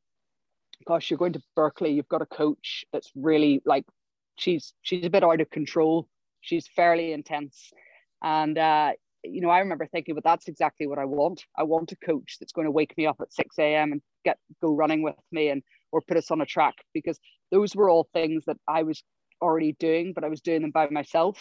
"Gosh, 0.86 1.10
you're 1.10 1.18
going 1.18 1.32
to 1.34 1.42
Berkeley. 1.56 1.92
You've 1.92 2.08
got 2.08 2.22
a 2.22 2.26
coach 2.26 2.84
that's 2.92 3.10
really 3.14 3.62
like 3.64 3.84
she's 4.38 4.72
she's 4.82 5.04
a 5.06 5.10
bit 5.10 5.24
out 5.24 5.40
of 5.40 5.50
control. 5.50 6.08
She's 6.40 6.68
fairly 6.68 7.12
intense." 7.12 7.72
And 8.22 8.56
uh, 8.56 8.92
you 9.24 9.40
know, 9.40 9.50
I 9.50 9.60
remember 9.60 9.86
thinking, 9.86 10.14
but 10.14 10.24
that's 10.24 10.48
exactly 10.48 10.86
what 10.86 10.98
I 10.98 11.04
want. 11.04 11.44
I 11.56 11.62
want 11.62 11.92
a 11.92 11.96
coach 11.96 12.36
that's 12.38 12.52
going 12.52 12.66
to 12.66 12.70
wake 12.70 12.96
me 12.96 13.06
up 13.06 13.16
at 13.20 13.32
6 13.32 13.56
a.m. 13.58 13.92
and 13.92 14.02
get 14.24 14.38
go 14.60 14.74
running 14.74 15.02
with 15.02 15.14
me 15.30 15.48
and 15.48 15.62
or 15.92 16.00
put 16.00 16.16
us 16.16 16.30
on 16.30 16.40
a 16.40 16.46
track 16.46 16.74
because 16.94 17.20
those 17.50 17.76
were 17.76 17.88
all 17.88 18.08
things 18.12 18.44
that 18.46 18.56
I 18.66 18.82
was 18.82 19.02
already 19.40 19.76
doing, 19.78 20.12
but 20.14 20.24
I 20.24 20.28
was 20.28 20.40
doing 20.40 20.62
them 20.62 20.70
by 20.70 20.88
myself. 20.88 21.40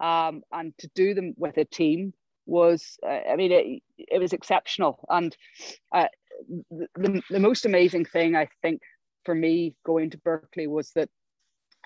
Um, 0.00 0.42
and 0.52 0.72
to 0.78 0.88
do 0.94 1.14
them 1.14 1.34
with 1.36 1.56
a 1.58 1.64
team 1.64 2.12
was, 2.46 2.98
uh, 3.06 3.20
I 3.30 3.36
mean, 3.36 3.52
it, 3.52 3.82
it 3.98 4.18
was 4.18 4.32
exceptional. 4.32 5.04
And 5.08 5.36
uh, 5.94 6.06
the, 6.70 7.22
the 7.30 7.40
most 7.40 7.64
amazing 7.64 8.04
thing 8.04 8.36
I 8.36 8.48
think 8.62 8.80
for 9.24 9.34
me 9.34 9.74
going 9.84 10.10
to 10.10 10.18
Berkeley 10.18 10.66
was 10.66 10.92
that 10.92 11.08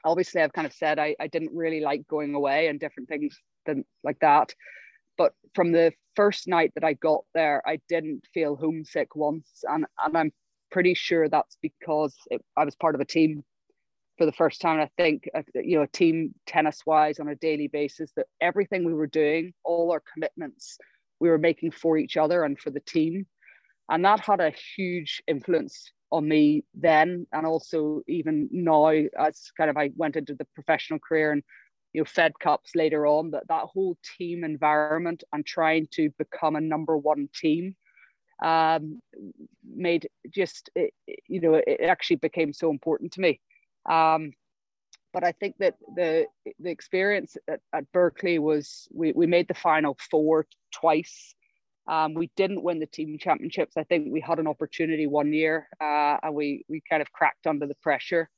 obviously 0.05 0.43
I've 0.43 0.53
kind 0.53 0.67
of 0.67 0.73
said 0.73 0.99
I, 0.99 1.17
I 1.21 1.27
didn't 1.27 1.55
really 1.55 1.81
like 1.81 2.07
going 2.09 2.35
away 2.35 2.69
and 2.69 2.81
different 2.81 3.09
things 3.09 3.39
than, 3.67 3.85
like 4.05 4.19
that. 4.21 4.55
But 5.19 5.33
from 5.55 5.73
the 5.73 5.93
first 6.17 6.49
night 6.49 6.73
that 6.75 6.85
I 6.85 6.95
got 6.95 7.25
there, 7.35 7.63
I 7.67 7.79
didn't 7.89 8.23
feel 8.33 8.57
homesick 8.57 9.15
once. 9.17 9.65
And, 9.65 9.87
and 10.03 10.17
I'm 10.17 10.33
pretty 10.71 10.95
sure 10.95 11.29
that's 11.29 11.57
because 11.61 12.15
it, 12.31 12.43
I 12.57 12.65
was 12.65 12.75
part 12.77 12.95
of 12.95 13.01
a 13.01 13.07
team 13.07 13.45
for 14.17 14.25
the 14.27 14.33
first 14.33 14.61
time. 14.61 14.81
I 14.81 14.89
think, 14.97 15.29
uh, 15.35 15.43
you 15.55 15.79
know, 15.79 15.87
team 15.93 16.35
tennis 16.47 16.83
wise 16.87 17.19
on 17.19 17.29
a 17.29 17.35
daily 17.35 17.69
basis, 17.69 18.11
that 18.17 18.27
everything 18.41 18.85
we 18.85 18.95
were 18.95 19.07
doing, 19.07 19.53
all 19.65 19.91
our 19.93 20.03
commitments, 20.13 20.79
we 21.21 21.29
were 21.29 21.39
making 21.39 21.73
for 21.73 21.99
each 21.99 22.17
other 22.17 22.45
and 22.45 22.59
for 22.59 22.71
the 22.71 22.81
team. 22.81 23.27
And 23.91 24.05
that 24.05 24.21
had 24.21 24.41
a 24.41 24.53
huge 24.77 25.23
influence 25.27 25.93
on 26.13 26.29
me 26.29 26.65
then 26.75 27.27
and 27.33 27.47
also 27.47 28.03
even 28.09 28.49
now 28.51 28.89
as 28.89 29.51
kind 29.57 29.71
of 29.71 29.77
I 29.77 29.91
went 29.97 30.17
into 30.17 30.35
the 30.35 30.47
professional 30.55 30.99
career 30.99 31.33
and 31.33 31.43
you 31.93 32.01
know 32.01 32.05
Fed 32.05 32.33
Cups 32.39 32.75
later 32.75 33.07
on 33.07 33.33
that 33.33 33.47
that 33.49 33.65
whole 33.65 33.97
team 34.17 34.45
environment 34.45 35.25
and 35.33 35.45
trying 35.45 35.87
to 35.93 36.11
become 36.19 36.57
a 36.57 36.61
number 36.61 36.97
one 36.97 37.29
team 37.35 37.77
um, 38.43 39.01
made 39.65 40.09
just 40.31 40.71
it, 40.75 40.93
you 41.29 41.41
know 41.41 41.55
it 41.55 41.81
actually 41.83 42.17
became 42.17 42.53
so 42.53 42.71
important 42.71 43.13
to 43.13 43.21
me. 43.21 43.41
Um, 43.89 44.33
but 45.13 45.25
I 45.25 45.33
think 45.33 45.57
that 45.59 45.75
the 45.95 46.27
the 46.59 46.71
experience 46.71 47.37
at, 47.49 47.61
at 47.73 47.91
Berkeley 47.93 48.39
was 48.39 48.89
we, 48.93 49.13
we 49.13 49.27
made 49.27 49.49
the 49.49 49.55
final 49.55 49.97
four 50.11 50.47
twice 50.73 51.35
um, 51.91 52.15
we 52.15 52.31
didn't 52.37 52.63
win 52.63 52.79
the 52.79 52.87
team 52.87 53.19
championships. 53.19 53.77
I 53.77 53.83
think 53.83 54.13
we 54.13 54.21
had 54.21 54.39
an 54.39 54.47
opportunity 54.47 55.09
one 55.09 55.33
year 55.33 55.69
uh, 55.81 56.19
and 56.23 56.35
we 56.35 56.65
we 56.69 56.81
kind 56.89 57.03
of 57.03 57.11
cracked 57.13 57.49
under 57.49 57.67
the 57.67 57.75
pressure. 57.83 58.31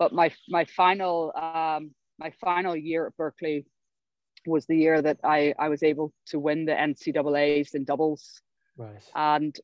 But 0.00 0.12
my 0.12 0.32
my 0.48 0.64
final 0.64 1.32
um, 1.36 1.92
my 2.18 2.32
final 2.40 2.74
year 2.76 3.06
at 3.06 3.16
Berkeley 3.16 3.66
was 4.46 4.66
the 4.66 4.76
year 4.76 5.00
that 5.00 5.18
I, 5.22 5.54
I 5.56 5.68
was 5.68 5.84
able 5.84 6.12
to 6.26 6.40
win 6.40 6.64
the 6.64 6.72
NCAA's 6.72 7.74
in 7.74 7.84
doubles. 7.84 8.40
Right. 8.76 9.04
And 9.14 9.56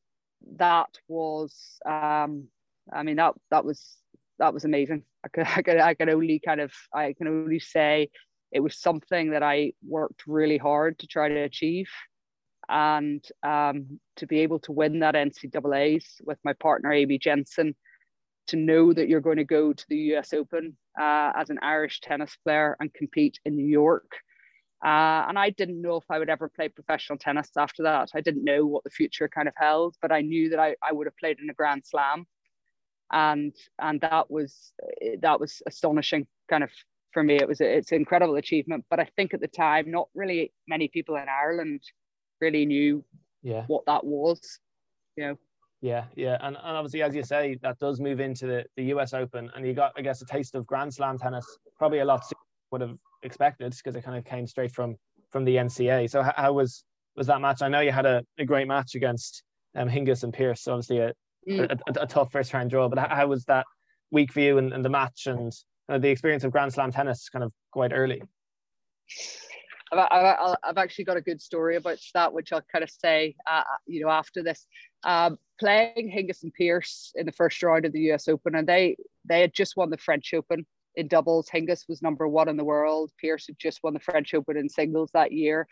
that 0.56 0.90
was 1.08 1.80
um, 1.84 2.46
I 2.92 3.02
mean 3.02 3.16
that 3.16 3.34
that 3.50 3.64
was 3.64 3.96
that 4.38 4.54
was 4.54 4.64
amazing. 4.64 5.02
I 5.24 5.28
could, 5.28 5.46
I 5.56 5.62
could 5.62 5.78
I 5.78 5.94
could 5.94 6.08
only 6.08 6.38
kind 6.38 6.60
of 6.60 6.72
I 6.94 7.14
can 7.14 7.26
only 7.26 7.58
say 7.58 8.10
it 8.52 8.60
was 8.60 8.78
something 8.78 9.30
that 9.32 9.42
I 9.42 9.72
worked 9.84 10.22
really 10.28 10.56
hard 10.56 11.00
to 11.00 11.08
try 11.08 11.28
to 11.28 11.40
achieve 11.40 11.88
and 12.68 13.24
um, 13.42 14.00
to 14.16 14.26
be 14.26 14.40
able 14.40 14.58
to 14.60 14.72
win 14.72 15.00
that 15.00 15.14
NCAA's 15.14 16.20
with 16.24 16.38
my 16.44 16.52
partner 16.54 16.92
Amy 16.92 17.18
Jensen, 17.18 17.74
to 18.48 18.56
know 18.56 18.92
that 18.92 19.08
you're 19.08 19.20
going 19.20 19.36
to 19.36 19.44
go 19.44 19.72
to 19.72 19.84
the 19.88 20.14
US 20.14 20.32
Open 20.32 20.76
uh, 21.00 21.32
as 21.36 21.50
an 21.50 21.58
Irish 21.62 22.00
tennis 22.00 22.36
player 22.44 22.76
and 22.80 22.92
compete 22.92 23.38
in 23.44 23.56
New 23.56 23.66
York. 23.66 24.10
Uh, 24.84 25.26
and 25.28 25.38
I 25.38 25.50
didn't 25.50 25.82
know 25.82 25.96
if 25.96 26.04
I 26.08 26.18
would 26.18 26.30
ever 26.30 26.48
play 26.48 26.68
professional 26.68 27.18
tennis 27.18 27.50
after 27.56 27.82
that. 27.82 28.10
I 28.14 28.20
didn't 28.20 28.44
know 28.44 28.64
what 28.64 28.84
the 28.84 28.90
future 28.90 29.28
kind 29.28 29.48
of 29.48 29.54
held, 29.56 29.96
but 30.00 30.12
I 30.12 30.20
knew 30.20 30.50
that 30.50 30.60
I, 30.60 30.76
I 30.82 30.92
would 30.92 31.06
have 31.06 31.16
played 31.16 31.38
in 31.40 31.50
a 31.50 31.54
Grand 31.54 31.82
Slam, 31.84 32.26
and 33.10 33.52
and 33.80 34.00
that 34.02 34.30
was 34.30 34.72
that 35.20 35.40
was 35.40 35.62
astonishing, 35.66 36.28
kind 36.48 36.62
of 36.62 36.70
for 37.12 37.24
me. 37.24 37.36
It 37.36 37.48
was 37.48 37.60
it's 37.60 37.90
an 37.90 37.98
incredible 37.98 38.36
achievement. 38.36 38.84
But 38.88 39.00
I 39.00 39.08
think 39.16 39.34
at 39.34 39.40
the 39.40 39.48
time, 39.48 39.90
not 39.90 40.08
really 40.14 40.52
many 40.68 40.86
people 40.86 41.16
in 41.16 41.26
Ireland 41.28 41.82
really 42.40 42.66
knew 42.66 43.04
yeah. 43.42 43.64
what 43.66 43.84
that 43.86 44.04
was 44.04 44.40
you 45.16 45.26
know. 45.26 45.38
Yeah 45.80 46.04
yeah 46.16 46.36
and, 46.40 46.56
and 46.56 46.76
obviously 46.76 47.02
as 47.02 47.14
you 47.14 47.22
say 47.22 47.56
that 47.62 47.78
does 47.78 48.00
move 48.00 48.20
into 48.20 48.46
the, 48.46 48.64
the 48.76 48.84
us 48.84 49.14
open 49.14 49.50
and 49.54 49.66
you 49.66 49.74
got 49.74 49.92
i 49.96 50.02
guess 50.02 50.20
a 50.22 50.26
taste 50.26 50.54
of 50.56 50.66
grand 50.66 50.92
slam 50.92 51.18
tennis 51.18 51.46
probably 51.76 52.00
a 52.00 52.04
lot 52.04 52.24
would 52.72 52.80
have 52.80 52.96
expected 53.22 53.72
because 53.72 53.94
it 53.94 54.02
kind 54.02 54.18
of 54.18 54.24
came 54.24 54.46
straight 54.46 54.72
from 54.72 54.96
from 55.30 55.44
the 55.44 55.56
ncaa 55.56 56.10
so 56.10 56.22
how, 56.22 56.32
how, 56.36 56.52
was 56.52 56.84
was 57.18 57.26
that 57.26 57.40
match? 57.40 57.62
I 57.62 57.68
know 57.68 57.80
you 57.80 57.90
had 57.90 58.06
a, 58.06 58.24
a 58.38 58.44
great 58.44 58.68
match 58.68 58.94
against 58.94 59.42
um, 59.76 59.88
hingis 59.88 60.22
and 60.22 60.32
pierce 60.32 60.66
obviously 60.68 60.98
a, 60.98 61.12
mm. 61.48 61.70
a, 61.70 62.02
a, 62.02 62.06
tough 62.06 62.32
first 62.32 62.54
round 62.54 62.70
draw 62.70 62.88
but 62.88 62.98
how, 62.98 63.14
how, 63.14 63.26
was 63.26 63.44
that 63.44 63.66
week 64.10 64.32
for 64.32 64.40
you 64.40 64.58
and, 64.58 64.72
and 64.72 64.84
the 64.84 64.88
match 64.88 65.26
and 65.26 65.52
uh, 65.88 65.98
the 65.98 66.08
experience 66.08 66.44
of 66.44 66.52
grand 66.52 66.72
slam 66.72 66.92
tennis 66.92 67.28
kind 67.28 67.44
of 67.44 67.52
quite 67.72 67.92
early 67.92 68.22
I've, 69.92 70.06
I've, 70.10 70.56
I've, 70.62 70.78
actually 70.78 71.04
got 71.04 71.16
a 71.16 71.22
good 71.22 71.40
story 71.40 71.76
about 71.76 71.98
that, 72.14 72.32
which 72.32 72.52
I'll 72.52 72.62
kind 72.72 72.82
of 72.82 72.90
say, 72.90 73.34
uh, 73.46 73.62
you 73.86 74.00
know, 74.00 74.10
after 74.10 74.42
this. 74.42 74.66
Um, 75.04 75.38
playing 75.58 76.12
Hingis 76.14 76.42
and 76.42 76.52
Pierce 76.52 77.12
in 77.14 77.26
the 77.26 77.32
first 77.32 77.62
round 77.62 77.84
of 77.84 77.92
the 77.92 78.12
US 78.12 78.28
Open, 78.28 78.54
and 78.54 78.68
they 78.68 78.96
they 79.24 79.40
had 79.40 79.54
just 79.54 79.76
won 79.76 79.90
the 79.90 79.96
French 79.98 80.32
Open 80.34 80.66
in 80.96 81.08
doubles. 81.08 81.48
Hingis 81.48 81.88
was 81.88 82.02
number 82.02 82.28
one 82.28 82.48
in 82.48 82.56
the 82.56 82.64
world. 82.64 83.10
Pierce 83.20 83.46
had 83.46 83.58
just 83.58 83.80
won 83.82 83.94
the 83.94 84.00
French 84.00 84.34
Open 84.34 84.56
in 84.56 84.68
singles 84.68 85.10
that 85.14 85.32
year. 85.32 85.66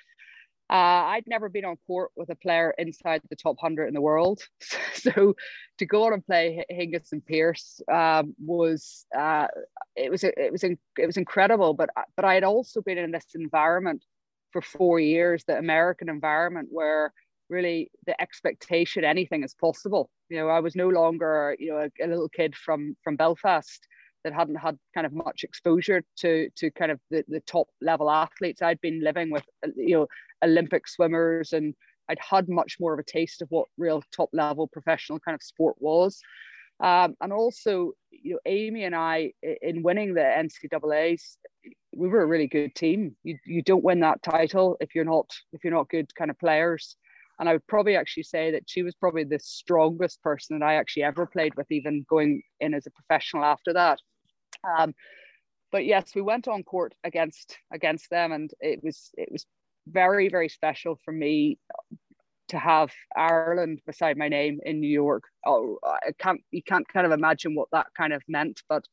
Uh, 0.68 1.14
I'd 1.14 1.28
never 1.28 1.48
been 1.48 1.64
on 1.64 1.76
court 1.86 2.10
with 2.16 2.28
a 2.30 2.34
player 2.34 2.74
inside 2.76 3.22
the 3.30 3.36
top 3.36 3.56
100 3.60 3.86
in 3.86 3.94
the 3.94 4.00
world. 4.00 4.42
so 4.94 5.36
to 5.78 5.86
go 5.86 6.04
on 6.04 6.12
and 6.12 6.26
play 6.26 6.64
Hingis 6.70 7.12
and 7.12 7.24
Pierce 7.24 7.80
um, 7.92 8.34
was 8.44 9.06
uh, 9.16 9.46
it 9.94 10.10
was 10.10 10.24
it 10.24 10.50
was 10.50 10.64
it 10.64 11.06
was 11.06 11.16
incredible. 11.16 11.74
But 11.74 11.90
but 12.16 12.24
I 12.24 12.34
had 12.34 12.44
also 12.44 12.82
been 12.82 12.98
in 12.98 13.12
this 13.12 13.26
environment 13.34 14.04
for 14.52 14.60
four 14.60 14.98
years, 14.98 15.44
the 15.44 15.56
American 15.56 16.08
environment 16.08 16.68
where 16.72 17.12
really 17.48 17.92
the 18.06 18.20
expectation 18.20 19.04
anything 19.04 19.44
is 19.44 19.54
possible. 19.54 20.10
You 20.28 20.38
know, 20.38 20.48
I 20.48 20.58
was 20.58 20.74
no 20.74 20.88
longer 20.88 21.54
you 21.60 21.70
know 21.70 21.78
a, 21.78 22.04
a 22.04 22.08
little 22.08 22.28
kid 22.28 22.56
from 22.56 22.96
from 23.04 23.14
Belfast 23.14 23.86
that 24.27 24.35
hadn't 24.35 24.57
had 24.57 24.77
kind 24.93 25.07
of 25.07 25.12
much 25.12 25.45
exposure 25.45 26.03
to 26.16 26.51
to 26.57 26.70
kind 26.72 26.91
of 26.91 26.99
the, 27.11 27.24
the 27.29 27.41
top 27.41 27.68
level 27.81 28.11
athletes. 28.11 28.61
I'd 28.61 28.81
been 28.81 29.03
living 29.03 29.31
with 29.31 29.45
you 29.77 29.97
know 29.97 30.07
Olympic 30.45 30.89
swimmers 30.89 31.53
and 31.53 31.74
I'd 32.09 32.18
had 32.18 32.49
much 32.49 32.77
more 32.81 32.93
of 32.93 32.99
a 32.99 33.05
taste 33.05 33.41
of 33.41 33.49
what 33.51 33.68
real 33.79 34.03
top 34.12 34.31
level 34.33 34.66
professional 34.66 35.20
kind 35.20 35.35
of 35.37 35.43
sport 35.43 35.77
was. 35.79 36.20
Um, 36.81 37.14
and 37.20 37.33
also, 37.33 37.93
you 38.11 38.35
know, 38.35 38.41
Amy 38.45 38.85
and 38.85 38.95
I, 38.95 39.33
in 39.62 39.83
winning 39.83 40.12
the 40.12 40.20
NCAA's, 40.20 41.39
we 41.97 42.09
were 42.09 42.22
a 42.22 42.27
really 42.27 42.49
good 42.49 42.74
team. 42.74 43.16
You, 43.22 43.39
you 43.47 43.62
don't 43.62 43.85
win 43.85 44.01
that 44.01 44.22
title 44.22 44.77
if 44.81 44.95
you're 44.95 45.05
not 45.05 45.31
if 45.53 45.64
you're 45.64 45.72
not 45.72 45.89
good 45.89 46.14
kind 46.14 46.31
of 46.31 46.39
players. 46.39 46.97
And 47.39 47.49
I 47.49 47.53
would 47.53 47.66
probably 47.66 47.97
actually 47.97 48.22
say 48.24 48.51
that 48.51 48.64
she 48.66 48.83
was 48.83 48.95
probably 48.95 49.24
the 49.24 49.39
strongest 49.39 50.22
person 50.22 50.59
that 50.59 50.64
I 50.64 50.74
actually 50.74 51.03
ever 51.03 51.27
played 51.27 51.55
with, 51.55 51.70
even 51.70 52.05
going 52.09 52.43
in 52.61 52.74
as 52.74 52.87
a 52.87 52.91
professional 52.91 53.45
after 53.45 53.72
that. 53.74 53.99
Um, 54.64 54.94
but 55.72 55.84
yes, 55.84 56.14
we 56.14 56.22
went 56.22 56.48
on 56.48 56.62
court 56.62 56.94
against 57.04 57.59
against 57.72 58.11
them, 58.11 58.32
and 58.32 58.50
it 58.61 58.80
was 58.82 59.11
it 59.14 59.28
was 59.30 59.46
very 59.88 60.28
very 60.28 60.48
special 60.48 60.98
for 61.04 61.12
me 61.12 61.59
to 62.48 62.59
have 62.59 62.90
Ireland 63.16 63.80
beside 63.86 64.16
my 64.16 64.28
name 64.28 64.61
in 64.64 64.80
New 64.80 64.88
York. 64.88 65.24
Oh, 65.44 65.78
I 65.84 66.12
can't 66.18 66.40
you 66.50 66.62
can't 66.62 66.86
kind 66.88 67.07
of 67.07 67.12
imagine 67.12 67.54
what 67.54 67.68
that 67.72 67.86
kind 67.96 68.12
of 68.12 68.22
meant, 68.28 68.62
but 68.68 68.84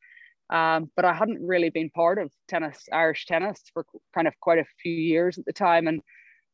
um, 0.50 0.92
but 0.96 1.06
I 1.06 1.14
hadn't 1.14 1.46
really 1.46 1.70
been 1.70 1.90
part 1.90 2.20
of 2.20 2.32
tennis, 2.48 2.84
Irish 2.92 3.26
tennis, 3.26 3.62
for 3.74 3.86
kind 4.14 4.28
of 4.28 4.40
quite 4.40 4.60
a 4.60 4.66
few 4.82 4.94
years 4.94 5.38
at 5.38 5.46
the 5.46 5.54
time, 5.54 5.88
and 5.88 6.02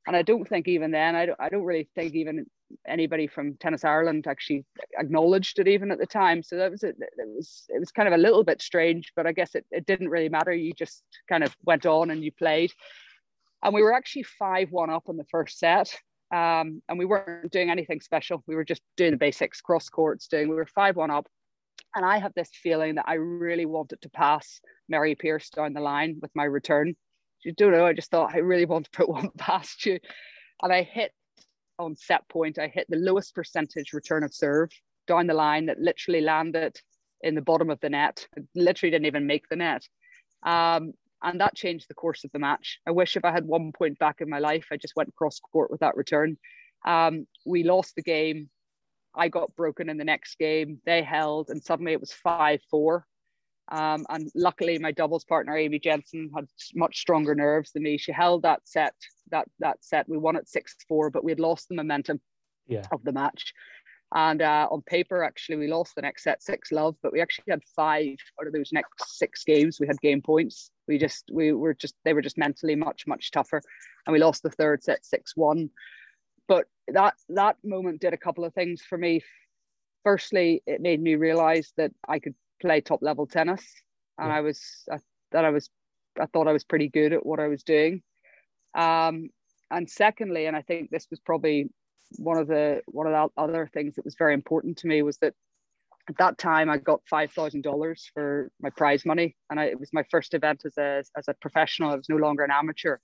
and 0.07 0.15
I 0.15 0.21
don't 0.21 0.47
think 0.47 0.67
even 0.67 0.91
then 0.91 1.15
I 1.15 1.25
don't 1.25 1.39
I 1.39 1.49
don't 1.49 1.63
really 1.63 1.89
think 1.95 2.15
even 2.15 2.45
anybody 2.87 3.27
from 3.27 3.55
Tennis 3.55 3.83
Ireland 3.83 4.27
actually 4.27 4.65
acknowledged 4.97 5.59
it 5.59 5.67
even 5.67 5.91
at 5.91 5.99
the 5.99 6.05
time. 6.05 6.43
So 6.43 6.57
that 6.57 6.71
was 6.71 6.83
it. 6.83 6.95
It 6.99 7.27
was 7.27 7.65
it 7.69 7.79
was 7.79 7.91
kind 7.91 8.07
of 8.07 8.13
a 8.13 8.21
little 8.21 8.43
bit 8.43 8.61
strange, 8.61 9.11
but 9.15 9.25
I 9.25 9.31
guess 9.31 9.55
it, 9.55 9.65
it 9.71 9.85
didn't 9.85 10.09
really 10.09 10.29
matter. 10.29 10.53
You 10.53 10.73
just 10.73 11.03
kind 11.27 11.43
of 11.43 11.55
went 11.63 11.85
on 11.85 12.11
and 12.11 12.23
you 12.23 12.31
played. 12.31 12.71
And 13.63 13.73
we 13.73 13.81
were 13.81 13.93
actually 13.93 14.23
five 14.23 14.71
one 14.71 14.89
up 14.89 15.03
in 15.09 15.17
the 15.17 15.25
first 15.31 15.59
set. 15.59 15.93
Um, 16.31 16.81
and 16.87 16.99
we 16.99 17.05
weren't 17.05 17.51
doing 17.51 17.71
anything 17.71 18.01
special. 18.01 18.43
We 18.45 18.55
were 18.55 18.63
just 18.63 18.83
doing 18.97 19.11
the 19.11 19.17
basics, 19.17 19.61
cross 19.61 19.89
courts, 19.89 20.27
doing. 20.27 20.47
We 20.47 20.55
were 20.55 20.67
five 20.67 20.95
one 20.95 21.11
up, 21.11 21.27
and 21.95 22.05
I 22.05 22.19
had 22.19 22.33
this 22.35 22.51
feeling 22.61 22.95
that 22.95 23.05
I 23.07 23.15
really 23.15 23.65
wanted 23.65 24.01
to 24.01 24.09
pass 24.09 24.61
Mary 24.87 25.15
Pierce 25.15 25.49
down 25.49 25.73
the 25.73 25.81
line 25.81 26.19
with 26.21 26.31
my 26.35 26.43
return. 26.43 26.95
You 27.43 27.53
don't 27.53 27.71
know. 27.71 27.85
I 27.85 27.93
just 27.93 28.11
thought 28.11 28.35
I 28.35 28.39
really 28.39 28.65
want 28.65 28.85
to 28.85 28.91
put 28.91 29.09
one 29.09 29.29
past 29.37 29.85
you, 29.85 29.99
and 30.61 30.71
I 30.71 30.83
hit 30.83 31.11
on 31.79 31.95
set 31.95 32.27
point, 32.29 32.59
I 32.59 32.67
hit 32.67 32.87
the 32.89 32.97
lowest 32.97 33.33
percentage 33.33 33.93
return 33.93 34.23
of 34.23 34.33
serve 34.33 34.69
down 35.07 35.27
the 35.27 35.33
line 35.33 35.65
that 35.65 35.79
literally 35.79 36.21
landed 36.21 36.79
in 37.21 37.35
the 37.35 37.41
bottom 37.41 37.69
of 37.69 37.79
the 37.79 37.89
net. 37.89 38.27
It 38.35 38.45
literally 38.55 38.91
didn't 38.91 39.07
even 39.07 39.25
make 39.25 39.49
the 39.49 39.55
net. 39.55 39.87
Um, 40.43 40.93
and 41.21 41.41
that 41.41 41.55
changed 41.55 41.87
the 41.89 41.95
course 41.95 42.23
of 42.23 42.31
the 42.31 42.39
match. 42.39 42.79
I 42.87 42.91
wish 42.91 43.17
if 43.17 43.25
I 43.25 43.31
had 43.31 43.45
one 43.45 43.71
point 43.71 43.99
back 43.99 44.21
in 44.21 44.29
my 44.29 44.39
life, 44.39 44.67
I 44.71 44.77
just 44.77 44.95
went 44.95 45.15
cross 45.15 45.39
court 45.39 45.71
with 45.71 45.81
that 45.81 45.97
return. 45.97 46.37
Um, 46.85 47.27
we 47.45 47.63
lost 47.63 47.95
the 47.95 48.01
game. 48.01 48.49
I 49.15 49.27
got 49.27 49.55
broken 49.55 49.89
in 49.89 49.97
the 49.97 50.05
next 50.05 50.37
game. 50.37 50.79
They 50.85 51.01
held, 51.01 51.49
and 51.49 51.61
suddenly 51.61 51.91
it 51.91 51.99
was 51.99 52.13
5 52.13 52.61
4. 52.69 53.05
Um, 53.71 54.05
and 54.09 54.29
luckily, 54.35 54.79
my 54.79 54.91
doubles 54.91 55.23
partner 55.25 55.55
Amy 55.55 55.79
Jensen 55.79 56.31
had 56.35 56.47
much 56.73 56.99
stronger 56.99 57.35
nerves 57.35 57.71
than 57.71 57.83
me. 57.83 57.97
She 57.97 58.11
held 58.11 58.41
that 58.43 58.61
set. 58.65 58.95
That 59.31 59.47
that 59.59 59.77
set 59.81 60.09
we 60.09 60.17
won 60.17 60.35
at 60.35 60.49
six 60.49 60.75
four, 60.87 61.09
but 61.11 61.23
we 61.23 61.31
had 61.31 61.39
lost 61.39 61.69
the 61.69 61.75
momentum 61.75 62.19
yeah. 62.67 62.85
of 62.91 63.03
the 63.03 63.11
match. 63.11 63.53
And 64.15 64.41
uh, 64.41 64.67
on 64.71 64.81
paper, 64.81 65.23
actually, 65.23 65.57
we 65.57 65.67
lost 65.67 65.93
the 65.93 66.01
next 66.01 66.23
set 66.23 66.41
six 66.41 66.71
love, 66.71 66.95
but 67.03 67.13
we 67.13 67.21
actually 67.21 67.45
had 67.49 67.61
five 67.75 68.15
out 68.41 68.47
of 68.47 68.53
those 68.53 68.71
next 68.71 69.17
six 69.17 69.43
games. 69.43 69.79
We 69.79 69.85
had 69.85 70.01
game 70.01 70.21
points. 70.21 70.71
We 70.87 70.97
just 70.97 71.25
we 71.31 71.53
were 71.53 71.75
just 71.75 71.93
they 72.05 72.13
were 72.13 72.23
just 72.23 72.37
mentally 72.37 72.75
much 72.75 73.05
much 73.05 73.29
tougher, 73.29 73.61
and 74.07 74.13
we 74.13 74.19
lost 74.19 74.41
the 74.41 74.49
third 74.49 74.83
set 74.83 75.05
six 75.05 75.33
one. 75.35 75.69
But 76.47 76.65
that 76.87 77.13
that 77.29 77.57
moment 77.63 78.01
did 78.01 78.13
a 78.13 78.17
couple 78.17 78.45
of 78.45 78.53
things 78.55 78.81
for 78.81 78.97
me. 78.97 79.21
Firstly, 80.03 80.63
it 80.65 80.81
made 80.81 81.01
me 81.01 81.13
realize 81.13 81.71
that 81.77 81.91
I 82.07 82.17
could 82.17 82.33
play 82.61 82.81
top 82.81 83.01
level 83.01 83.27
tennis. 83.27 83.65
and 84.17 84.29
yeah. 84.29 84.37
I 84.37 84.41
was 84.41 84.61
I, 84.91 84.97
that 85.31 85.45
I 85.45 85.49
was 85.49 85.69
I 86.19 86.25
thought 86.27 86.47
I 86.47 86.53
was 86.53 86.63
pretty 86.63 86.89
good 86.89 87.13
at 87.13 87.25
what 87.25 87.39
I 87.39 87.47
was 87.47 87.63
doing. 87.63 88.01
Um, 88.77 89.29
and 89.71 89.89
secondly, 89.89 90.45
and 90.45 90.55
I 90.55 90.61
think 90.61 90.89
this 90.89 91.07
was 91.09 91.19
probably 91.19 91.69
one 92.17 92.37
of 92.37 92.47
the 92.47 92.81
one 92.87 93.07
of 93.07 93.13
the 93.13 93.41
other 93.41 93.69
things 93.73 93.95
that 93.95 94.05
was 94.05 94.15
very 94.17 94.33
important 94.33 94.77
to 94.79 94.87
me 94.87 95.01
was 95.03 95.17
that 95.17 95.33
at 96.09 96.17
that 96.17 96.37
time 96.37 96.69
I 96.69 96.77
got 96.77 97.01
five 97.09 97.31
thousand 97.31 97.61
dollars 97.61 98.09
for 98.13 98.51
my 98.59 98.69
prize 98.71 99.05
money, 99.05 99.35
and 99.49 99.59
I, 99.59 99.65
it 99.65 99.79
was 99.79 99.93
my 99.93 100.03
first 100.09 100.33
event 100.33 100.63
as 100.65 100.77
a 100.77 101.03
as 101.17 101.27
a 101.27 101.35
professional. 101.35 101.91
I 101.91 101.95
was 101.95 102.09
no 102.09 102.17
longer 102.17 102.43
an 102.43 102.51
amateur. 102.51 102.97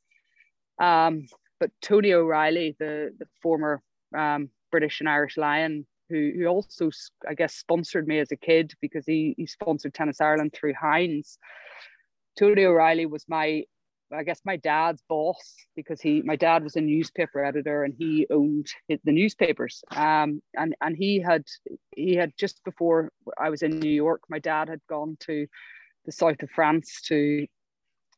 Um, 0.80 1.26
but 1.60 1.72
Tony 1.82 2.14
O'Reilly, 2.14 2.76
the 2.80 3.12
the 3.18 3.28
former 3.42 3.82
um, 4.18 4.50
British 4.72 5.00
and 5.00 5.10
Irish 5.10 5.38
Lion, 5.38 5.86
who 6.10 6.32
who 6.36 6.46
also 6.46 6.90
I 7.28 7.34
guess 7.34 7.56
sponsored 7.56 8.08
me 8.08 8.20
as 8.20 8.32
a 8.32 8.38
kid 8.38 8.74
because 8.82 9.06
he 9.06 9.36
he 9.38 9.46
sponsored 9.46 9.94
Tennis 9.94 10.22
Ireland 10.22 10.54
through 10.54 10.74
Heinz. 10.74 11.38
Tony 12.38 12.66
O'Reilly 12.66 13.06
was 13.06 13.26
my 13.28 13.64
I 14.14 14.24
guess 14.24 14.42
my 14.46 14.56
dad's 14.58 15.02
boss 15.10 15.56
because 15.76 16.00
he 16.00 16.22
my 16.22 16.36
dad 16.36 16.64
was 16.64 16.76
a 16.76 16.82
newspaper 16.82 17.44
editor 17.44 17.84
and 17.84 17.94
he 17.98 18.28
owned 18.30 18.68
the 18.88 19.12
newspapers 19.12 19.84
um, 19.92 20.42
and 20.56 20.76
and 20.82 20.96
he 20.96 21.20
had 21.20 21.44
he 21.96 22.16
had 22.16 22.32
just 22.38 22.64
before 22.64 23.12
I 23.40 23.50
was 23.50 23.64
in 23.64 23.80
New 23.80 23.90
York 23.90 24.22
my 24.30 24.40
dad 24.40 24.70
had 24.70 24.82
gone 24.88 25.18
to 25.22 25.48
the 26.06 26.12
south 26.12 26.42
of 26.44 26.52
France 26.52 27.02
to 27.08 27.48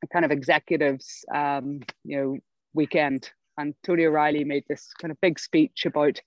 a 0.03 0.07
kind 0.07 0.25
of 0.25 0.31
executives 0.31 1.23
um, 1.33 1.79
you 2.03 2.17
know 2.17 2.37
weekend 2.73 3.31
and 3.57 3.73
Tony 3.83 4.05
O'Reilly 4.05 4.43
made 4.43 4.65
this 4.67 4.91
kind 5.01 5.11
of 5.11 5.21
big 5.21 5.39
speech 5.39 5.85
about 5.85 6.19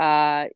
uh, 0.00 0.46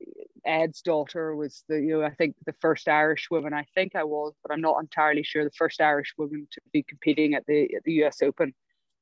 Ed's 0.45 0.81
daughter 0.83 1.37
was 1.37 1.65
the 1.69 1.77
you 1.79 1.99
know 1.99 2.03
I 2.03 2.11
think 2.11 2.37
the 2.47 2.55
first 2.61 2.89
Irish 2.89 3.29
woman 3.31 3.53
I 3.53 3.65
think 3.75 3.95
I 3.95 4.05
was 4.05 4.35
but 4.43 4.53
I'm 4.53 4.61
not 4.61 4.81
entirely 4.81 5.23
sure 5.23 5.45
the 5.45 5.51
first 5.51 5.81
Irish 5.81 6.15
woman 6.17 6.49
to 6.53 6.61
be 6.73 6.83
competing 6.83 7.35
at 7.35 7.45
the 7.47 7.75
at 7.75 7.83
the 7.85 8.05
US 8.05 8.23
Open 8.23 8.55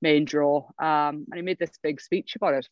main 0.04 0.24
draw. 0.24 0.58
Um, 0.78 1.24
and 1.28 1.36
he 1.36 1.42
made 1.42 1.58
this 1.58 1.78
big 1.82 2.00
speech 2.00 2.36
about 2.36 2.54
it. 2.54 2.68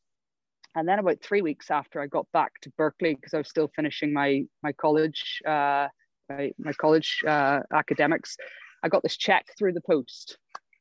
And 0.74 0.88
then 0.88 0.98
about 0.98 1.22
three 1.22 1.42
weeks 1.42 1.70
after 1.70 2.00
I 2.00 2.06
got 2.06 2.26
back 2.32 2.52
to 2.62 2.70
Berkeley 2.78 3.14
because 3.14 3.34
I 3.34 3.38
was 3.38 3.48
still 3.48 3.70
finishing 3.74 4.12
my 4.12 4.44
my 4.62 4.72
college 4.72 5.42
uh, 5.46 5.88
my, 6.28 6.52
my 6.58 6.72
college 6.72 7.20
uh, 7.26 7.60
academics 7.72 8.36
I 8.82 8.88
got 8.88 9.02
this 9.02 9.16
check 9.16 9.44
through 9.56 9.74
the 9.74 9.82
post 9.82 10.38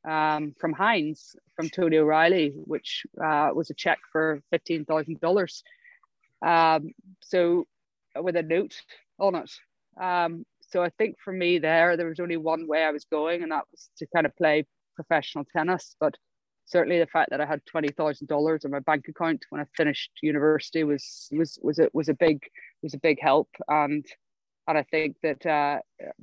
um, 0.08 0.54
from 0.58 0.72
Heinz 0.72 1.36
from 1.56 1.68
Tony 1.68 1.98
O'Reilly 1.98 2.52
which 2.72 3.04
uh, 3.22 3.50
was 3.54 3.68
a 3.68 3.74
check 3.74 3.98
for 4.10 4.40
fifteen 4.50 4.86
thousand 4.86 5.20
dollars 5.20 5.62
um, 6.44 6.92
so 7.20 7.64
with 8.16 8.36
a 8.36 8.42
note 8.42 8.74
on 9.18 9.34
it. 9.36 9.50
Um, 10.00 10.44
so 10.60 10.82
I 10.82 10.90
think 10.98 11.16
for 11.22 11.32
me 11.32 11.58
there, 11.58 11.96
there 11.96 12.08
was 12.08 12.20
only 12.20 12.36
one 12.36 12.66
way 12.66 12.82
I 12.82 12.90
was 12.90 13.04
going, 13.04 13.42
and 13.42 13.52
that 13.52 13.64
was 13.70 13.90
to 13.98 14.06
kind 14.14 14.26
of 14.26 14.36
play 14.36 14.64
professional 14.96 15.44
tennis. 15.54 15.96
But 16.00 16.16
certainly 16.64 16.98
the 16.98 17.06
fact 17.06 17.30
that 17.30 17.40
I 17.40 17.46
had 17.46 17.60
twenty 17.66 17.88
thousand 17.88 18.28
dollars 18.28 18.64
in 18.64 18.70
my 18.70 18.80
bank 18.80 19.06
account 19.08 19.44
when 19.50 19.60
I 19.60 19.64
finished 19.76 20.10
university 20.22 20.84
was 20.84 21.28
was 21.32 21.58
was 21.62 21.78
a 21.78 21.88
was 21.92 22.08
a 22.08 22.14
big 22.14 22.42
was 22.82 22.94
a 22.94 22.98
big 22.98 23.18
help. 23.20 23.48
And 23.68 24.04
and 24.68 24.78
I 24.78 24.84
think 24.84 25.16
that 25.22 25.44
uh, 25.44 25.80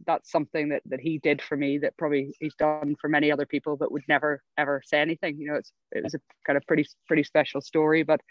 that's 0.07 0.31
something 0.31 0.69
that 0.69 0.81
that 0.85 1.01
he 1.01 1.19
did 1.19 1.41
for 1.41 1.57
me 1.57 1.77
that 1.79 1.97
probably 1.97 2.35
he's 2.39 2.55
done 2.55 2.95
for 2.99 3.09
many 3.09 3.31
other 3.31 3.45
people, 3.45 3.77
but 3.77 3.91
would 3.91 4.07
never 4.07 4.41
ever 4.57 4.81
say 4.85 4.99
anything. 4.99 5.37
You 5.37 5.51
know, 5.51 5.55
it's 5.55 5.71
it 5.91 6.03
was 6.03 6.13
a 6.15 6.19
kind 6.45 6.57
of 6.57 6.65
pretty 6.65 6.87
pretty 7.07 7.23
special 7.23 7.61
story. 7.61 8.03
But 8.03 8.21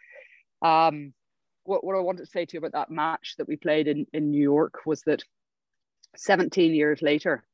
um, 0.63 1.13
what, 1.69 1.85
what 1.85 1.97
I 1.97 2.01
wanted 2.01 2.25
to 2.25 2.31
say 2.31 2.47
to 2.47 2.55
you 2.55 2.59
about 2.59 2.73
that 2.73 2.91
match 2.91 3.35
that 3.37 3.47
we 3.47 3.57
played 3.57 3.89
in, 3.89 4.07
in 4.13 4.31
New 4.31 4.41
York 4.41 4.81
was 4.87 5.03
that 5.03 5.23
17 6.17 6.75
years 6.75 7.03
later, 7.03 7.45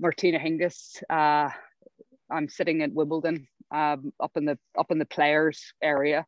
Martina 0.00 0.38
Hingis, 0.38 1.00
uh, 1.08 1.50
I'm 2.30 2.48
sitting 2.48 2.82
at 2.82 2.92
Wimbledon 2.92 3.46
um, 3.72 4.12
up 4.18 4.32
in 4.36 4.46
the 4.46 4.58
up 4.76 4.90
in 4.90 4.98
the 4.98 5.04
players 5.04 5.72
area, 5.80 6.26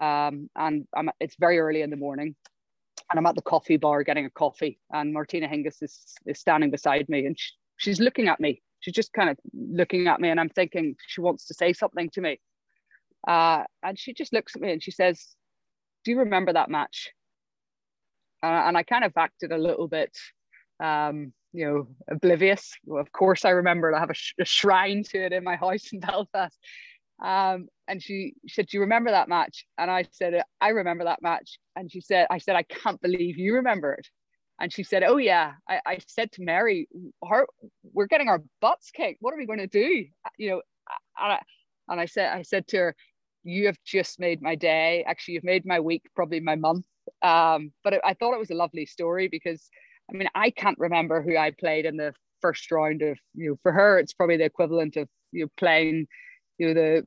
um, 0.00 0.48
and 0.56 0.86
I'm, 0.96 1.10
it's 1.20 1.36
very 1.38 1.58
early 1.58 1.82
in 1.82 1.90
the 1.90 1.96
morning, 1.96 2.34
and 3.10 3.18
I'm 3.18 3.26
at 3.26 3.34
the 3.34 3.42
coffee 3.42 3.76
bar 3.76 4.02
getting 4.02 4.24
a 4.24 4.30
coffee, 4.30 4.80
and 4.90 5.12
Martina 5.12 5.46
Hingis 5.46 5.82
is, 5.82 6.14
is 6.24 6.40
standing 6.40 6.70
beside 6.70 7.08
me, 7.10 7.26
and 7.26 7.38
she, 7.38 7.52
she's 7.76 8.00
looking 8.00 8.28
at 8.28 8.40
me. 8.40 8.62
She's 8.80 8.94
just 8.94 9.12
kind 9.12 9.28
of 9.28 9.36
looking 9.52 10.08
at 10.08 10.20
me, 10.20 10.30
and 10.30 10.40
I'm 10.40 10.48
thinking 10.48 10.96
she 11.06 11.20
wants 11.20 11.46
to 11.48 11.54
say 11.54 11.74
something 11.74 12.08
to 12.10 12.22
me. 12.22 12.40
Uh, 13.28 13.64
and 13.82 13.98
she 13.98 14.14
just 14.14 14.32
looks 14.32 14.56
at 14.56 14.62
me 14.62 14.72
and 14.72 14.82
she 14.82 14.90
says, 14.90 15.36
do 16.04 16.10
you 16.10 16.18
remember 16.20 16.52
that 16.52 16.70
match? 16.70 17.10
Uh, 18.42 18.46
and 18.46 18.76
I 18.76 18.82
kind 18.82 19.04
of 19.04 19.12
acted 19.16 19.52
a 19.52 19.58
little 19.58 19.86
bit, 19.86 20.16
um, 20.82 21.32
you 21.52 21.66
know, 21.66 21.88
oblivious. 22.10 22.74
Well, 22.84 23.00
of 23.00 23.12
course, 23.12 23.44
I 23.44 23.50
remember. 23.50 23.94
I 23.94 24.00
have 24.00 24.10
a, 24.10 24.14
sh- 24.14 24.34
a, 24.40 24.44
shrine 24.44 25.04
to 25.10 25.18
it 25.24 25.32
in 25.32 25.44
my 25.44 25.56
house 25.56 25.92
in 25.92 26.00
Belfast. 26.00 26.58
Um, 27.22 27.68
and 27.86 28.02
she, 28.02 28.34
she 28.46 28.54
said, 28.54 28.66
"Do 28.66 28.78
you 28.78 28.80
remember 28.80 29.10
that 29.10 29.28
match?" 29.28 29.66
And 29.76 29.90
I 29.90 30.06
said, 30.12 30.42
"I 30.60 30.68
remember 30.68 31.04
that 31.04 31.20
match." 31.20 31.58
And 31.76 31.92
she 31.92 32.00
said, 32.00 32.26
"I 32.30 32.38
said 32.38 32.56
I 32.56 32.62
can't 32.62 33.00
believe 33.02 33.36
you 33.36 33.54
remember 33.56 33.92
it." 33.92 34.08
And 34.58 34.72
she 34.72 34.82
said, 34.84 35.02
"Oh 35.02 35.18
yeah." 35.18 35.52
I, 35.68 35.80
I 35.84 35.98
said 36.06 36.32
to 36.32 36.42
Mary, 36.42 36.88
her, 37.28 37.46
"We're 37.92 38.06
getting 38.06 38.28
our 38.28 38.42
butts 38.62 38.90
kicked. 38.90 39.18
What 39.20 39.34
are 39.34 39.38
we 39.38 39.44
going 39.46 39.58
to 39.58 39.66
do?" 39.66 40.06
You 40.38 40.50
know, 40.50 40.62
and 41.20 41.32
I, 41.32 41.42
and 41.90 42.00
I 42.00 42.06
said, 42.06 42.32
I 42.32 42.42
said 42.42 42.66
to 42.68 42.76
her, 42.78 42.96
you 43.44 43.66
have 43.66 43.78
just 43.84 44.20
made 44.20 44.42
my 44.42 44.54
day. 44.54 45.04
Actually, 45.06 45.34
you've 45.34 45.44
made 45.44 45.64
my 45.66 45.80
week, 45.80 46.02
probably 46.14 46.40
my 46.40 46.56
month. 46.56 46.84
Um, 47.22 47.72
but 47.82 48.00
I 48.04 48.14
thought 48.14 48.34
it 48.34 48.38
was 48.38 48.50
a 48.50 48.54
lovely 48.54 48.86
story 48.86 49.28
because, 49.28 49.68
I 50.12 50.16
mean, 50.16 50.28
I 50.34 50.50
can't 50.50 50.78
remember 50.78 51.22
who 51.22 51.36
I 51.36 51.50
played 51.50 51.86
in 51.86 51.96
the 51.96 52.14
first 52.40 52.70
round 52.70 53.02
of, 53.02 53.18
you 53.34 53.50
know, 53.50 53.56
for 53.62 53.72
her, 53.72 53.98
it's 53.98 54.12
probably 54.12 54.36
the 54.36 54.44
equivalent 54.44 54.96
of, 54.96 55.08
you 55.32 55.44
know, 55.44 55.50
playing, 55.56 56.06
you 56.58 56.68
know, 56.68 56.74
the, 56.74 57.06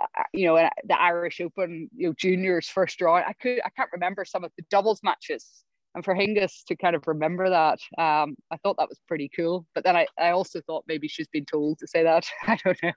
uh, 0.00 0.22
you 0.32 0.46
know, 0.46 0.68
the 0.84 1.00
Irish 1.00 1.40
Open, 1.40 1.88
you 1.94 2.08
know, 2.08 2.14
juniors 2.16 2.68
first 2.68 3.00
round. 3.00 3.24
I 3.26 3.32
could, 3.34 3.60
I 3.64 3.70
can't 3.70 3.90
remember 3.92 4.24
some 4.24 4.44
of 4.44 4.52
the 4.56 4.64
doubles 4.70 5.00
matches. 5.02 5.64
And 5.94 6.04
for 6.04 6.14
Hingis 6.14 6.64
to 6.68 6.76
kind 6.76 6.94
of 6.94 7.02
remember 7.08 7.50
that, 7.50 7.80
um, 7.98 8.36
I 8.52 8.56
thought 8.58 8.76
that 8.78 8.88
was 8.88 9.00
pretty 9.08 9.28
cool. 9.34 9.66
But 9.74 9.82
then 9.82 9.96
I, 9.96 10.06
I 10.18 10.30
also 10.30 10.60
thought 10.60 10.84
maybe 10.86 11.08
she's 11.08 11.26
been 11.26 11.44
told 11.44 11.80
to 11.80 11.88
say 11.88 12.04
that. 12.04 12.26
I 12.46 12.56
don't 12.64 12.80
know. 12.82 12.92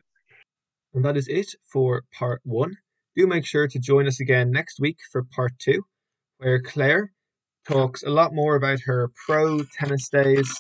And 0.93 1.03
that 1.05 1.17
is 1.17 1.27
it 1.27 1.55
for 1.71 2.03
part 2.17 2.41
one. 2.43 2.77
Do 3.15 3.27
make 3.27 3.45
sure 3.45 3.67
to 3.67 3.79
join 3.79 4.07
us 4.07 4.19
again 4.19 4.51
next 4.51 4.79
week 4.79 4.97
for 5.11 5.23
part 5.23 5.53
two, 5.59 5.83
where 6.37 6.61
Claire 6.61 7.11
talks 7.67 8.03
a 8.03 8.09
lot 8.09 8.33
more 8.33 8.55
about 8.55 8.81
her 8.85 9.09
pro 9.25 9.63
tennis 9.63 10.09
days. 10.09 10.53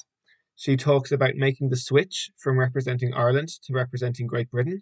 She 0.55 0.77
talks 0.77 1.11
about 1.11 1.35
making 1.35 1.69
the 1.69 1.77
switch 1.77 2.31
from 2.37 2.59
representing 2.59 3.13
Ireland 3.13 3.49
to 3.63 3.73
representing 3.73 4.27
Great 4.27 4.49
Britain, 4.49 4.81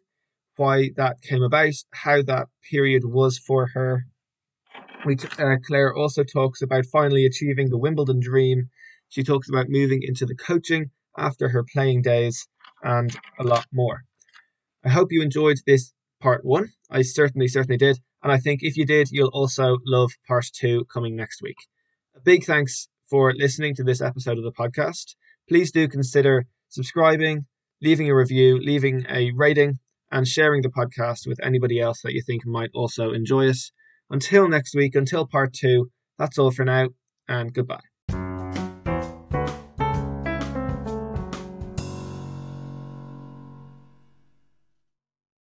why 0.55 0.91
that 0.95 1.21
came 1.21 1.43
about, 1.43 1.73
how 1.93 2.21
that 2.21 2.47
period 2.69 3.03
was 3.05 3.37
for 3.39 3.67
her. 3.73 4.05
We, 5.05 5.17
uh, 5.39 5.55
Claire 5.65 5.93
also 5.93 6.23
talks 6.23 6.61
about 6.61 6.85
finally 6.85 7.25
achieving 7.25 7.69
the 7.69 7.77
Wimbledon 7.77 8.19
dream. 8.19 8.69
She 9.09 9.23
talks 9.23 9.49
about 9.49 9.69
moving 9.69 10.01
into 10.03 10.25
the 10.25 10.35
coaching 10.35 10.91
after 11.17 11.49
her 11.49 11.63
playing 11.63 12.03
days 12.03 12.47
and 12.83 13.15
a 13.39 13.43
lot 13.43 13.65
more. 13.73 14.03
I 14.83 14.89
hope 14.89 15.11
you 15.11 15.21
enjoyed 15.21 15.57
this 15.65 15.93
part 16.21 16.43
one. 16.43 16.69
I 16.89 17.01
certainly, 17.01 17.47
certainly 17.47 17.77
did. 17.77 17.99
And 18.23 18.31
I 18.31 18.37
think 18.37 18.61
if 18.63 18.77
you 18.77 18.85
did, 18.85 19.09
you'll 19.11 19.29
also 19.29 19.77
love 19.85 20.11
part 20.27 20.45
two 20.53 20.85
coming 20.85 21.15
next 21.15 21.41
week. 21.41 21.57
A 22.15 22.19
big 22.19 22.45
thanks 22.45 22.87
for 23.09 23.33
listening 23.33 23.75
to 23.75 23.83
this 23.83 24.01
episode 24.01 24.37
of 24.37 24.43
the 24.43 24.51
podcast. 24.51 25.15
Please 25.49 25.71
do 25.71 25.87
consider 25.87 26.45
subscribing, 26.69 27.45
leaving 27.81 28.09
a 28.09 28.15
review, 28.15 28.59
leaving 28.59 29.05
a 29.09 29.31
rating, 29.35 29.79
and 30.11 30.27
sharing 30.27 30.61
the 30.61 30.69
podcast 30.69 31.27
with 31.27 31.39
anybody 31.43 31.79
else 31.79 32.01
that 32.01 32.13
you 32.13 32.21
think 32.25 32.45
might 32.45 32.71
also 32.73 33.11
enjoy 33.11 33.45
it. 33.45 33.57
Until 34.09 34.47
next 34.47 34.75
week, 34.75 34.95
until 34.95 35.25
part 35.25 35.53
two, 35.53 35.89
that's 36.17 36.37
all 36.37 36.51
for 36.51 36.65
now, 36.65 36.89
and 37.27 37.53
goodbye. 37.53 37.90